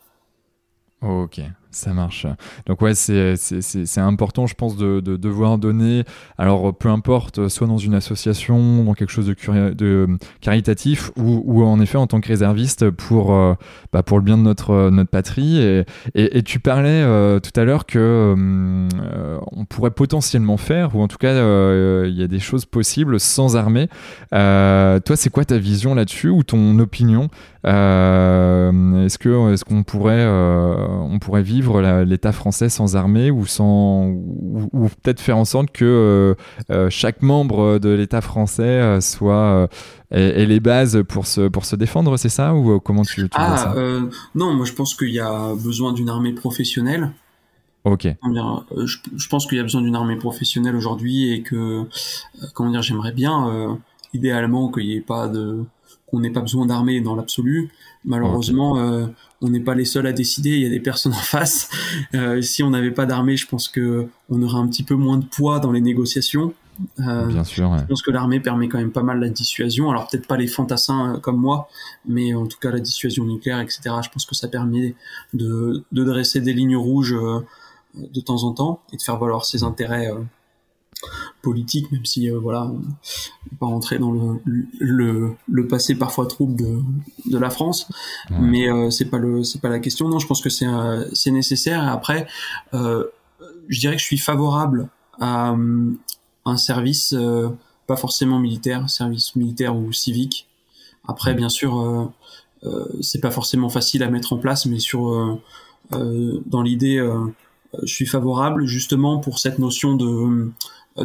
[1.03, 1.41] Ok,
[1.71, 2.27] ça marche.
[2.67, 6.05] Donc ouais, c'est important, je pense, de, de, devoir donner,
[6.39, 10.07] alors peu importe, soit dans une association, dans quelque chose de, de
[10.41, 13.55] caritatif, ou, ou, en effet en tant que réserviste pour, euh,
[13.93, 15.59] bah pour le bien de notre, notre patrie.
[15.59, 17.99] Et, et, tu parlais euh, tout à l'heure que
[18.39, 23.21] euh, on pourrait potentiellement faire, ou en tout cas il y a des choses possibles
[23.21, 23.89] sans armée.
[24.31, 27.29] toi, c'est quoi ta vision là-dessus, ou ton opinion?
[27.65, 34.89] Est-ce que est-ce qu'on pourrait, on pourrait vivre l'État français sans armée ou sans ou,
[35.03, 36.35] peut-être faire en sorte que euh,
[36.71, 39.69] euh, chaque membre de l'État français euh, soit
[40.11, 43.49] ait, les bases pour se pour se défendre, c'est ça ou comment tu, tu ah,
[43.49, 43.75] vois ça
[44.35, 47.13] Non, moi je pense qu'il y a besoin d'une armée professionnelle.
[47.85, 48.07] Ok.
[48.07, 51.85] je, je, pense qu'il y a besoin d'une armée professionnelle aujourd'hui et que
[52.55, 53.79] comment dire, j'aimerais bien
[54.13, 55.65] idéalement qu'il n'y ait pas de
[56.11, 57.71] qu'on n'ait pas besoin d'armée dans l'absolu.
[58.05, 58.75] Malheureusement,
[59.43, 60.51] on n'est pas les seuls à décider.
[60.51, 61.71] Il y a des personnes en face.
[62.41, 65.27] si on n'avait pas d'armée, je pense que on aurait un petit peu moins de
[65.27, 66.55] poids dans les négociations.
[67.01, 67.77] Euh, Bien sûr.
[67.79, 69.91] Je pense que l'armée permet quand même pas mal la dissuasion.
[69.91, 71.69] Alors peut-être pas les fantassins euh, comme moi,
[72.07, 73.81] mais en tout cas la dissuasion nucléaire, etc.
[74.03, 74.95] Je pense que ça permet
[75.35, 77.41] de, de dresser des lignes rouges euh,
[77.95, 80.11] de temps en temps et de faire valoir ses intérêts
[81.43, 84.41] politiques, même si voilà, on pas rentrer dans le,
[84.81, 86.81] le, le, passé parfois trouble de,
[87.27, 87.89] de la France,
[88.31, 90.09] mais c'est pas le c'est pas la question.
[90.09, 90.67] Non, je pense que c'est
[91.13, 91.83] c'est nécessaire.
[91.85, 92.27] Et après,
[92.73, 94.89] je dirais que je suis favorable
[95.21, 95.55] à,
[96.45, 97.49] un service euh,
[97.87, 100.47] pas forcément militaire, service militaire ou civique.
[101.07, 102.05] Après, bien sûr, euh,
[102.65, 105.41] euh, c'est pas forcément facile à mettre en place, mais sur
[105.91, 107.03] dans l'idée,
[107.83, 110.51] je suis favorable justement pour cette notion de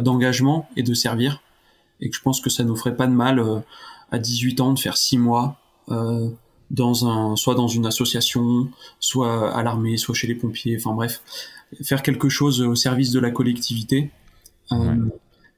[0.00, 1.42] d'engagement et de servir,
[2.00, 3.42] et que je pense que ça nous ferait pas de mal
[4.10, 5.58] à 18 ans de faire 6 mois
[6.70, 8.68] dans un, soit dans une association,
[9.00, 11.22] soit à l'armée, soit chez les pompiers, enfin bref,
[11.82, 14.10] faire quelque chose au service de la collectivité.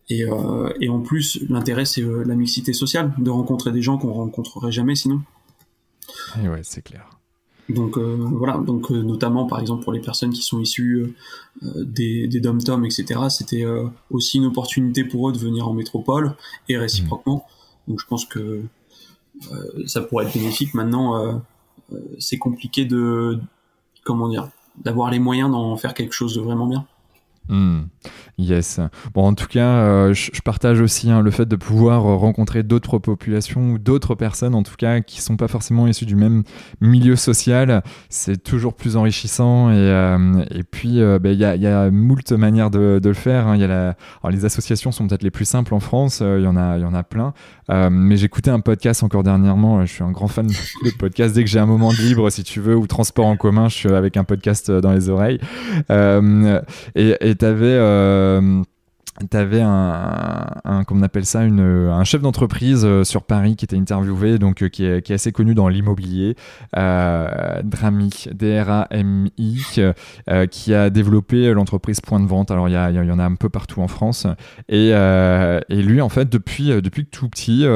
[0.09, 3.99] Et, euh, et en plus, l'intérêt, c'est euh, la mixité sociale, de rencontrer des gens
[3.99, 5.23] qu'on rencontrerait jamais sinon.
[6.43, 7.16] Et ouais, c'est clair.
[7.69, 11.17] Donc euh, voilà, donc euh, notamment par exemple pour les personnes qui sont issues
[11.63, 13.65] euh, des, des dom-tom, etc., c'était
[14.11, 16.35] aussi une opportunité pour eux de venir en métropole
[16.69, 17.45] et réciproquement.
[17.47, 17.91] Mmh.
[17.91, 18.63] Donc je pense que
[19.87, 20.73] ça pourrait être bénéfique.
[20.75, 21.43] Maintenant,
[22.19, 23.39] c'est compliqué de,
[24.03, 24.49] comment dire,
[24.83, 26.87] d'avoir les moyens d'en faire quelque chose de vraiment bien.
[27.49, 27.83] Mmh.
[28.39, 28.81] Yes.
[29.15, 32.63] Bon, en tout cas, euh, je, partage aussi hein, le fait de pouvoir euh, rencontrer
[32.63, 36.43] d'autres populations ou d'autres personnes, en tout cas, qui sont pas forcément issues du même
[36.83, 37.83] milieu social.
[38.11, 39.71] C'est toujours plus enrichissant.
[39.71, 43.47] Et, euh, puis, ben, il y, a, y, moult manières de, le faire.
[43.47, 43.57] Hein.
[43.57, 43.97] Y a
[44.31, 46.21] les associations sont peut-être les plus simples en France.
[46.21, 47.33] Il y en a, y en a plein.
[47.69, 49.87] mais j'écoutais un podcast encore dernièrement.
[49.87, 51.35] Je suis un grand fan de podcasts.
[51.35, 53.77] Dès que j'ai un moment de libre, si tu veux, ou transport en commun, je
[53.77, 55.41] suis avec un podcast dans les oreilles.
[55.89, 58.63] et tu avais euh,
[59.31, 63.77] tu avais un, un, on appelle ça, un chef d'entreprise euh, sur Paris qui était
[63.77, 66.37] interviewé, donc euh, qui, est, assez connu dans l'immobilier,
[66.77, 69.63] euh, Drami, D-R-A-M-I,
[70.29, 72.51] euh, qui a développé l'entreprise Point de Vente.
[72.51, 74.27] Alors il y, en a un peu partout en France.
[74.69, 74.93] Et,
[75.71, 77.67] lui, en fait, depuis, depuis tout petit,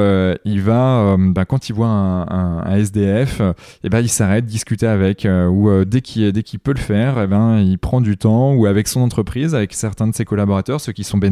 [0.44, 3.52] il va, ben, quand il voit un, SDF, et
[3.84, 7.58] eh ben, il s'arrête discuter avec, ou dès qu'il qu'il peut le faire, eh ben,
[7.58, 11.04] il prend du temps, ou avec son entreprise, avec certains de ses collaborateurs, ceux qui
[11.04, 11.29] sont bénévoles,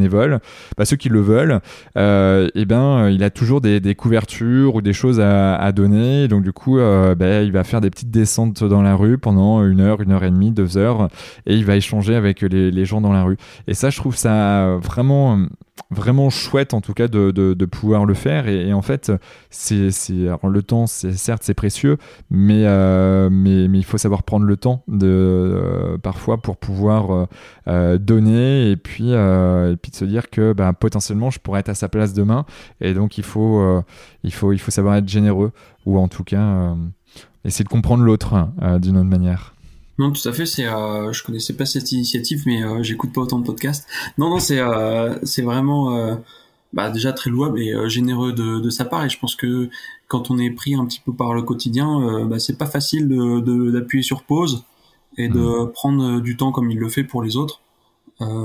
[0.77, 1.61] bah, ceux qui le veulent,
[1.97, 6.29] euh, et ben euh, il a toujours des, couvertures ou des choses à, donner.
[6.29, 9.65] Donc du coup, euh, bah, il va faire des petites descentes dans la rue pendant
[9.65, 11.09] une heure, une heure et demie, deux heures,
[11.47, 13.37] et il va échanger avec les, gens dans la rue.
[13.67, 15.39] Et ça, je trouve ça vraiment
[15.91, 19.13] vraiment chouette en tout cas de, pouvoir le faire et, en fait
[19.51, 21.99] c'est le temps c'est certes c'est précieux
[22.31, 27.29] mais, euh, mais, mais il faut savoir prendre le temps de parfois pour pouvoir
[27.67, 29.13] donner et puis
[29.91, 32.45] de se dire que ben, potentiellement je pourrais être à sa place demain
[32.81, 33.83] et donc il faut
[34.23, 35.53] il faut il faut savoir être généreux
[35.87, 36.75] ou en tout cas
[37.45, 39.55] essayer de comprendre l'autre hein, d'une autre manière
[39.99, 40.47] non, tout à fait.
[40.47, 43.87] C'est, euh, je connaissais pas cette initiative, mais euh, j'écoute pas autant de podcasts.
[44.17, 46.15] Non, non, c'est, euh, c'est vraiment, euh,
[46.73, 49.05] bah, déjà très louable et euh, généreux de, de, sa part.
[49.05, 49.69] Et je pense que
[50.07, 53.71] quand on est pris un petit peu par le quotidien, bah, c'est pas facile de,
[53.71, 54.65] d'appuyer sur pause
[55.19, 55.73] et de mmh.
[55.73, 57.61] prendre du temps comme il le fait pour les autres,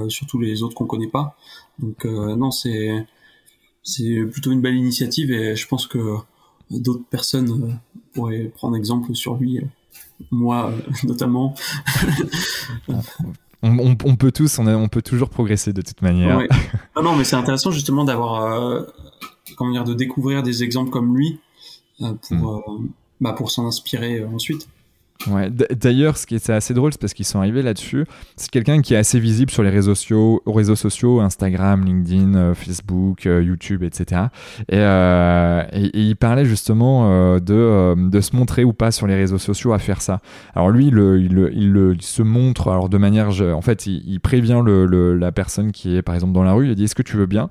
[0.10, 1.36] surtout les autres qu'on connaît pas.
[1.80, 3.06] Donc non, c'est,
[3.84, 6.18] c'est plutôt une belle initiative et je pense que
[6.70, 7.80] d'autres personnes
[8.14, 9.60] pourraient prendre exemple sur lui
[10.32, 11.56] moi euh, notamment.
[13.62, 16.40] on, peut tous, on, peut toujours progresser de toute manière.
[17.02, 18.84] non, mais c'est intéressant justement d'avoir, euh,
[19.58, 21.40] comment dire, de découvrir des exemples comme lui
[22.02, 22.90] euh, pour, mm.
[23.22, 24.68] bah, pour s'en inspirer ensuite.
[25.28, 25.50] Ouais.
[25.50, 28.06] D'ailleurs, ce qui est assez drôle, c'est parce qu'ils sont arrivés là-dessus.
[28.36, 32.54] C'est quelqu'un qui est assez visible sur les réseaux sociaux, réseaux sociaux Instagram, LinkedIn, euh,
[32.54, 34.24] Facebook, euh, YouTube, etc.
[34.72, 39.74] Euh, et, il parlait justement de, de se montrer ou pas sur les réseaux sociaux
[39.74, 40.20] à faire ça.
[40.56, 45.32] Alors lui, il, il, se montre alors de manière, en fait, il, prévient le, la
[45.32, 46.68] personne qui est par exemple dans la rue.
[46.68, 47.50] Il dit Est-ce que tu veux bien?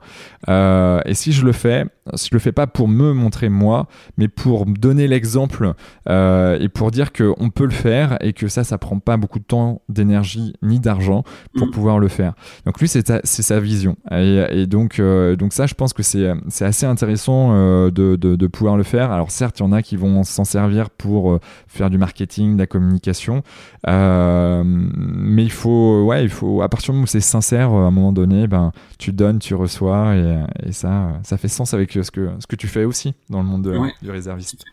[0.49, 4.67] Et si je le fais, je le fais pas pour me montrer moi, mais pour
[4.67, 5.73] donner l'exemple
[6.09, 9.45] et pour dire que peut le faire et que ça, ça prend pas beaucoup de
[9.45, 11.25] temps, d'énergie ni d'argent
[11.57, 11.71] pour mm.
[11.71, 12.35] pouvoir le faire.
[12.67, 13.97] Donc lui, c'est sa vision.
[14.11, 18.77] Et, donc, euh, donc ça, je pense que c'est assez intéressant euh, de, de, pouvoir
[18.77, 19.13] le faire.
[19.13, 22.55] Alors certes, il y en a qui vont s'en servir pour euh, faire du marketing,
[22.55, 23.43] de la communication,
[23.87, 27.91] mais il faut, ouais, il faut à partir du moment où c'est sincère, à un
[27.91, 32.11] moment donné, ben tu donnes, tu reçois et, et ça, ça fait sens avec ce
[32.11, 33.63] que ce que tu fais aussi dans le monde
[34.03, 34.65] du réserviste.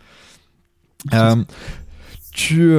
[1.14, 1.44] Euh,
[2.32, 2.72] tu,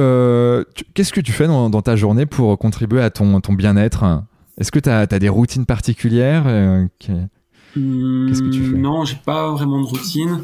[0.93, 4.23] qu'est-ce que tu fais dans, ta journée pour contribuer à ton, ton bien-être?
[4.57, 8.77] Est-ce que tu as, des routines particulières euh, Qu'est-ce que tu fais?
[8.77, 10.41] Non, j'ai pas vraiment de routine.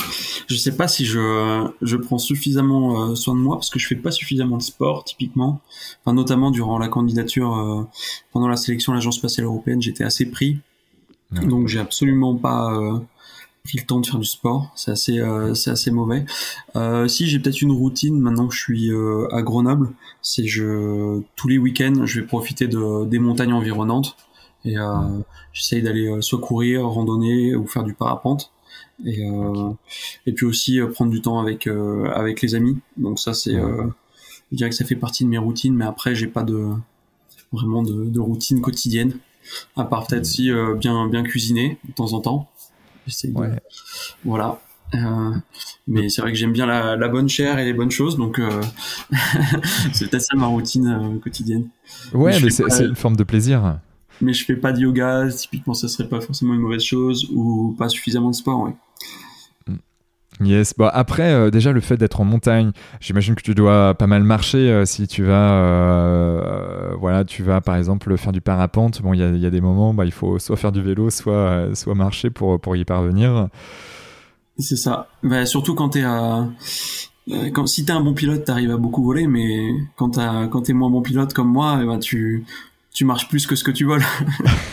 [0.48, 3.86] Je sais pas si je, je prends suffisamment euh, soin de moi parce que je
[3.86, 5.62] fais pas suffisamment de sport typiquement.
[6.04, 7.88] Enfin, notamment durant la candidature,
[8.32, 10.58] pendant la sélection à l'Agence spatiale européenne, j'étais assez pris.
[11.32, 13.02] Donc j'ai absolument pas
[13.68, 14.72] pris le temps de faire du sport.
[14.76, 16.26] C'est assez, euh, c'est assez mauvais.
[16.76, 19.90] Euh, si j'ai peut-être une routine maintenant que je suis euh, à Grenoble,
[20.22, 24.16] c'est je tous les week-ends, je vais profiter de des montagnes environnantes
[24.66, 24.76] et
[25.54, 28.52] j'essaye d'aller soit courir, randonner ou faire du parapente.
[29.06, 29.22] Et,
[30.26, 32.78] et puis aussi prendre du temps avec avec les amis.
[32.98, 36.28] Donc ça c'est, je dirais que ça fait partie de mes routines, mais après j'ai
[36.28, 36.72] pas de
[37.54, 39.14] vraiment de, de routine quotidienne
[39.78, 42.50] à part peut-être si bien bien cuisiner de temps en temps
[44.24, 44.60] voilà.
[44.96, 45.34] Euh,
[45.88, 48.62] mais c'est vrai que j'aime bien la, bonne chair et les bonnes choses, donc euh,
[49.94, 51.68] c'est peut-être ça ma routine euh, quotidienne.
[52.14, 53.80] Ouais, mais, c'est une forme de plaisir.
[54.22, 57.76] Mais je fais pas de yoga, typiquement ça serait pas forcément une mauvaise chose, ou
[57.78, 58.74] pas suffisamment de sport, ouais.
[60.40, 60.74] Yes.
[60.78, 64.24] Bon, après, euh, déjà, le fait d'être en montagne, j'imagine que tu dois pas mal
[64.24, 69.02] marcher euh, si tu vas, euh, voilà, tu vas par exemple faire du parapente.
[69.02, 71.96] Bon, il y a, des moments, bah, il faut soit faire du vélo, soit, soit
[71.96, 73.48] marcher pour, pour y parvenir.
[74.60, 75.08] C'est ça.
[75.24, 76.48] Bah, surtout quand t'es à.
[77.54, 81.02] Quand, si t'es un bon pilote, t'arrives à beaucoup voler, mais quand t'es moins bon
[81.02, 82.46] pilote comme moi, eh ben, tu,
[82.98, 84.02] tu marches plus que ce que tu voles.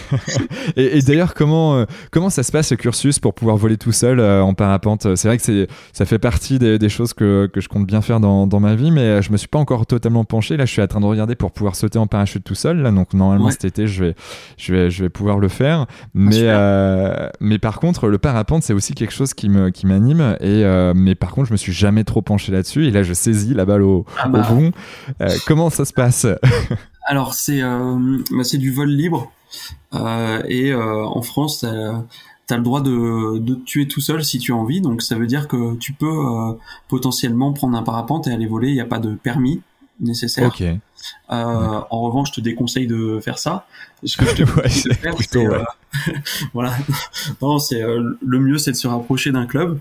[0.77, 4.19] et, d'ailleurs, comment, euh, comment ça se passe ce cursus pour pouvoir voler tout seul
[4.19, 5.15] euh, en parapente?
[5.15, 8.21] C'est vrai que c'est, ça fait partie des, choses que, que, je compte bien faire
[8.21, 10.57] dans, dans, ma vie, mais euh, je me suis pas encore totalement penché.
[10.57, 12.79] Là, je suis en train de regarder pour pouvoir sauter en parachute tout seul.
[12.79, 14.15] Là, donc normalement cet été, je vais,
[14.57, 15.81] je vais, je vais pouvoir le faire.
[15.81, 20.39] Ah, mais, mais par contre, le parapente, c'est aussi quelque chose qui me, qui m'anime.
[20.41, 20.65] Et
[20.95, 22.87] mais par contre, je me suis jamais trop penché là-dessus.
[22.87, 24.47] Et là, je saisis la balle au, ah bah.
[24.51, 24.73] au bon.
[25.47, 26.27] comment ça se passe?
[27.05, 29.33] alors c'est euh, bah, c'est du vol libre
[29.95, 34.25] euh, et euh, en France t'as as le droit de, de te tuer tout seul
[34.25, 36.57] si tu as envie donc ça veut dire que tu peux
[36.89, 39.63] potentiellement prendre un parapente et aller voler il n'y a pas de permis
[40.01, 40.49] nécessaire.
[40.49, 40.79] Okay.
[41.31, 43.67] Euh, en revanche, je te déconseille de faire ça.
[44.05, 45.65] Ce que je te ouais, faire, plutôt, euh,
[46.55, 46.75] voilà.
[47.43, 49.79] Non, c'est euh, le mieux, c'est de se rapprocher d'un club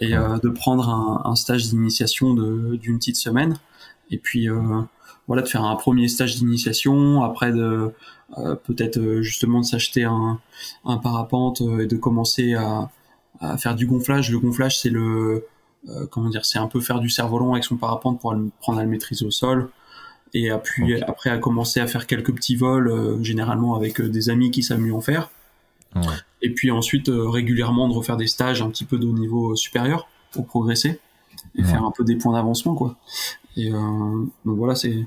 [0.00, 3.56] et de prendre un, un stage d'initiation d'une petite semaine.
[4.10, 4.48] Et puis,
[5.26, 7.92] voilà de faire un premier stage d'initiation après de
[8.38, 10.40] euh, peut-être euh, justement de s'acheter un,
[10.84, 12.90] un parapente euh, et de commencer à,
[13.40, 14.30] à, faire du gonflage.
[14.30, 15.46] Le gonflage c'est le
[16.10, 18.88] comment dire c'est un peu faire du cerf-volant avec son parapente pour prendre à le
[18.88, 19.68] maîtriser au sol
[20.32, 24.62] et puis après à commencer à faire quelques petits vols généralement avec des amis qui
[24.62, 25.30] savent mieux en faire.
[26.40, 30.46] Et puis ensuite régulièrement de refaire des stages un petit peu de niveau supérieur pour
[30.46, 31.00] progresser
[31.54, 32.96] et faire un peu des points d'avancement quoi
[33.56, 33.78] et euh,
[34.44, 35.06] donc voilà, c'est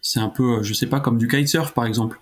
[0.00, 2.20] c'est un peu, je sais pas, comme du kitesurf par exemple.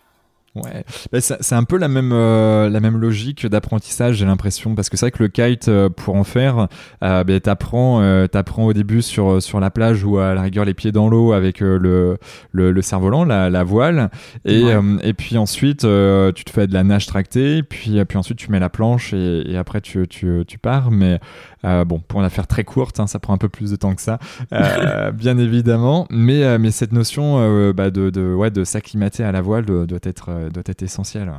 [0.56, 4.88] Ouais, bah, c'est un peu la même, euh, la même logique d'apprentissage, j'ai l'impression, parce
[4.88, 6.68] que c'est vrai que le kite, euh, pour en faire,
[7.04, 10.64] euh, bah, t'apprends, euh, t'apprends au début sur, sur la plage ou à la rigueur
[10.64, 12.18] les pieds dans l'eau avec le, le,
[12.52, 14.10] le cerf-volant, la, la, voile,
[14.46, 14.64] et,
[15.02, 18.60] et puis ensuite tu te fais de la nage tractée, puis, puis ensuite tu mets
[18.60, 21.20] la planche et, et après tu, tu, tu pars, mais
[21.62, 24.02] bon, pour la faire très courte, hein, ça prend un peu plus de temps que
[24.02, 24.18] ça,
[25.12, 29.64] bien évidemment, mais, mais cette notion bah, de, de, ouais, de s'acclimater à la voile
[29.64, 31.32] doit, doit être doit être essentiel.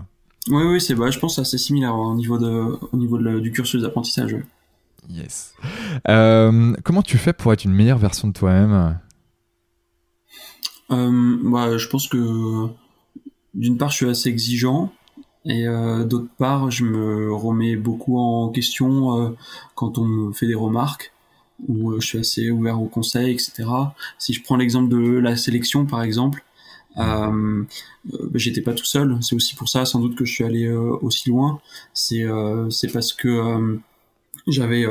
[0.49, 3.81] Oui, oui, c'est bah, je pense assez similaire au niveau, de, au niveau du cursus
[3.81, 4.37] d'apprentissage.
[5.09, 5.53] Yes.
[6.09, 8.99] Euh, comment tu fais pour être une meilleure version de toi-même?
[10.91, 12.67] Euh, bah, Je pense que
[13.53, 14.91] d'une part, je suis assez exigeant.
[15.47, 19.35] Et euh, d'autre part, je me remets beaucoup en question
[19.75, 21.13] quand on me fait des remarques,
[21.67, 23.63] ou je suis assez ouvert aux conseils, etc.
[24.19, 26.43] Si je prends l'exemple de la sélection, par exemple,
[26.97, 27.63] euh,
[28.13, 29.17] euh, j'étais pas tout seul.
[29.21, 31.59] C'est aussi pour ça, sans doute, que je suis allé euh, aussi loin.
[31.93, 32.25] C'est
[32.91, 33.79] parce que
[34.47, 34.85] j'avais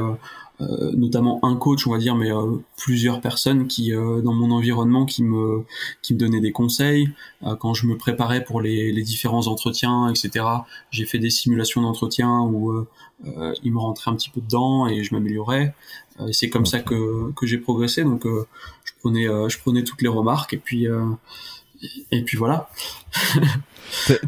[0.63, 4.51] euh, notamment un coach, on va dire, mais euh, plusieurs personnes qui euh, dans mon
[4.51, 5.65] environnement qui me
[6.01, 7.11] qui me donnaient des conseils
[7.61, 10.47] quand je me préparais pour les, les différents entretiens, etc.
[10.91, 12.87] J'ai fait des simulations d'entretien où
[13.63, 15.75] ils me rentraient un petit peu dedans et je m'améliorais.
[16.27, 18.05] et c'est comme ça que que j'ai progressé.
[18.05, 20.87] Donc je prenais je prenais toutes les remarques et puis
[22.11, 22.69] et puis voilà.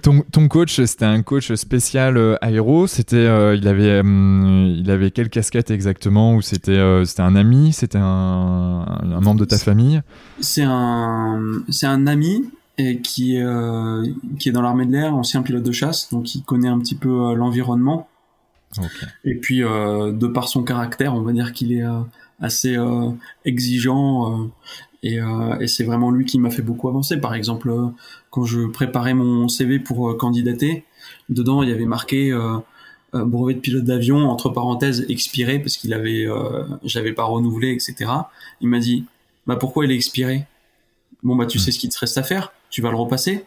[0.02, 2.86] ton, ton, coach, c'était un coach spécial euh, aéro.
[2.86, 6.34] C'était, euh, il avait, hum, il avait quelle casquette exactement?
[6.34, 7.72] Ou c'était, euh, c'était un ami?
[7.72, 10.02] C'était un, un, membre de ta famille?
[10.40, 13.36] C'est un, c'est un ami et qui,
[14.38, 16.94] qui est dans l'armée de l'air, ancien pilote de chasse, donc il connaît un petit
[16.94, 18.08] peu l'environnement.
[19.24, 21.82] Et puis, de par son caractère, on va dire qu'il est
[22.40, 22.76] assez
[23.44, 24.48] exigeant
[25.02, 27.18] et, euh, et c'est vraiment lui qui m'a fait beaucoup avancer.
[27.18, 27.86] Par exemple, euh,
[28.30, 30.84] quand je préparais mon CV pour euh, candidater,
[31.28, 32.58] dedans il y avait marqué euh,
[33.12, 36.26] brevet de pilote d'avion entre parenthèses expiré parce qu'il avait,
[36.84, 38.10] j'avais pas renouvelé, etc.
[38.60, 39.06] Il m'a dit,
[39.46, 40.46] bah pourquoi il est expiré?
[41.22, 41.60] Bon bah tu hmm.
[41.60, 43.46] sais ce qu'il te reste à faire, tu vas le repasser.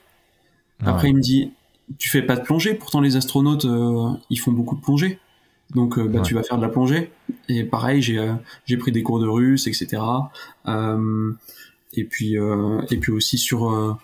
[0.83, 1.51] Ah Après il me dit,
[1.99, 3.67] tu fais pas de plongée, pourtant les astronautes
[4.29, 5.19] ils font beaucoup de plongée.
[5.75, 7.11] Donc bah, tu vas faire de la plongée.
[7.49, 8.33] Et pareil, j'ai euh,
[8.65, 10.01] j'ai pris des cours de russe, etc.
[10.67, 11.31] Euh,
[11.93, 13.97] et puis euh, et puis aussi sur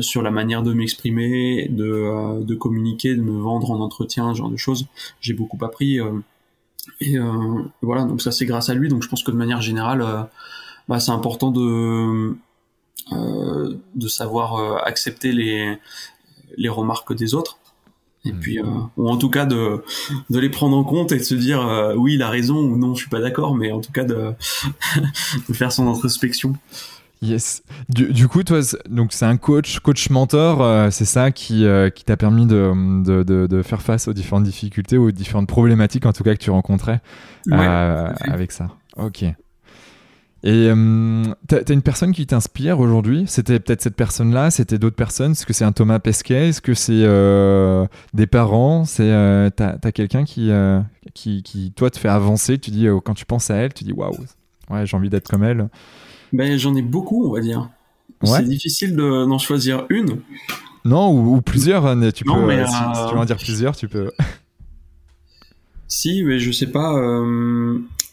[0.00, 4.50] sur la manière de m'exprimer, de, de communiquer, de me vendre en entretien, ce genre
[4.50, 4.86] de choses.
[5.20, 5.98] J'ai beaucoup appris.
[7.00, 7.18] et
[7.82, 8.88] voilà, donc ça c'est grâce à lui.
[8.88, 10.28] Donc je pense que de manière générale,
[10.88, 12.34] bah, c'est important de
[13.10, 15.76] de savoir accepter les
[16.56, 17.58] les remarques des autres
[18.28, 18.40] et hmm.
[18.40, 18.64] puis euh,
[18.96, 19.82] ou en tout cas de
[20.30, 22.76] de les prendre en compte et de se dire euh, oui il a raison ou
[22.76, 24.32] non je suis pas d'accord mais en tout cas de,
[25.48, 26.54] de faire son introspection
[27.20, 27.64] Yes.
[27.88, 31.66] Du, du, coup, toi, donc c'est un coach, coach mentor, euh, c'est ça qui,
[31.96, 36.12] qui t'a permis de, de, de, faire face aux différentes difficultés, aux différentes problématiques, en
[36.12, 37.00] tout cas que tu rencontrais
[37.50, 38.68] avec ça.
[38.96, 39.24] Ok.
[40.44, 43.24] Et euh, t'as as une personne qui t'inspire aujourd'hui?
[43.26, 45.32] C'était peut-être cette personne-là C'était d'autres personnes?
[45.32, 46.50] Est-ce que c'est un Thomas Pesquet?
[46.50, 48.84] Est-ce que c'est euh, des parents?
[48.84, 50.80] C'est euh, T'as as, quelqu'un qui, euh,
[51.12, 53.92] qui, qui, toi, te fait avancer Tu dis, quand tu penses à elle, tu dis,
[53.92, 54.14] waouh,
[54.70, 55.68] ouais, j'ai envie d'être comme elle
[56.32, 57.68] ben, J'en ai beaucoup, on va dire.
[58.22, 60.20] C'est difficile d'en choisir une.
[60.84, 61.84] Non, ou, plusieurs.
[61.84, 62.74] Hein, tu peux, si,
[63.08, 64.12] tu veux en dire plusieurs, tu peux.
[65.88, 66.94] si, mais je sais pas.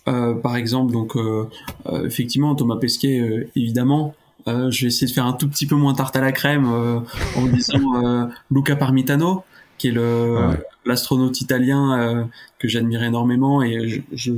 [0.08, 1.50] Euh, par exemple, donc euh,
[1.88, 4.14] euh, effectivement Thomas Pesquet, évidemment.
[4.48, 7.46] je vais essayer de faire un tout petit peu moins tarte à la crème en
[7.48, 9.44] disant Luca Parmitano,
[9.78, 10.38] qui est le
[10.86, 12.30] l'astronaute italien
[12.60, 14.34] que j'admire énormément et je, je,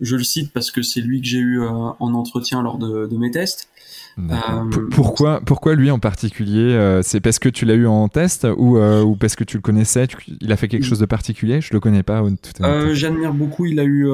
[0.00, 3.16] je, le cite parce que c'est lui que j'ai eu en entretien lors de, de
[3.16, 3.68] mes tests.
[4.18, 8.46] Euh, pourquoi, pourquoi lui en particulier euh, C'est parce que tu l'as eu en test
[8.56, 10.06] ou, euh, ou parce que tu le connaissais
[10.40, 11.60] Il a fait quelque chose de particulier?
[11.60, 12.22] Je le connais pas.
[12.92, 13.66] J'admire beaucoup.
[13.66, 14.06] Il a eu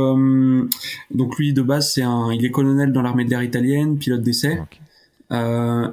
[1.11, 4.23] donc lui de base c'est un, il est colonel dans l'armée de l'air italienne, pilote
[4.23, 4.61] d'essai.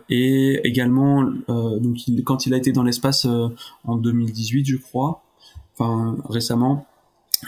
[0.10, 3.28] et également donc quand il a été dans l'espace
[3.84, 5.24] en 2018 je crois,
[5.74, 6.86] enfin récemment,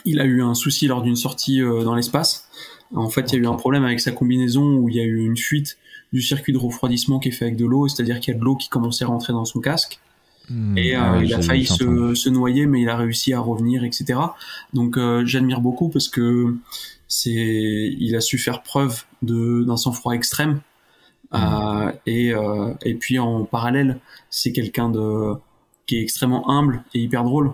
[0.05, 2.47] il a eu un souci lors d'une sortie dans l'espace.
[2.95, 5.03] En fait, il y a eu un problème avec sa combinaison où il y a
[5.03, 5.77] eu une fuite
[6.13, 8.43] du circuit de refroidissement qui est fait avec de l'eau, c'est-à-dire qu'il y a de
[8.43, 9.99] l'eau qui commençait à rentrer dans son casque.
[10.49, 10.77] Hmm.
[10.77, 13.83] et euh, ah il a failli se, se, noyer, mais il a réussi à revenir,
[13.83, 14.17] etc.
[14.73, 16.55] Donc euh, j'admire beaucoup parce que
[17.09, 20.61] c'est, il a su faire preuve de d'un sang-froid extrême.
[21.31, 21.35] Hmm.
[21.35, 22.33] Euh, et
[22.89, 23.99] et puis en parallèle,
[24.29, 25.33] c'est quelqu'un de
[25.85, 27.51] qui est extrêmement humble et hyper drôle.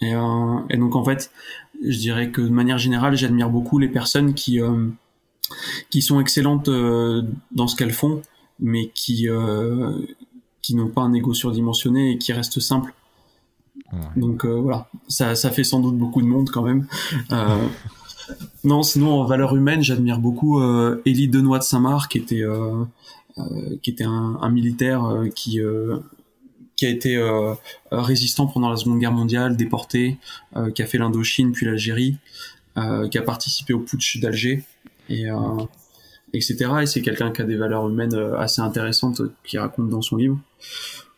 [0.00, 1.32] Et, et donc en fait,
[1.82, 4.60] je dirais que de manière générale, j'admire beaucoup les personnes qui
[5.90, 7.22] qui sont excellentes euh,
[7.52, 8.22] dans ce qu'elles font,
[8.60, 9.92] mais qui euh,
[10.62, 12.94] qui n'ont pas un ego surdimensionné et qui restent simples.
[14.16, 16.86] Donc euh, voilà, ça, ça fait sans doute beaucoup de monde quand même.
[18.64, 20.60] non, sinon en valeur humaine, j'admire beaucoup
[21.04, 22.44] Élie Denois de Saint-Marc, qui était
[23.82, 25.60] qui était un, un militaire qui
[26.74, 27.16] qui a été
[27.92, 30.18] résistant pendant la Seconde Guerre mondiale, déporté,
[30.74, 32.16] qui a fait l'Indochine puis l'Algérie,
[32.74, 34.64] qui a participé au putsch d'Alger
[35.08, 35.64] et euh,
[36.32, 36.70] etc.
[36.82, 40.02] Et c'est quelqu'un qui a des valeurs humaines euh, assez intéressantes euh, qui raconte dans
[40.02, 40.38] son livre.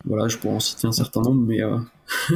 [0.05, 1.61] Voilà, je pourrais en citer un certain nombre, mais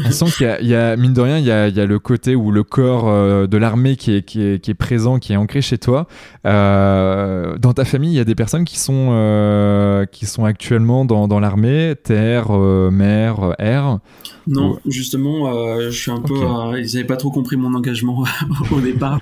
[0.07, 1.99] on sent qu'il y, a, mine de rien, il y a, il y a le
[1.99, 5.33] côté où le corps euh, de l'armée qui est, qui, est, qui est, présent, qui
[5.33, 6.07] est ancré chez toi.
[6.47, 11.05] Euh, dans ta famille, il y a des personnes qui sont, euh, qui sont actuellement
[11.05, 13.99] dans, dans l'armée, terre, mer, air?
[14.47, 15.51] Non, justement,
[15.81, 16.35] je suis un peu.
[16.79, 18.25] ils n'avaient pas trop compris mon engagement
[18.71, 19.21] au départ.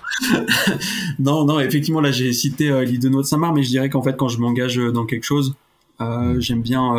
[1.18, 4.16] non, non, effectivement, là, j'ai cité l'île de de Saint-Marc, mais je dirais qu'en fait,
[4.16, 5.55] quand je m'engage dans quelque chose,
[6.01, 6.41] mm.
[6.41, 6.95] j'aime bien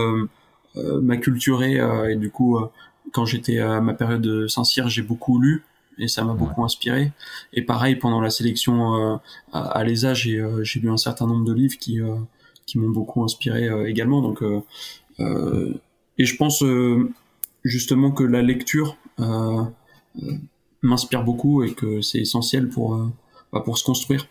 [0.76, 2.58] m'acculturer et du coup
[3.12, 5.64] quand j'étais à ma période de Saint-Cyr, j'ai beaucoup lu
[5.98, 7.12] et ça m'a beaucoup inspiré.
[7.54, 9.20] Et pareil, pendant la sélection
[9.52, 10.40] à, à l'ESA, j'ai
[10.80, 12.00] lu un certain nombre de livres qui
[12.66, 14.22] qui m'ont beaucoup inspiré également.
[14.22, 14.42] Donc
[15.20, 16.64] et je pense
[17.64, 18.98] justement que la lecture
[20.82, 22.98] m'inspire beaucoup et que c'est essentiel pour
[23.52, 24.28] bah, pour se construire.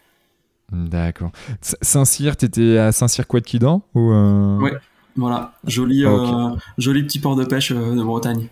[0.73, 1.33] D'accord.
[1.61, 4.59] Saint-Cyr, t'étais à Saint-Cyr quoi de Quidan ou euh...
[4.59, 4.73] Ouais,
[5.17, 8.49] voilà, joli, euh, joli petit port de pêche euh, de Bretagne.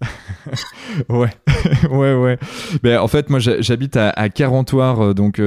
[1.08, 1.30] ouais,
[1.90, 2.38] ouais, ouais.
[2.84, 5.40] Ben, en fait, moi, j'habite à, à, Carentoire, euh, donc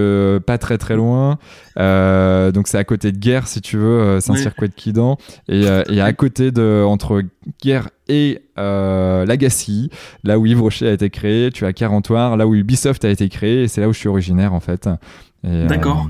[0.45, 1.37] pas très très loin.
[1.77, 6.51] donc c'est à côté de Guerre, si tu veux, Saint-Cyr de Quidan, et, à côté
[6.51, 7.23] de entre
[7.61, 9.89] Guerre et Lagacy,
[10.23, 11.49] là où Yves Rocher a été créé.
[11.51, 14.09] Tu as Carentoire, là où Ubisoft a été créé, et c'est là où je suis
[14.09, 14.89] originaire en fait.
[15.43, 16.09] D'accord.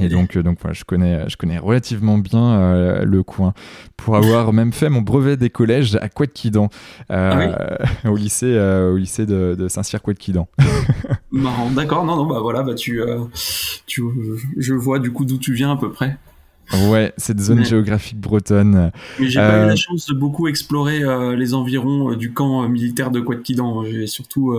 [0.00, 3.54] Et donc, euh, donc voilà, je connais, je connais relativement bien euh, le coin
[3.96, 6.68] pour avoir même fait mon brevet des collèges à Couette-Quidan,
[7.10, 7.52] euh,
[8.04, 10.48] ah au lycée, au lycée de, de Saint-Cyr Couette-Quidan.
[11.30, 13.00] Marrant, d'accord, non, non, bah voilà, bah tu,
[13.86, 14.02] tu,
[14.56, 16.16] je vois du coup d'où tu viens à peu près.
[16.88, 18.90] Ouais, cette zone géographique bretonne.
[19.20, 21.02] Mais j'ai pas eu la chance de beaucoup explorer
[21.36, 23.84] les environs du camp militaire de Couette-Quidan.
[23.84, 24.56] J'ai surtout,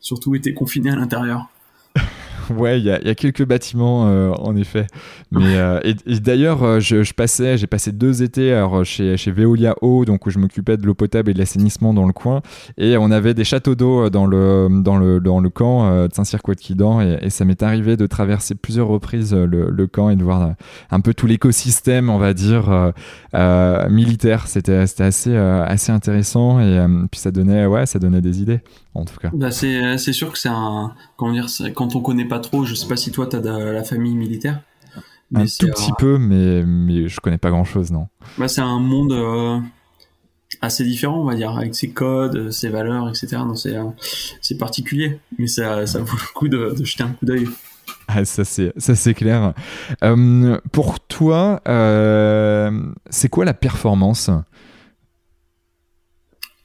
[0.00, 1.48] surtout été confiné à l'intérieur.
[2.56, 4.86] ouais, il y, a quelques bâtiments euh, en effet.
[5.34, 10.30] Euh, et, d'ailleurs, euh, je, passais, j'ai passé deux étés chez Veolia Eau, donc où
[10.30, 12.42] je m'occupais de l'eau potable et de l'assainissement dans le coin,
[12.78, 17.00] et on avait des châteaux d'eau dans le dans le dans le camp de Saint-Cyr-Couette-Quidan,
[17.00, 20.54] et, ça m'est arrivé de traverser plusieurs reprises le, le, camp et de voir
[20.90, 22.92] un peu tout l'écosystème, on va dire
[23.90, 24.46] militaire.
[24.46, 28.60] C'était c'était assez assez intéressant et puis ça donnait ouais ça donnait des idées
[28.96, 29.30] en tout cas.
[29.32, 32.64] Bah c'est c'est sûr que c'est un comment dire quand on connaît pas trop.
[32.64, 34.60] Je sais pas si toi, tu as de la famille militaire.
[35.34, 38.08] un tout petit peu, mais, mais je connais pas grand chose, non.
[38.38, 39.58] Bah, c'est un monde euh,
[40.60, 43.38] assez différent, on va dire, avec ses codes, ses valeurs, etc.
[43.54, 47.48] c'est, euh, particulier, mais ça, ça vaut le coup de, jeter un coup d'œil.
[48.08, 49.52] Ah, ça c'est ça c'est clair.
[50.04, 51.60] Euh, pour toi,
[53.10, 54.30] c'est quoi la performance?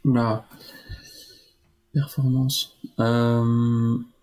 [0.06, 0.44] La
[1.94, 2.78] performance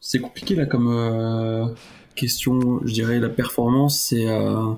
[0.00, 1.66] c'est compliqué là comme euh,
[2.14, 2.80] question.
[2.84, 4.72] Je dirais la performance, c'est euh,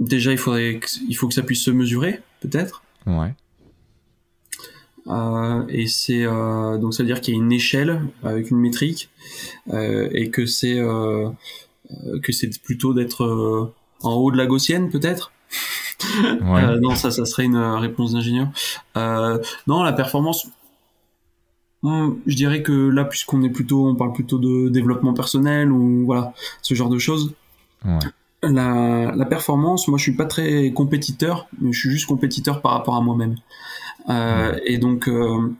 [0.00, 2.82] déjà il faudrait, il faut que ça puisse se mesurer, peut-être.
[3.06, 3.34] Ouais.
[5.06, 9.08] Euh, et c'est donc ça veut dire qu'il y a une échelle avec une métrique
[9.72, 10.76] et que c'est
[12.22, 13.72] que c'est plutôt d'être
[14.02, 15.32] en haut de la gaussienne peut-être.
[16.42, 16.80] Ouais.
[16.80, 18.48] non, ça, ça serait une réponse d'ingénieur.
[18.96, 20.46] non, la performance,
[21.82, 26.34] je dirais que là, puisqu'on est plutôt, on parle plutôt de développement personnel ou voilà,
[26.62, 27.34] ce genre de choses.
[27.84, 27.98] Ouais.
[28.42, 32.72] La, la, performance, moi, je suis pas très compétiteur, mais je suis juste compétiteur par
[32.72, 33.36] rapport à moi-même.
[34.08, 35.54] Euh, Et donc, euh,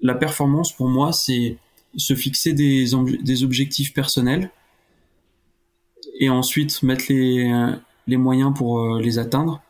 [0.00, 1.58] la performance pour moi, c'est
[1.96, 2.86] se fixer des,
[3.22, 4.50] des objectifs personnels
[6.18, 7.52] et ensuite mettre les,
[8.06, 9.60] les moyens pour euh, les atteindre.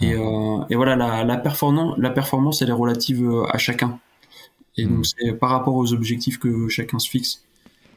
[0.00, 3.98] Et, euh, et voilà, la, la, performance, la performance, elle est relative euh, à chacun.
[4.76, 5.04] Et donc mm.
[5.04, 7.42] c'est par rapport aux objectifs que chacun se fixe.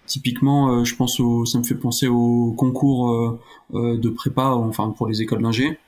[0.05, 3.39] Typiquement, euh, je pense au, ça me fait penser au concours euh,
[3.74, 5.80] euh, de prépa, enfin pour les écoles d'ingé.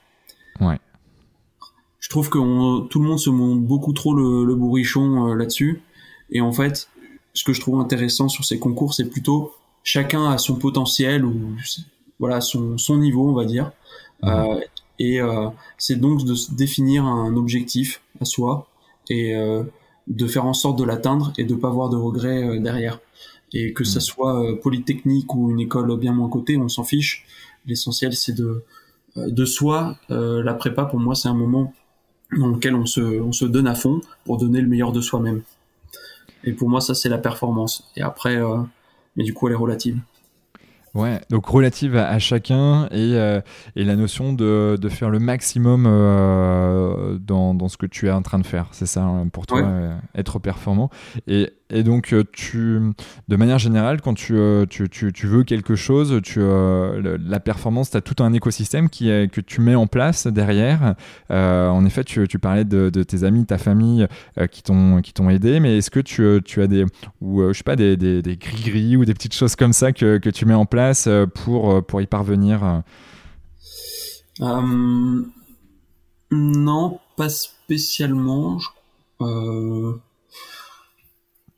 [0.60, 0.78] Ouais.
[2.00, 2.38] Je trouve que
[2.86, 5.82] tout le monde se montre beaucoup trop le, le bourrichon là-dessus.
[6.30, 6.88] Et en fait,
[7.34, 11.56] ce que je trouve intéressant sur ces concours, c'est plutôt chacun a son potentiel ou
[12.18, 13.72] voilà son, son niveau, on va dire.
[14.22, 14.60] Mm.
[14.98, 15.20] et
[15.76, 18.66] c'est donc de définir un objectif à soi
[19.10, 19.34] et
[20.06, 23.00] de faire en sorte de l'atteindre et de pas avoir de regrets euh, derrière.
[23.52, 24.02] Et que ça mm.
[24.02, 27.26] soit euh, polytechnique ou une école bien moins cotée, on s'en fiche.
[27.66, 28.64] L'essentiel, c'est de
[29.16, 29.96] euh, de soi.
[30.08, 31.72] la prépa, pour moi, c'est un moment
[32.36, 35.42] dans lequel on se, on se donne à fond pour donner le meilleur de soi-même.
[36.44, 37.90] Et pour moi, ça, c'est la performance.
[37.96, 38.38] Et après,
[39.16, 39.98] mais du coup, elle est relative.
[40.96, 43.42] Ouais, donc relative à, chacun et, euh,
[43.76, 48.10] et, la notion de, de, faire le maximum euh, dans, dans, ce que tu es
[48.10, 48.68] en train de faire.
[48.72, 50.88] C'est ça hein, pour toi, euh, être performant.
[51.26, 52.80] Et, et donc, tu,
[53.28, 54.38] de manière générale, quand tu,
[54.70, 59.06] tu, tu, tu veux quelque chose, tu, la performance, tu as tout un écosystème qui
[59.06, 60.94] que tu mets en place derrière.
[61.30, 64.06] en effet, tu, parlais de, de, tes amis, ta famille
[64.50, 66.84] qui t'ont aidé, mais est-ce que tu, as des,
[67.20, 70.30] ou, je sais pas, des, des, gris-gris ou des petites choses comme ça que, que
[70.30, 72.82] tu mets en place euh, pour, euh, pour y parvenir?
[74.40, 75.22] Euh
[76.30, 78.58] Non, pas spécialement.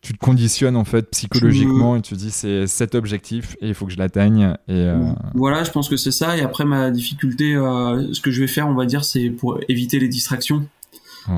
[0.00, 3.74] Tu te conditionnes en fait psychologiquement et tu te dis c'est cet objectif et il
[3.74, 4.88] faut que je l'atteigne et
[5.34, 8.68] voilà je pense que c'est ça et après ma difficulté ce que je vais faire
[8.68, 10.68] on va dire c'est pour éviter les distractions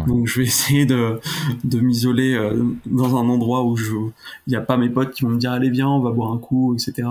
[0.07, 1.21] Donc je vais essayer de,
[1.65, 3.93] de m'isoler euh, dans un endroit où je
[4.47, 6.33] il n'y a pas mes potes qui vont me dire allez viens on va boire
[6.33, 7.09] un coup etc.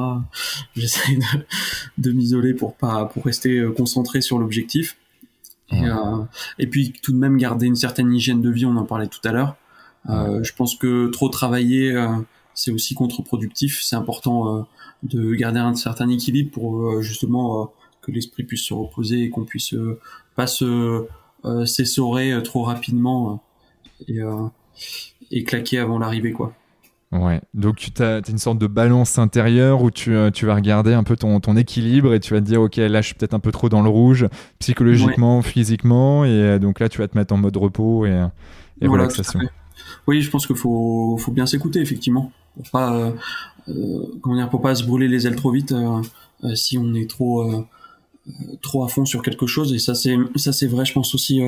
[0.75, 1.45] J'essaie de,
[1.97, 4.97] de m'isoler pour pas pour rester euh, concentré sur l'objectif.
[5.71, 6.23] Et, euh,
[6.57, 9.19] et, puis tout de même garder une certaine hygiène de vie, on en parlait tout
[9.23, 9.55] à l'heure.
[10.09, 12.07] Euh, je pense que trop travailler, euh,
[12.53, 13.81] c'est aussi contre-productif.
[13.81, 14.67] C'est important
[15.03, 17.71] de garder un certain équilibre pour justement
[18.01, 19.75] que l'esprit puisse se reposer et qu'on puisse
[20.35, 21.05] pas se
[21.65, 23.41] s'essorer trop rapidement
[24.09, 24.19] et,
[25.31, 26.53] et claquer avant l'arrivée quoi.
[27.13, 31.03] Ouais, donc tu as, une sorte de balance intérieure où tu, tu, vas regarder un
[31.03, 33.39] peu ton, ton, équilibre et tu vas te dire, ok, là je suis peut-être un
[33.39, 34.27] peu trop dans le rouge,
[34.59, 38.27] psychologiquement, physiquement, et donc là tu vas te mettre en mode repos et,
[38.81, 39.39] et relaxation.
[40.07, 42.31] Oui, je pense qu'il faut, faut bien s'écouter, effectivement.
[42.55, 43.11] Pour pas, euh,
[43.69, 46.01] euh, comment dire, pour pas se brûler les ailes trop vite euh,
[46.55, 47.65] si on est trop,
[48.61, 49.73] trop à fond sur quelque chose.
[49.73, 51.41] Et ça, c'est, ça, c'est vrai, je pense aussi,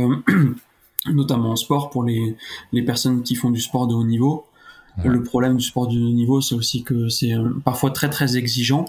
[1.07, 2.35] notamment en sport, pour les,
[2.71, 4.45] les personnes qui font du sport de haut niveau
[5.03, 8.85] le problème du sport de haut niveau, c'est aussi que c'est parfois très très exigeant,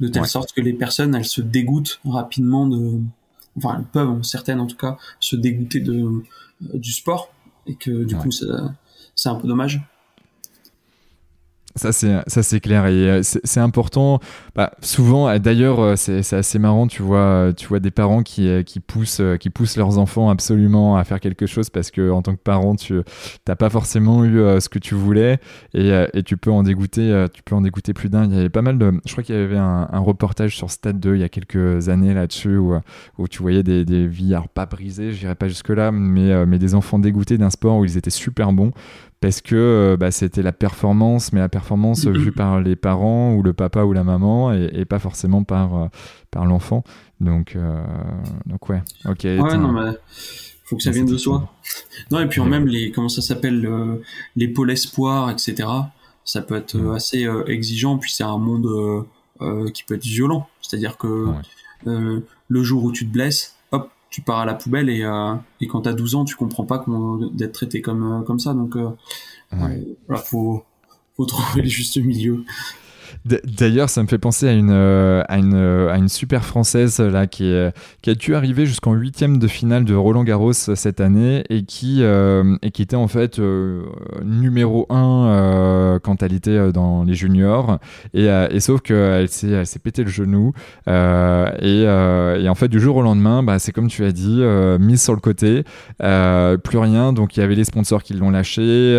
[0.00, 2.98] de telle sorte que les personnes, elles se dégoûtent rapidement de,
[3.56, 6.22] enfin elles peuvent, certaines en tout cas, se dégoûter de
[6.74, 7.32] du sport
[7.66, 8.30] et que du coup
[9.16, 9.80] c'est un peu dommage.
[11.76, 14.18] Ça c'est clair et euh, c'est important.
[14.54, 18.64] Bah, souvent euh, d'ailleurs euh, c'est assez marrant tu vois tu vois des parents qui,
[18.86, 22.40] poussent qui poussent leurs enfants absolument à faire quelque chose parce que en tant que
[22.40, 23.02] parent tu
[23.44, 25.38] t'as pas forcément eu ce que tu voulais
[25.74, 28.24] et, tu peux en dégoûter tu peux en dégoûter plus d'un.
[28.24, 30.98] Il y avait pas mal de je crois qu'il y avait un, reportage sur Stade
[31.00, 35.12] 2 il y a quelques années là-dessus où, tu voyais des, vies alors pas brisées
[35.12, 38.10] je dirais pas jusque là mais mais des enfants dégoûtés d'un sport où ils étaient
[38.10, 38.72] super bons
[39.20, 43.42] parce que euh, bah, c'était la performance, mais la performance vue par les parents ou
[43.42, 45.86] le papa ou la maman et, pas forcément par, euh,
[46.30, 46.84] par l'enfant.
[47.20, 47.82] Donc, euh,
[48.46, 49.24] donc ouais, ok.
[49.24, 49.92] Ouais, non, mais
[50.64, 51.50] faut que ça vienne de soi.
[52.10, 53.68] Non, et puis en même les, comment ça s'appelle,
[54.34, 55.68] les pôles espoirs, etc.
[56.24, 59.06] Ça peut être assez exigeant, puis c'est un monde
[59.72, 60.48] qui peut être violent.
[60.60, 61.28] C'est-à-dire que
[61.84, 63.55] le jour où tu te blesses,
[64.16, 66.82] tu pars à la poubelle et, euh, et quand t'as 12 ans, tu comprends pas
[67.32, 68.54] d'être traité comme, euh, comme ça.
[68.54, 68.88] Donc, euh,
[69.50, 70.64] voilà, faut,
[71.18, 72.42] faut trouver le juste milieu.
[73.26, 77.00] D'ailleurs, ça me fait penser à une, euh, à une, euh, à une super française
[77.00, 77.72] là, qui, est,
[78.06, 82.56] a dû arriver jusqu'en huitième de finale de Roland Garros cette année et qui, euh,
[82.62, 83.40] était en fait
[84.22, 87.78] numéro 1 quand elle était dans les juniors.
[88.14, 88.28] Et,
[88.60, 90.52] sauf qu'elle s'est, pété le genou.
[90.86, 94.42] Et, et, en fait, du jour au lendemain, bah, c'est comme tu as dit,
[94.78, 95.64] mise sur le côté,
[95.98, 97.12] plus rien.
[97.12, 98.96] Donc il y avait les sponsors qui l'ont lâché,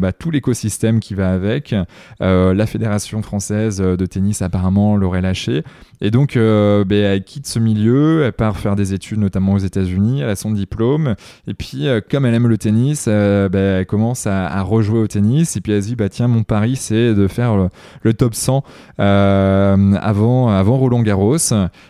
[0.00, 1.74] bah, tout l'écosystème qui va avec,
[2.20, 5.62] la fédération française euh, de tennis apparemment l'aurait lâché.
[6.00, 9.58] Et donc, euh, ben, elle quitte ce milieu, elle part faire des études, notamment aux
[9.58, 11.14] États-Unis, elle a son diplôme.
[11.46, 15.56] Et puis, euh, comme elle aime le tennis, ben, elle commence à, rejouer au tennis.
[15.56, 17.68] Et puis, elle se dit, bah, tiens, mon pari, c'est de faire
[18.02, 18.62] le, top 100
[18.98, 21.36] avant, avant Roland Garros.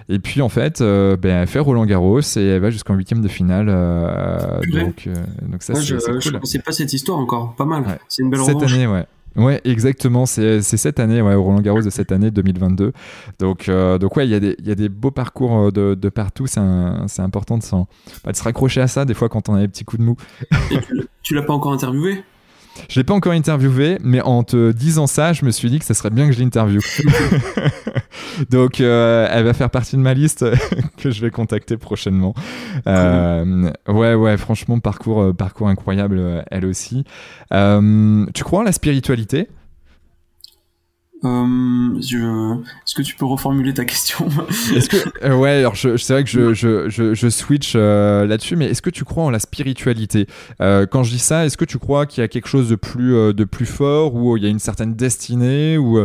[0.09, 3.29] Et puis, en fait, ben, elle fait Roland Garros et elle va jusqu'en huitième de
[3.29, 3.67] finale.
[4.73, 5.09] donc,
[5.43, 6.21] donc, ça, c'est cool.
[6.21, 7.55] Je ne sais pas cette histoire encore.
[7.57, 7.99] Pas mal.
[8.09, 9.05] C'est une belle Cette année, ouais.
[9.37, 10.27] Ouais, exactement.
[10.27, 12.93] C'est cette année, ouais, Roland Garros de cette année 2022.
[13.39, 15.95] Donc, euh, donc ouais, il y, a des, y a des beaux parcours euh, de,
[15.95, 16.47] de partout.
[16.47, 16.61] C'est
[17.21, 17.65] important de,
[18.25, 20.07] bah, de se raccrocher à ça des fois quand on a des petits coups de
[20.07, 20.17] mou.
[21.23, 22.25] tu l'as pas encore interviewé?
[22.89, 25.85] Je l'ai pas encore interviewé, mais en te disant ça, je me suis dit que
[25.85, 26.81] ça serait bien que je l'interviewe.
[28.51, 30.45] Donc, euh, elle va faire partie de ma liste
[30.97, 32.35] que je vais contacter prochainement.
[32.87, 37.05] Euh, ouais, ouais, franchement, parcours, euh, parcours incroyable, elle aussi.
[37.51, 39.49] tu crois en la spiritualité?
[41.25, 44.29] Euh, Est-ce que tu peux reformuler ta question
[44.75, 44.89] Est-ce
[45.25, 49.25] euh, ouais, alors c'est vrai que je, switch euh, là-dessus, mais est-ce que tu crois
[49.25, 50.27] en la spiritualité?
[50.59, 52.77] Quand je dis ça, est-ce que tu crois qu'il y a quelque chose de
[53.45, 56.05] plus fort, ou il y a une certaine destinée, ou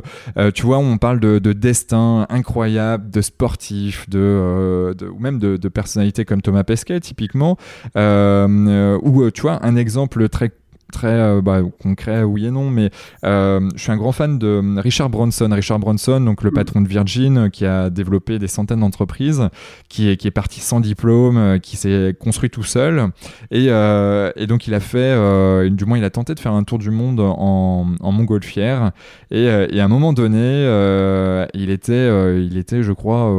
[0.54, 5.68] tu vois, on parle de, de, destin incroyable, de sportif, de, ou même de, de
[5.70, 7.58] personnalités comme Thomas Pesquet typiquement,
[7.96, 10.52] ou tu vois un exemple très
[10.94, 12.90] très euh, bah, concret, oui et non, mais
[13.26, 15.50] euh, je suis un grand fan de euh, Richard Branson.
[15.52, 19.50] Richard Branson, donc le patron de Virgin, qui a développé des centaines d'entreprises,
[19.90, 23.10] qui est, parti sans diplôme, qui s'est construit tout seul.
[23.52, 23.68] Et,
[24.48, 27.20] donc il a fait, du moins il a tenté de faire un tour du monde
[27.20, 28.92] en, en montgolfière.
[29.32, 30.64] Et, à un moment donné,
[31.54, 32.08] il, était,
[32.46, 33.30] il était, je crois,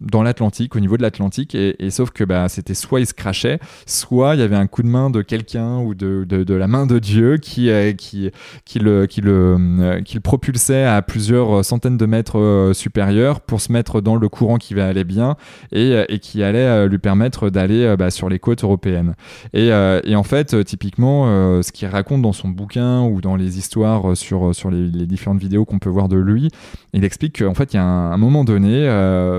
[0.00, 1.54] dans l'Atlantique, au niveau de l'Atlantique.
[1.54, 4.82] Et, sauf que bah, c'était soit il se crachait, soit il y avait un coup
[4.82, 8.30] de main de quelqu'un ou de la main de Dieu qui, qui,
[8.64, 13.72] qui, le, qui, le, qui le propulsait à plusieurs centaines de mètres supérieurs pour se
[13.72, 15.36] mettre dans le courant qui va aller bien
[15.72, 19.14] et, qui allait lui permettre d'aller bah, sur les côtes européennes.
[19.52, 21.26] Et, en fait, typiquement,
[21.62, 25.64] ce qu'il raconte dans son bouquin ou dans les histoires sur, sur les, différentes vidéos
[25.64, 26.50] qu'on peut voir de lui,
[26.92, 28.86] il explique qu'en fait, il y a un, moment donné,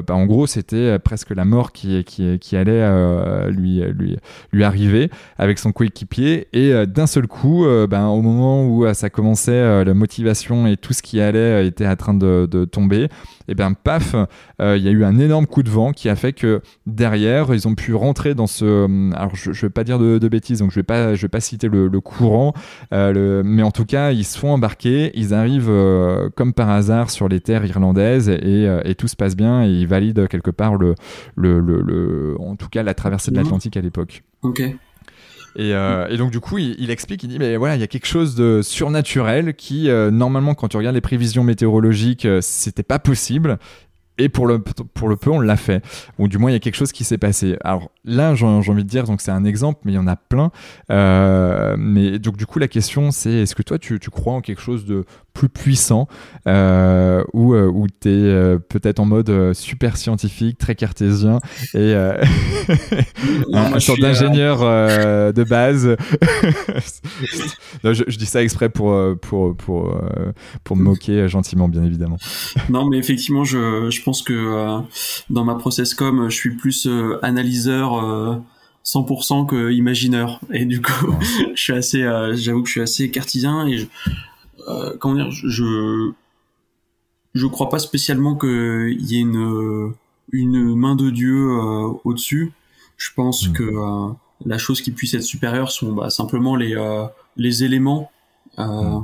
[0.07, 4.17] bah, en gros, c'était presque la mort qui, qui, allait lui, lui,
[4.51, 6.47] lui arriver avec son coéquipier.
[6.53, 10.67] Et euh, d'un seul coup, euh, ben, au moment où euh, ça commençait, la motivation
[10.67, 13.07] et tout ce qui allait était en train de, de tomber,
[13.47, 14.15] et bien paf,
[14.59, 17.67] il y a eu un énorme coup de vent qui a fait que derrière, ils
[17.67, 18.85] ont pu rentrer dans ce.
[19.13, 21.29] Alors je ne vais pas dire de, bêtises, donc je ne vais, pas, je vais
[21.29, 22.53] pas citer le, courant,
[22.91, 25.71] le, mais en tout cas, ils se font embarquer, ils arrivent
[26.35, 29.87] comme par hasard sur les terres irlandaises et, et, tout se passe bien et ils
[29.87, 30.95] valident quelque part le,
[31.35, 34.23] le, le en tout cas la traversée de l'Atlantique à l'époque.
[34.43, 34.61] Ok.
[35.59, 38.07] Euh, et, donc du coup, il, explique, il dit, mais voilà, il y a quelque
[38.07, 42.99] chose de surnaturel qui, euh, normalement, quand tu regardes les prévisions météorologiques, euh, c'était pas
[42.99, 43.57] possible.
[44.21, 45.83] Et pour le, pour le peu, on l'a fait.
[46.19, 47.57] Ou du moins, il y a quelque chose qui s'est passé.
[47.63, 50.15] Alors là, j'ai envie de dire, donc c'est un exemple, mais il y en a
[50.15, 50.51] plein.
[50.89, 54.61] mais donc du coup, la question, c'est est-ce que toi, tu, tu, crois en quelque
[54.61, 56.07] chose de plus puissant
[56.47, 61.39] euh, ou euh, où, tu es euh, peut-être en mode euh, super scientifique, très cartésien
[61.73, 61.93] et
[63.53, 65.95] un, sorte d'ingénieur de base.
[67.83, 69.95] je, dis ça exprès pour, pour, pour,
[70.63, 72.17] pour me moquer gentiment, bien évidemment.
[72.69, 74.81] Non, mais effectivement, je, je pense que
[75.29, 76.87] dans ma process com, je suis plus
[77.21, 78.43] analyseur.
[78.83, 81.13] 100% que imagineur et du coup
[81.53, 82.01] je suis assez
[82.33, 83.85] j'avoue que je suis assez cartésien et je,
[84.67, 86.11] euh, comment dire, je
[87.33, 89.93] je crois pas spécialement qu'il y ait une
[90.31, 92.53] une main de Dieu euh, au-dessus.
[92.97, 93.53] Je pense hmm.
[93.53, 94.13] que euh,
[94.45, 96.75] la chose qui puisse être supérieure sont bah, simplement les
[97.37, 98.11] les éléments,
[98.57, 99.01] hmm.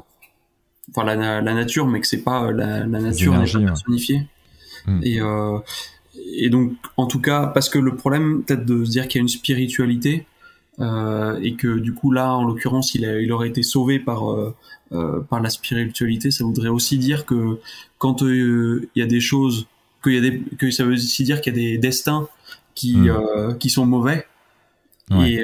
[0.89, 4.27] enfin la, la, nature, mais que c'est pas la, la nature n'est pas personnifiée.
[4.87, 5.01] Hmm.
[5.03, 5.19] Et
[6.37, 9.21] et donc en tout cas parce que le problème peut-être de se dire qu'il y
[9.21, 10.25] a une spiritualité
[10.79, 14.55] euh, et que du coup là en l'occurrence il, il aurait été sauvé par euh,
[14.91, 17.59] euh, par la spiritualité ça voudrait aussi dire que
[17.97, 19.67] quand il y a des choses
[20.01, 22.27] que, y a des, que ça veut aussi dire qu'il y a des destins
[22.75, 23.57] qui hmm.
[23.57, 24.27] qui sont mauvais
[25.11, 25.43] et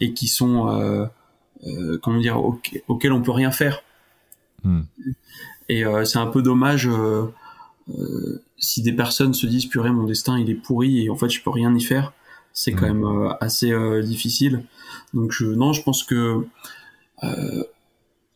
[0.00, 1.08] et qui sont
[2.02, 2.40] comment dire
[2.88, 3.84] auxquels on peut rien faire
[4.64, 4.80] hmm.
[5.68, 6.88] et c'est un peu dommage
[8.58, 11.42] si des personnes se disent purée mon destin il est pourri et en fait je
[11.42, 12.12] peux rien y faire
[12.52, 12.98] c'est quand mm.
[12.98, 14.64] même euh, assez euh, difficile.
[15.14, 16.44] Donc je, non, je pense que
[17.22, 17.64] euh,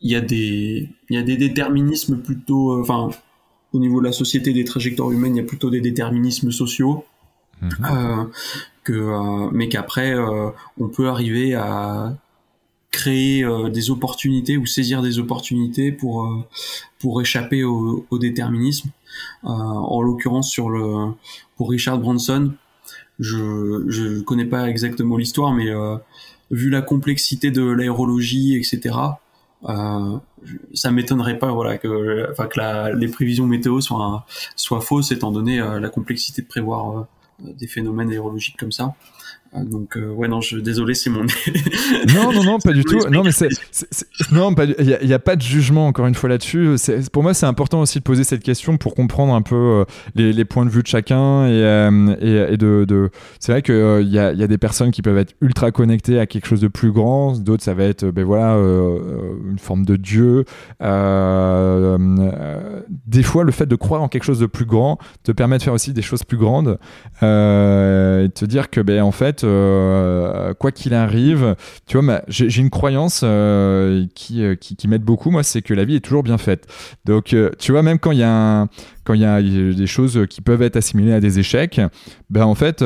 [0.01, 3.09] il y a des il y a des déterminismes plutôt, enfin
[3.73, 7.05] au niveau de la société des trajectoires humaines, il y a plutôt des déterminismes sociaux.
[7.63, 8.27] Mm-hmm.
[8.83, 10.15] que mais qu'après
[10.79, 12.15] on peut arriver à
[12.91, 16.45] créer des opportunités ou saisir des opportunités pour
[16.99, 18.91] pour échapper au, au déterminisme.
[19.43, 20.49] En l'occurrence
[21.55, 22.53] pour Richard Branson,
[23.19, 25.97] je je connais pas exactement l'histoire, mais euh,
[26.51, 28.95] vu la complexité de l'aérologie, etc.
[29.65, 30.17] Euh,
[30.73, 36.47] ça m'étonnerait pas que les prévisions météo soient fausses étant donné euh, la complexité de
[36.47, 37.03] prévoir euh,
[37.39, 38.93] des phénomènes aérologiques comme ça
[39.63, 41.23] donc euh, ouais non je désolé c'est mon
[42.13, 42.99] non non non pas du tout.
[43.09, 43.49] non mais c'est
[44.31, 46.75] non il n'y a, pas de jugement encore une fois là-dessus.
[47.11, 49.85] Pour moi c'est important aussi de poser cette question pour comprendre un peu euh,
[50.15, 53.09] les, les, points de vue de chacun et, euh, et, et, de, de...
[53.39, 56.19] c'est vrai qu'il il y, a, y, a, des personnes qui peuvent être ultra connectées
[56.19, 57.37] à quelque chose de plus grand.
[57.37, 60.45] D'autres ça va être ben voilà une forme de dieu.
[63.05, 65.63] Des fois le fait de croire en quelque chose de plus grand te permet de
[65.63, 66.79] faire aussi des choses plus grandes.
[67.21, 71.55] Et de te dire que ben en fait euh, quoi qu'il arrive,
[71.85, 75.85] tu vois, j'ai une croyance euh, qui, euh, qui m'aide beaucoup, moi, c'est que la
[75.85, 76.67] vie est toujours bien faite.
[77.05, 78.67] Donc, tu vois, même quand il y a
[79.03, 81.79] quand il y a des choses qui peuvent être assimilées à des échecs,
[82.29, 82.81] ben en fait,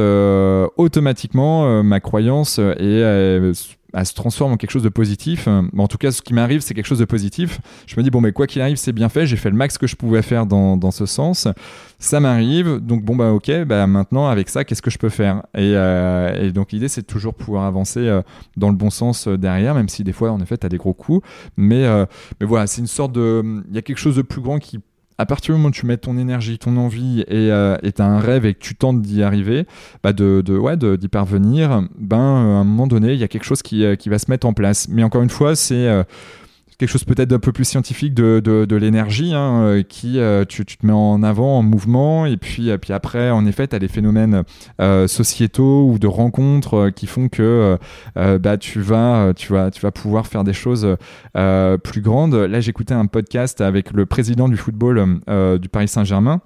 [0.77, 3.51] automatiquement, ma croyance est
[3.93, 5.47] elle se transforme en quelque chose de positif.
[5.47, 7.59] en tout cas, ce qui m'arrive, c'est quelque chose de positif.
[7.87, 9.25] Je me dis, bon, mais quoi qu'il arrive, c'est bien fait.
[9.25, 11.47] J'ai fait le max que je pouvais faire dans, dans ce sens.
[11.99, 12.79] Ça m'arrive.
[12.79, 15.43] Donc, bon, bah, ok, bah, maintenant, avec ça, qu'est-ce que je peux faire?
[15.53, 18.21] Et, euh, et, donc, l'idée, c'est toujours pouvoir avancer euh,
[18.57, 20.77] dans le bon sens euh, derrière, même si des fois, en effet, tu as des
[20.77, 21.25] gros coups.
[21.57, 21.87] Mais,
[22.39, 23.43] mais voilà, c'est une sorte de.
[23.69, 24.79] Il y a quelque chose de plus grand qui
[25.21, 28.47] à partir du moment où tu mets ton énergie, ton envie et euh, un rêve
[28.47, 29.67] et que tu tentes d'y arriver,
[30.01, 33.61] bah de, de, d'y parvenir, ben, à un moment donné, il y a quelque chose
[33.61, 34.87] qui, euh, qui, va se mettre en place.
[34.89, 35.87] Mais encore une fois, c'est.
[36.81, 40.85] Euh, quelque chose peut-être d'un peu plus scientifique de, l'énergie, hein, qui tu, tu, te
[40.85, 44.43] mets en avant, en mouvement, et puis, puis après, en effet, tu as des phénomènes
[45.07, 47.77] sociétaux ou de rencontres qui font que
[48.15, 50.95] bah, tu, vas, tu vas pouvoir faire des choses
[51.83, 52.35] plus grandes.
[52.35, 55.19] Là, j'écoutais un podcast avec le président du football
[55.59, 56.41] du Paris Saint-Germain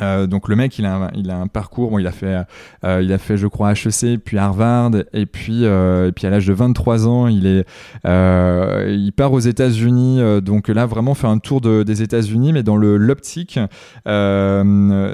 [0.00, 1.90] euh, donc le mec, il a, un, il a un parcours.
[1.90, 2.44] Bon, il a fait,
[2.84, 6.30] euh, il a fait, je crois, HEC, puis Harvard, et puis, euh, et puis à
[6.30, 7.66] l'âge de 23 ans, il est,
[8.04, 10.20] il part aux États-Unis.
[10.42, 13.58] donc là, vraiment faire un tour de, des États-Unis, mais dans le l'optique.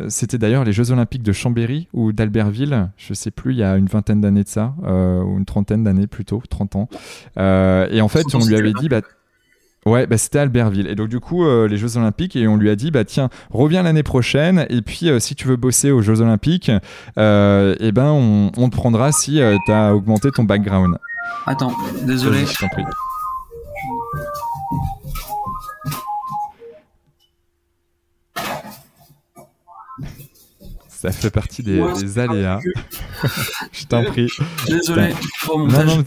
[0.09, 3.77] C'était d'ailleurs les Jeux Olympiques de Chambéry ou d'Albertville, je sais plus, il y a
[3.77, 6.89] une vingtaine d'années de ça, ou une trentaine d'années plutôt, 30 ans.
[7.37, 9.01] et en fait, on lui avait dit, bah
[9.87, 10.89] Ouais, bah, c'était Albertville.
[10.89, 13.31] Et donc, du coup, euh, les Jeux Olympiques, et on lui a dit, bah tiens,
[13.51, 16.73] reviens l'année prochaine, et puis euh, si tu veux bosser aux Jeux Olympiques,
[17.19, 20.99] euh, eh ben, on, on, te prendra si tu as augmenté ton background.
[21.47, 21.73] Attends,
[22.03, 22.45] désolé.
[22.47, 22.85] Je t'en prie.
[30.89, 32.59] Ça fait partie des, aléas.
[33.73, 34.29] je t'en prie.
[34.67, 35.15] Désolé.
[35.49, 36.05] non, non,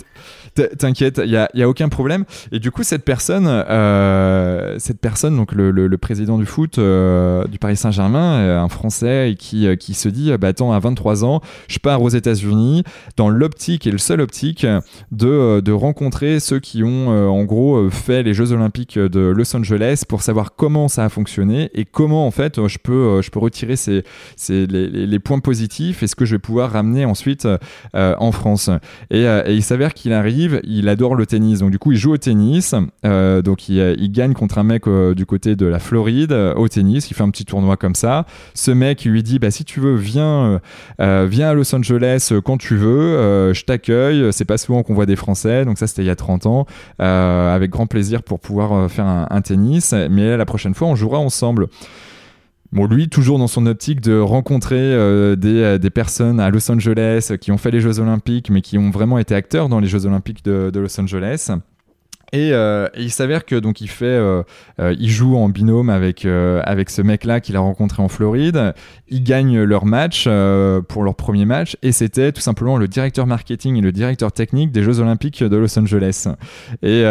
[0.78, 2.26] T'inquiète, il y a, a, aucun problème.
[2.52, 7.60] Et du coup, cette personne, euh, cette personne, donc le, président du foot euh, du
[7.60, 11.80] Paris Saint-Germain, euh, un Français, qui, qui se dit, bah attends, à 23 ans, je
[11.80, 12.84] pars aux États-Unis
[13.18, 14.66] dans l'optique et le seul optique
[15.12, 20.04] de, de rencontrer ceux qui ont en gros fait les Jeux Olympiques de Los Angeles
[20.08, 23.76] pour savoir comment ça a fonctionné et comment en fait je peux, je peux retirer
[23.76, 24.04] ces,
[24.36, 27.48] ces les, points positifs et ce que je vais pouvoir ramener ensuite
[27.94, 28.70] en France.
[29.12, 31.60] Et il s'avère qu'il arrive il adore le tennis.
[31.60, 32.76] Donc, du coup, il joue au tennis.
[33.06, 36.68] Euh, donc, il, gagne contre un mec euh, du côté de la Floride euh, au
[36.68, 37.10] tennis.
[37.12, 38.26] Il fait un petit tournoi comme ça.
[38.54, 40.60] Ce mec, lui dit bah, si tu veux, viens,
[41.00, 43.54] viens à Los Angeles quand tu veux.
[43.54, 44.32] je t'accueille.
[44.32, 45.66] C'est pas souvent qu'on voit des Français.
[45.66, 46.66] Donc, ça, c'était il y a 30 ans.
[47.00, 49.94] avec grand plaisir pour pouvoir faire un, un tennis.
[50.10, 51.68] Mais la prochaine fois, on jouera ensemble.
[52.72, 56.70] Bon, lui, toujours dans son optique de rencontrer euh, des, euh, des, personnes à Los
[56.70, 59.88] Angeles qui ont fait les Jeux Olympiques, mais qui ont vraiment été acteurs dans les
[59.88, 61.52] Jeux Olympiques de Los Angeles.
[62.36, 64.44] Euh, et, il s'avère que donc il fait, euh,
[64.80, 68.74] euh, il joue en binôme avec avec ce mec-là qu'il a rencontré en Floride.
[69.08, 70.28] Ils gagnent leur match
[70.88, 74.72] pour leur premier match et c'était tout simplement le directeur marketing et le directeur technique
[74.72, 76.28] des Jeux Olympiques de Los Angeles
[76.84, 77.04] et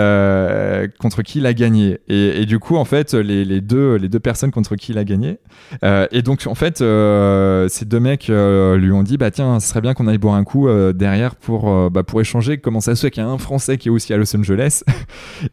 [0.98, 1.98] contre qui il a gagné.
[2.08, 4.98] Et, et, du coup en fait les, les, deux les deux personnes contre qui il
[4.98, 5.38] a gagné.
[5.82, 9.94] et donc en fait ces deux mecs lui ont dit bah tiens ce serait bien
[9.94, 13.22] qu'on aille boire un coup derrière pour bah, pour échanger comment ça se fait qu'il
[13.22, 14.82] y a un Français qui est aussi à Los Angeles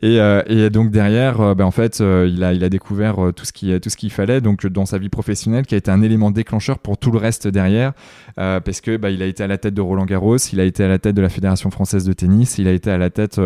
[0.04, 3.80] Euh, et, donc derrière, euh, ben, en fait, euh, il, a, découvert tout ce qui
[3.80, 6.80] tout ce qu'il fallait donc dans sa vie professionnelle, qui a été un élément déclencheur
[6.80, 7.94] pour tout le reste derrière,
[8.36, 10.84] parce que bah, il a été à la tête de Roland Garros, il a été
[10.84, 13.40] à la tête de la Fédération française de tennis, il a été à la tête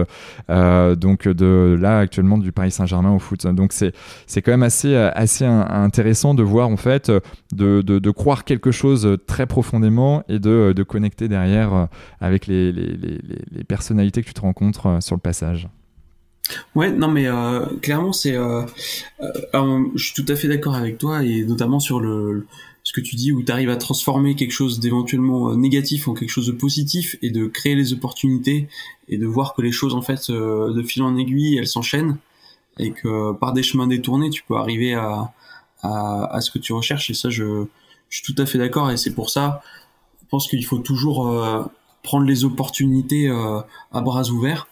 [0.50, 3.46] donc de là actuellement du Paris Saint-Germain au foot.
[3.48, 3.94] Donc c'est
[4.26, 7.12] c'est quand même assez assez intéressant de voir en fait
[7.52, 11.88] de, de, croire quelque chose très profondément et de, de connecter derrière
[12.22, 12.98] avec les, les,
[13.52, 15.68] les personnalités que tu te rencontres sur le passage.
[16.76, 18.36] Ouais, non, mais euh, clairement, c'est.
[18.36, 18.64] Euh,
[19.54, 22.48] euh, je suis tout à fait d'accord avec toi, et notamment sur le
[22.84, 26.30] ce que tu dis, où tu arrives à transformer quelque chose d'éventuellement négatif en quelque
[26.30, 28.68] chose de positif, et de créer les opportunités,
[29.10, 32.18] et de voir que les choses, en fait, de fil en aiguille, elles s'enchaînent,
[32.80, 35.32] et que par des chemins détournés, tu peux arriver à,
[35.84, 37.66] à, à ce que tu recherches, et ça, je,
[38.10, 39.62] je suis tout à fait d'accord, et c'est pour ça,
[40.24, 41.30] je pense qu'il faut toujours
[42.02, 44.68] prendre les opportunités à bras ouverts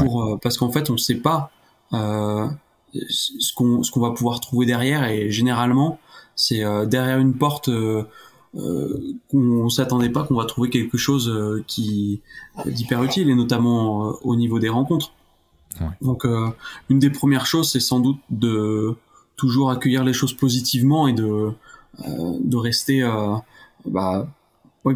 [0.00, 1.50] pour euh, parce qu'en fait on ne sait pas
[1.92, 2.48] euh,
[3.08, 5.98] ce qu'on ce qu'on va pouvoir trouver derrière et généralement
[6.36, 8.04] c'est euh, derrière une porte euh,
[9.30, 12.20] qu'on s'attendait pas qu'on va trouver quelque chose qui
[12.66, 15.14] d'hyper utile et notamment au niveau des rencontres.
[15.80, 15.86] Ouais.
[16.02, 16.26] Donc
[16.90, 18.94] une des premières choses c'est sans doute de
[19.36, 21.52] toujours accueillir les choses positivement et de
[22.06, 23.02] de rester
[23.86, 24.28] bah,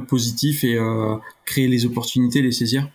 [0.07, 0.79] positif et
[1.47, 2.91] créer les opportunités, les saisir.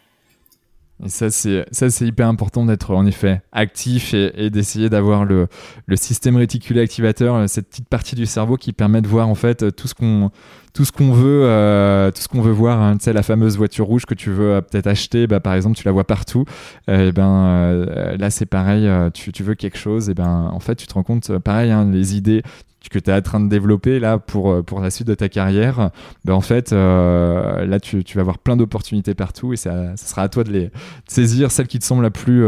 [1.07, 1.65] Ça, c'est,
[2.01, 5.47] hyper important d'être en effet actif et, d'essayer d'avoir le,
[5.95, 9.87] système réticulé activateur, cette petite partie du cerveau qui permet de voir en fait tout
[9.87, 10.31] ce qu'on,
[10.73, 12.81] tout ce qu'on veut, euh, tout ce qu'on veut voir.
[12.81, 12.97] Hein.
[12.97, 15.77] Tu sais, la fameuse voiture rouge que tu veux euh, peut-être acheter, bah, par exemple,
[15.77, 16.45] tu la vois partout.
[16.89, 17.85] Euh, et ben
[18.17, 18.89] là, c'est pareil.
[19.13, 21.89] Tu, tu, veux quelque chose, et ben en fait, tu te rends compte, pareil, hein,
[21.91, 22.43] les idées
[22.89, 25.91] que tu es en train de développer là pour, pour la suite de ta carrière,
[26.25, 30.43] ben en fait, là, tu, vas avoir plein d'opportunités partout et ça, sera à toi
[30.43, 30.71] de les
[31.07, 32.45] saisir celle qui te semble la plus,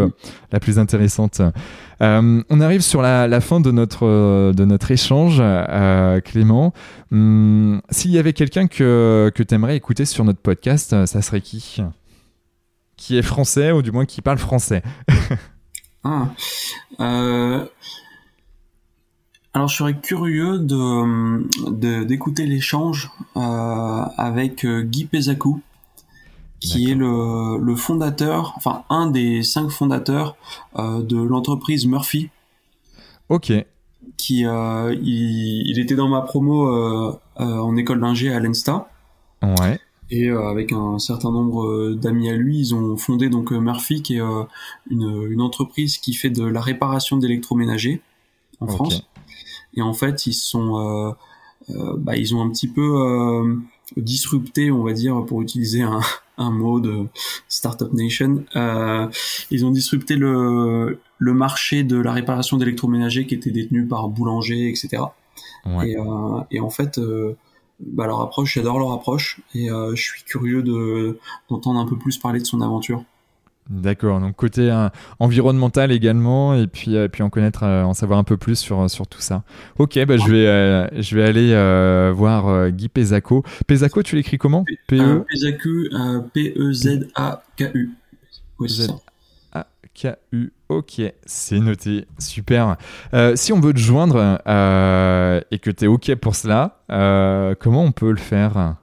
[0.51, 1.41] la plus intéressante.
[2.03, 6.73] Euh, on arrive sur la, fin de notre, euh, de notre échange, euh, Clément.
[7.11, 11.41] Hum, s'il y avait quelqu'un que, que tu aimerais écouter sur notre podcast, ça serait
[11.41, 11.77] qui?
[12.97, 14.83] Qui est français ou du moins qui parle français?
[16.05, 16.27] Ah.
[19.53, 25.61] Alors je serais curieux de d'écouter l'échange avec Guy Pezakou,
[26.59, 30.37] qui est le, le, fondateur, enfin un des cinq fondateurs
[30.77, 32.29] de l'entreprise Murphy.
[33.29, 33.53] Ok
[34.17, 38.89] qui euh, il, était dans ma promo euh, euh, en école d'ingé à l'ENSTA.
[39.41, 39.79] Ouais.
[40.09, 44.21] Et avec un certain nombre d'amis à lui, ils ont fondé donc Murphy, qui est
[44.91, 47.99] une, une, entreprise qui fait de la réparation d'électroménager
[48.59, 49.07] en France.
[49.75, 51.15] Et en fait, ils sont,
[51.69, 53.57] bah, ils ont un petit peu
[53.97, 56.01] disrupté, on va dire, pour utiliser un,
[56.37, 57.07] un mot de
[57.47, 58.43] Startup Nation.
[58.55, 59.07] Euh,
[59.51, 64.69] ils ont disrupté le, le marché de la réparation d'électroménager qui était détenu par boulanger,
[64.69, 65.03] etc.
[65.83, 67.35] Et, euh, et, en fait, euh,
[67.79, 71.17] bah, leur approche, j'adore leur approche et euh, je suis curieux de
[71.49, 73.03] d'entendre un peu plus parler de son aventure.
[73.69, 78.19] D'accord, donc côté euh, environnemental également, et puis, euh, puis en connaître, euh, en savoir
[78.19, 79.43] un peu plus sur, sur tout ça.
[79.79, 83.43] Ok, bah, je, vais, je vais aller voir Guy Pezaco.
[83.65, 84.65] Pezaco, tu l'écris comment?
[84.87, 85.23] P-E
[86.33, 87.91] P-E-Z-A-K-U.
[89.95, 92.77] K-U, ok, c'est noté, super.
[93.35, 94.39] si on veut te joindre
[95.51, 96.79] et que tu es ok pour cela,
[97.59, 98.75] comment on peut le faire?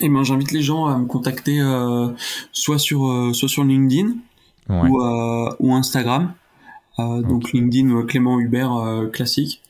[0.00, 2.08] Et ben j'invite les gens à me contacter euh,
[2.52, 4.12] soit sur euh, soit sur LinkedIn
[4.68, 6.32] ou, euh, ou Instagram.
[6.98, 9.62] Donc LinkedIn Clément Hubert classique.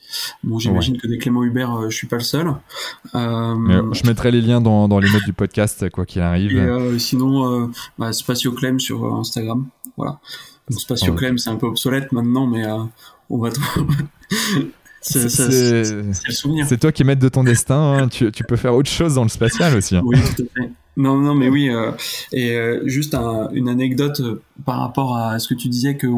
[0.43, 2.53] Bon, j'imagine que des Clément Hubert, je suis pas le seul.
[3.15, 6.59] je mettrai les liens dans, dans les notes du podcast, quoi qu'il arrive.
[6.59, 7.71] Et, sinon,
[8.01, 9.69] bah, Spatio Clem sur Instagram.
[9.97, 10.19] Voilà.
[10.71, 12.65] Spatio Clem, c'est un peu obsolète maintenant, mais
[13.29, 13.51] on va
[15.01, 16.67] c'est le souvenir.
[16.69, 17.99] C'est toi qui es maître de ton destin.
[17.99, 18.09] Hein.
[18.09, 19.97] Tu, tu, peux faire autre chose dans le spatial aussi.
[19.97, 20.03] Hein.
[20.05, 20.71] Oui, tout à fait.
[20.97, 21.71] Non, non, mais oui.
[21.71, 21.93] Euh,
[22.33, 26.09] et euh, juste une anecdote euh, par rapport à ce que tu disais que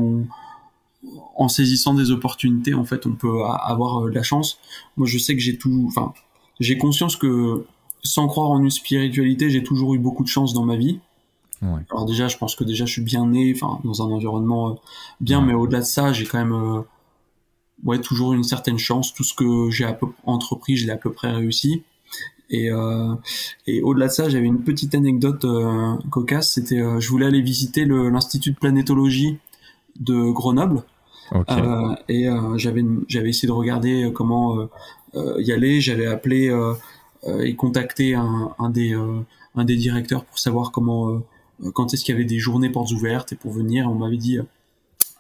[1.36, 4.59] en saisissant des opportunités, en fait, on peut avoir de la chance.
[4.96, 5.84] Moi, je sais que j'ai tout.
[5.88, 6.12] Enfin,
[6.60, 7.64] j'ai conscience que
[8.02, 10.98] sans croire en une spiritualité, j'ai toujours eu beaucoup de chance dans ma vie.
[11.62, 11.80] Ouais.
[11.90, 14.80] Alors déjà, je pense que déjà, je suis bien né, enfin, dans un environnement
[15.20, 16.82] bien, mais au-delà de ça, j'ai quand même
[17.84, 19.12] ouais, toujours une certaine chance.
[19.14, 19.86] Tout ce que j'ai
[20.24, 21.82] entrepris, je l'ai à peu près réussi.
[22.50, 23.14] Et, euh,
[23.66, 26.52] et au-delà de ça, j'avais une petite anecdote euh, cocasse.
[26.52, 29.38] C'était, euh, je voulais aller visiter l'institut de planétologie
[29.98, 30.82] de Grenoble.
[31.48, 34.68] Euh, et euh, j'avais j'avais essayé de regarder comment
[35.14, 35.80] y aller.
[35.80, 36.54] J'avais appelé
[37.26, 38.94] et contacté un, un des
[39.54, 41.22] un des directeurs pour savoir comment
[41.72, 43.88] quand est-ce qu'il y avait des journées portes ouvertes et pour venir.
[43.90, 44.40] On m'avait dit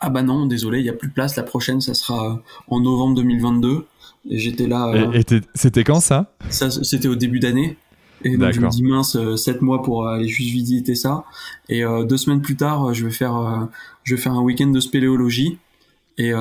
[0.04, 1.36] ah bah non, désolé, il y a plus de place.
[1.36, 3.86] La prochaine, ça sera en novembre 2022.
[4.28, 4.92] Et j'étais là.
[4.94, 6.32] Et, euh, c'était quand ça?
[6.50, 7.76] Ça, c'était au début d'année.
[8.24, 11.24] Et donc je me dis mince, euh, sept mois pour aller juste visiter ça.
[11.68, 13.68] Et euh, deux semaines plus tard, je vais faire,
[14.04, 15.58] je vais faire un week-end de spéléologie.
[16.18, 16.32] Et,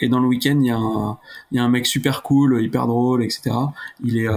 [0.00, 1.18] et dans le week-end, il y a un,
[1.52, 3.50] il y a un mec super cool, hyper drôle, etc.
[4.02, 4.28] Il est,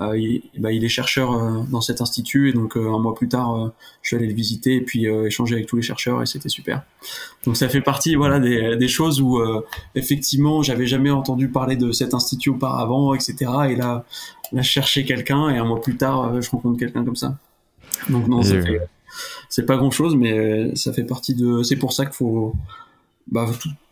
[0.00, 3.14] euh, il, bah, il, est chercheur euh, dans cet institut et donc euh, un mois
[3.14, 3.72] plus tard,
[4.02, 6.82] je suis allé le visiter et puis échanger avec tous les chercheurs et c'était super.
[7.46, 9.40] Donc ça fait partie voilà des, des choses où
[9.94, 13.34] effectivement j'avais jamais entendu parler de cet institut auparavant, etc.
[13.70, 14.04] Et là,
[14.52, 17.38] là je cherchais quelqu'un et un mois plus tard, je rencontre quelqu'un comme ça.
[18.10, 18.42] Donc non,
[19.48, 21.62] c'est pas grand chose, mais ça fait partie de.
[21.62, 22.54] C'est pour ça qu'il faut.
[23.28, 23.48] Bah,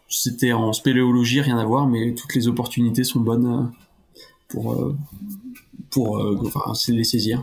[0.09, 3.73] c'était en spéléologie, rien à voir, mais toutes les opportunités sont bonnes
[4.49, 4.95] pour
[5.95, 7.43] pour euh, enfin, les saisir.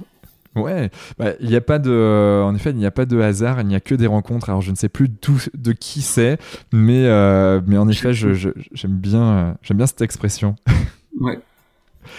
[0.55, 3.61] Ouais, bah, il n'y a pas de, en effet, il n'y a pas de hasard,
[3.61, 4.49] il n'y a que des rencontres.
[4.49, 6.38] Alors, je ne sais plus de qui c'est,
[6.73, 10.55] mais, euh, mais en effet, j'aime je, j'aime bien, j'aime bien cette expression.
[11.19, 11.38] Ouais.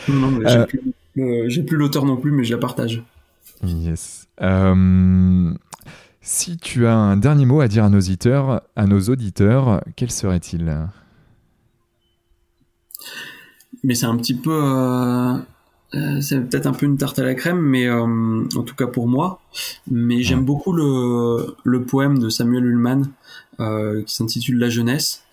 [0.06, 0.59] Non, mais j'ai,
[1.23, 3.02] euh, plus, l'auteur non plus, mais je la partage.
[3.64, 4.28] Yes.
[6.23, 10.11] Si tu as un dernier mot à dire à nos auditeurs, à nos auditeurs, quel
[10.11, 10.89] serait-il?
[13.85, 14.53] Mais c'est un petit peu
[15.94, 18.86] euh, c'est peut-être un peu une tarte à la crème, mais euh, en tout cas
[18.86, 19.40] pour moi.
[19.90, 23.11] Mais j'aime beaucoup le, le poème de Samuel Ullmann
[23.61, 25.24] euh, qui s'intitule La jeunesse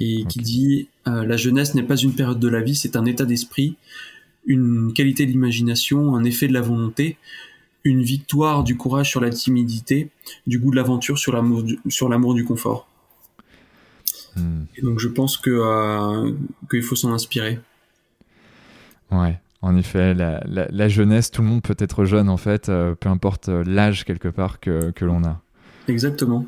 [0.00, 3.24] et qui dit La jeunesse n'est pas une période de la vie, c'est un état
[3.24, 3.76] d'esprit,
[4.46, 7.16] une qualité d'imagination, un effet de la volonté,
[7.84, 10.10] une victoire du courage sur la timidité,
[10.46, 12.86] du goût de l'aventure sur l'amour du, sur l'amour du confort.
[14.36, 14.64] Hmm.
[14.76, 16.34] Et donc je pense que
[16.70, 17.58] qu'il faut s'en inspirer.
[19.10, 19.40] Ouais.
[19.62, 23.50] En effet, la, jeunesse, tout le monde peut être jeune en fait, euh, peu importe
[23.50, 25.42] euh, l'âge quelque part que, que l'on a.
[25.86, 26.46] Exactement.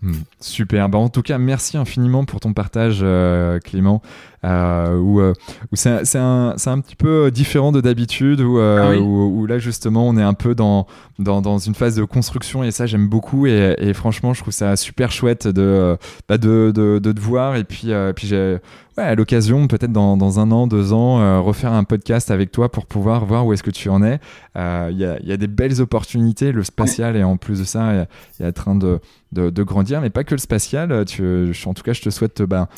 [0.00, 0.88] Hmm, super.
[0.88, 4.00] Bah, en tout cas, merci infiniment pour ton partage, euh, Clément.
[4.44, 5.20] Où,
[5.74, 10.22] c'est un, un, petit peu différent de d'habitude, où, ah où, là justement on est
[10.22, 10.86] un peu dans,
[11.18, 14.54] dans, dans, une phase de construction et ça j'aime beaucoup et, et, franchement je trouve
[14.54, 15.96] ça super chouette de,
[16.28, 18.58] bah, de, de, de, te voir et puis, puis j'ai
[18.96, 22.52] ouais, à l'occasion, peut-être dans, dans, un an, deux ans, euh, refaire un podcast avec
[22.52, 24.20] toi pour pouvoir voir où est-ce que tu en es.
[24.54, 27.64] Il euh, y, a, y, a, des belles opportunités, le spatial, et en plus de
[27.64, 28.06] ça,
[28.38, 29.00] il est en train de,
[29.32, 31.04] de, de, grandir, mais pas que le spatial.
[31.04, 32.68] Tu, en tout cas, je te souhaite bah,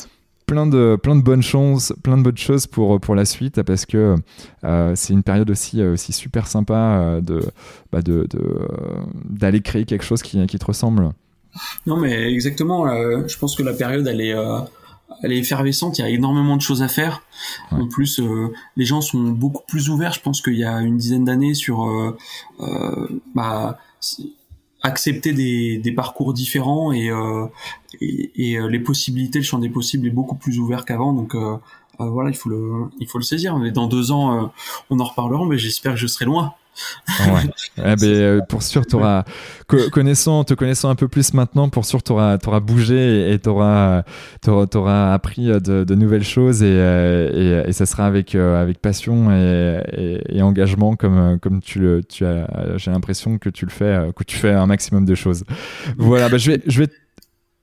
[0.45, 3.85] plein de, plein de bonnes choses, plein de bonnes choses pour, pour la suite parce
[3.85, 4.15] que
[4.63, 7.41] euh, c'est une période aussi, aussi super sympa de,
[7.91, 8.27] bah de,
[9.29, 11.11] d'aller créer quelque chose qui, qui te ressemble.
[11.85, 12.87] Non, mais exactement.
[13.27, 14.33] je pense que la période, elle est,
[15.21, 17.23] elle est effervescente, il y a énormément de choses à faire.
[17.71, 20.13] En plus, euh, les gens sont beaucoup plus ouverts.
[20.13, 22.17] Je pense qu'il y a une dizaine d'années sur euh,
[22.61, 23.77] euh, bah,
[24.83, 27.09] accepter des, parcours différents et,
[28.01, 31.13] et, les possibilités, le champ des possibles est beaucoup plus ouvert qu'avant.
[31.13, 31.35] Donc
[31.97, 33.57] voilà, il faut le il faut le saisir.
[33.57, 34.51] Mais dans deux ans,
[34.89, 35.45] on en reparlera.
[35.45, 36.53] Mais j'espère que je serai loin.
[37.19, 37.43] Ouais.
[37.77, 39.23] eh ben, euh, pour sûr, auras,
[39.91, 44.03] connaissant, te connaissant un peu plus maintenant, pour sûr, tu auras, bougé et tu auras,
[45.13, 50.41] appris euh, de, nouvelles choses et, euh, et, et, ça sera avec, avec passion et,
[50.41, 52.47] engagement comme, comme tu, le, tu as,
[52.77, 55.43] j'ai l'impression que tu le fais, que tu fais un maximum de choses.
[55.97, 56.89] Voilà, bah, je vais, je vais,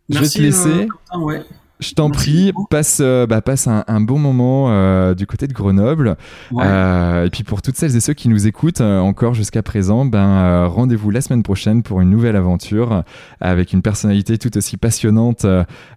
[0.08, 0.88] je vais te laisser.
[1.14, 1.42] ouais.
[1.80, 6.16] Je t'en prie, passe, euh, bah, passe un, bon moment euh, du côté de Grenoble.
[6.52, 10.66] Euh, et puis pour toutes celles et ceux qui nous écoutent encore jusqu'à présent, ben,
[10.66, 13.02] rendez-vous la semaine prochaine pour une nouvelle aventure
[13.40, 15.46] avec une personnalité tout aussi passionnante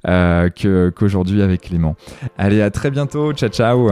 [0.05, 1.95] qu'aujourd'hui avec Clément.
[2.37, 3.33] Allez, à très bientôt.
[3.33, 3.91] Ciao, ciao.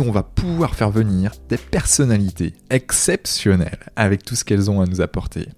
[0.00, 5.00] on va pouvoir faire venir des personnalités exceptionnelles avec tout ce qu'elles ont à nous
[5.00, 5.48] apporter.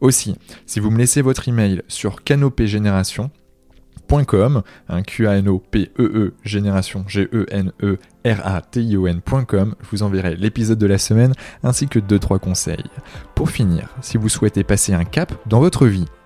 [0.00, 0.36] Aussi,
[0.66, 6.02] si vous me laissez votre email sur canopégénération.com, un Q A N O P E
[6.02, 10.36] E génération G E N E R A T I O N.com, je vous enverrai
[10.36, 11.32] l'épisode de la semaine
[11.62, 12.84] ainsi que deux trois conseils.
[13.34, 16.06] Pour finir, si vous souhaitez passer un cap dans votre vie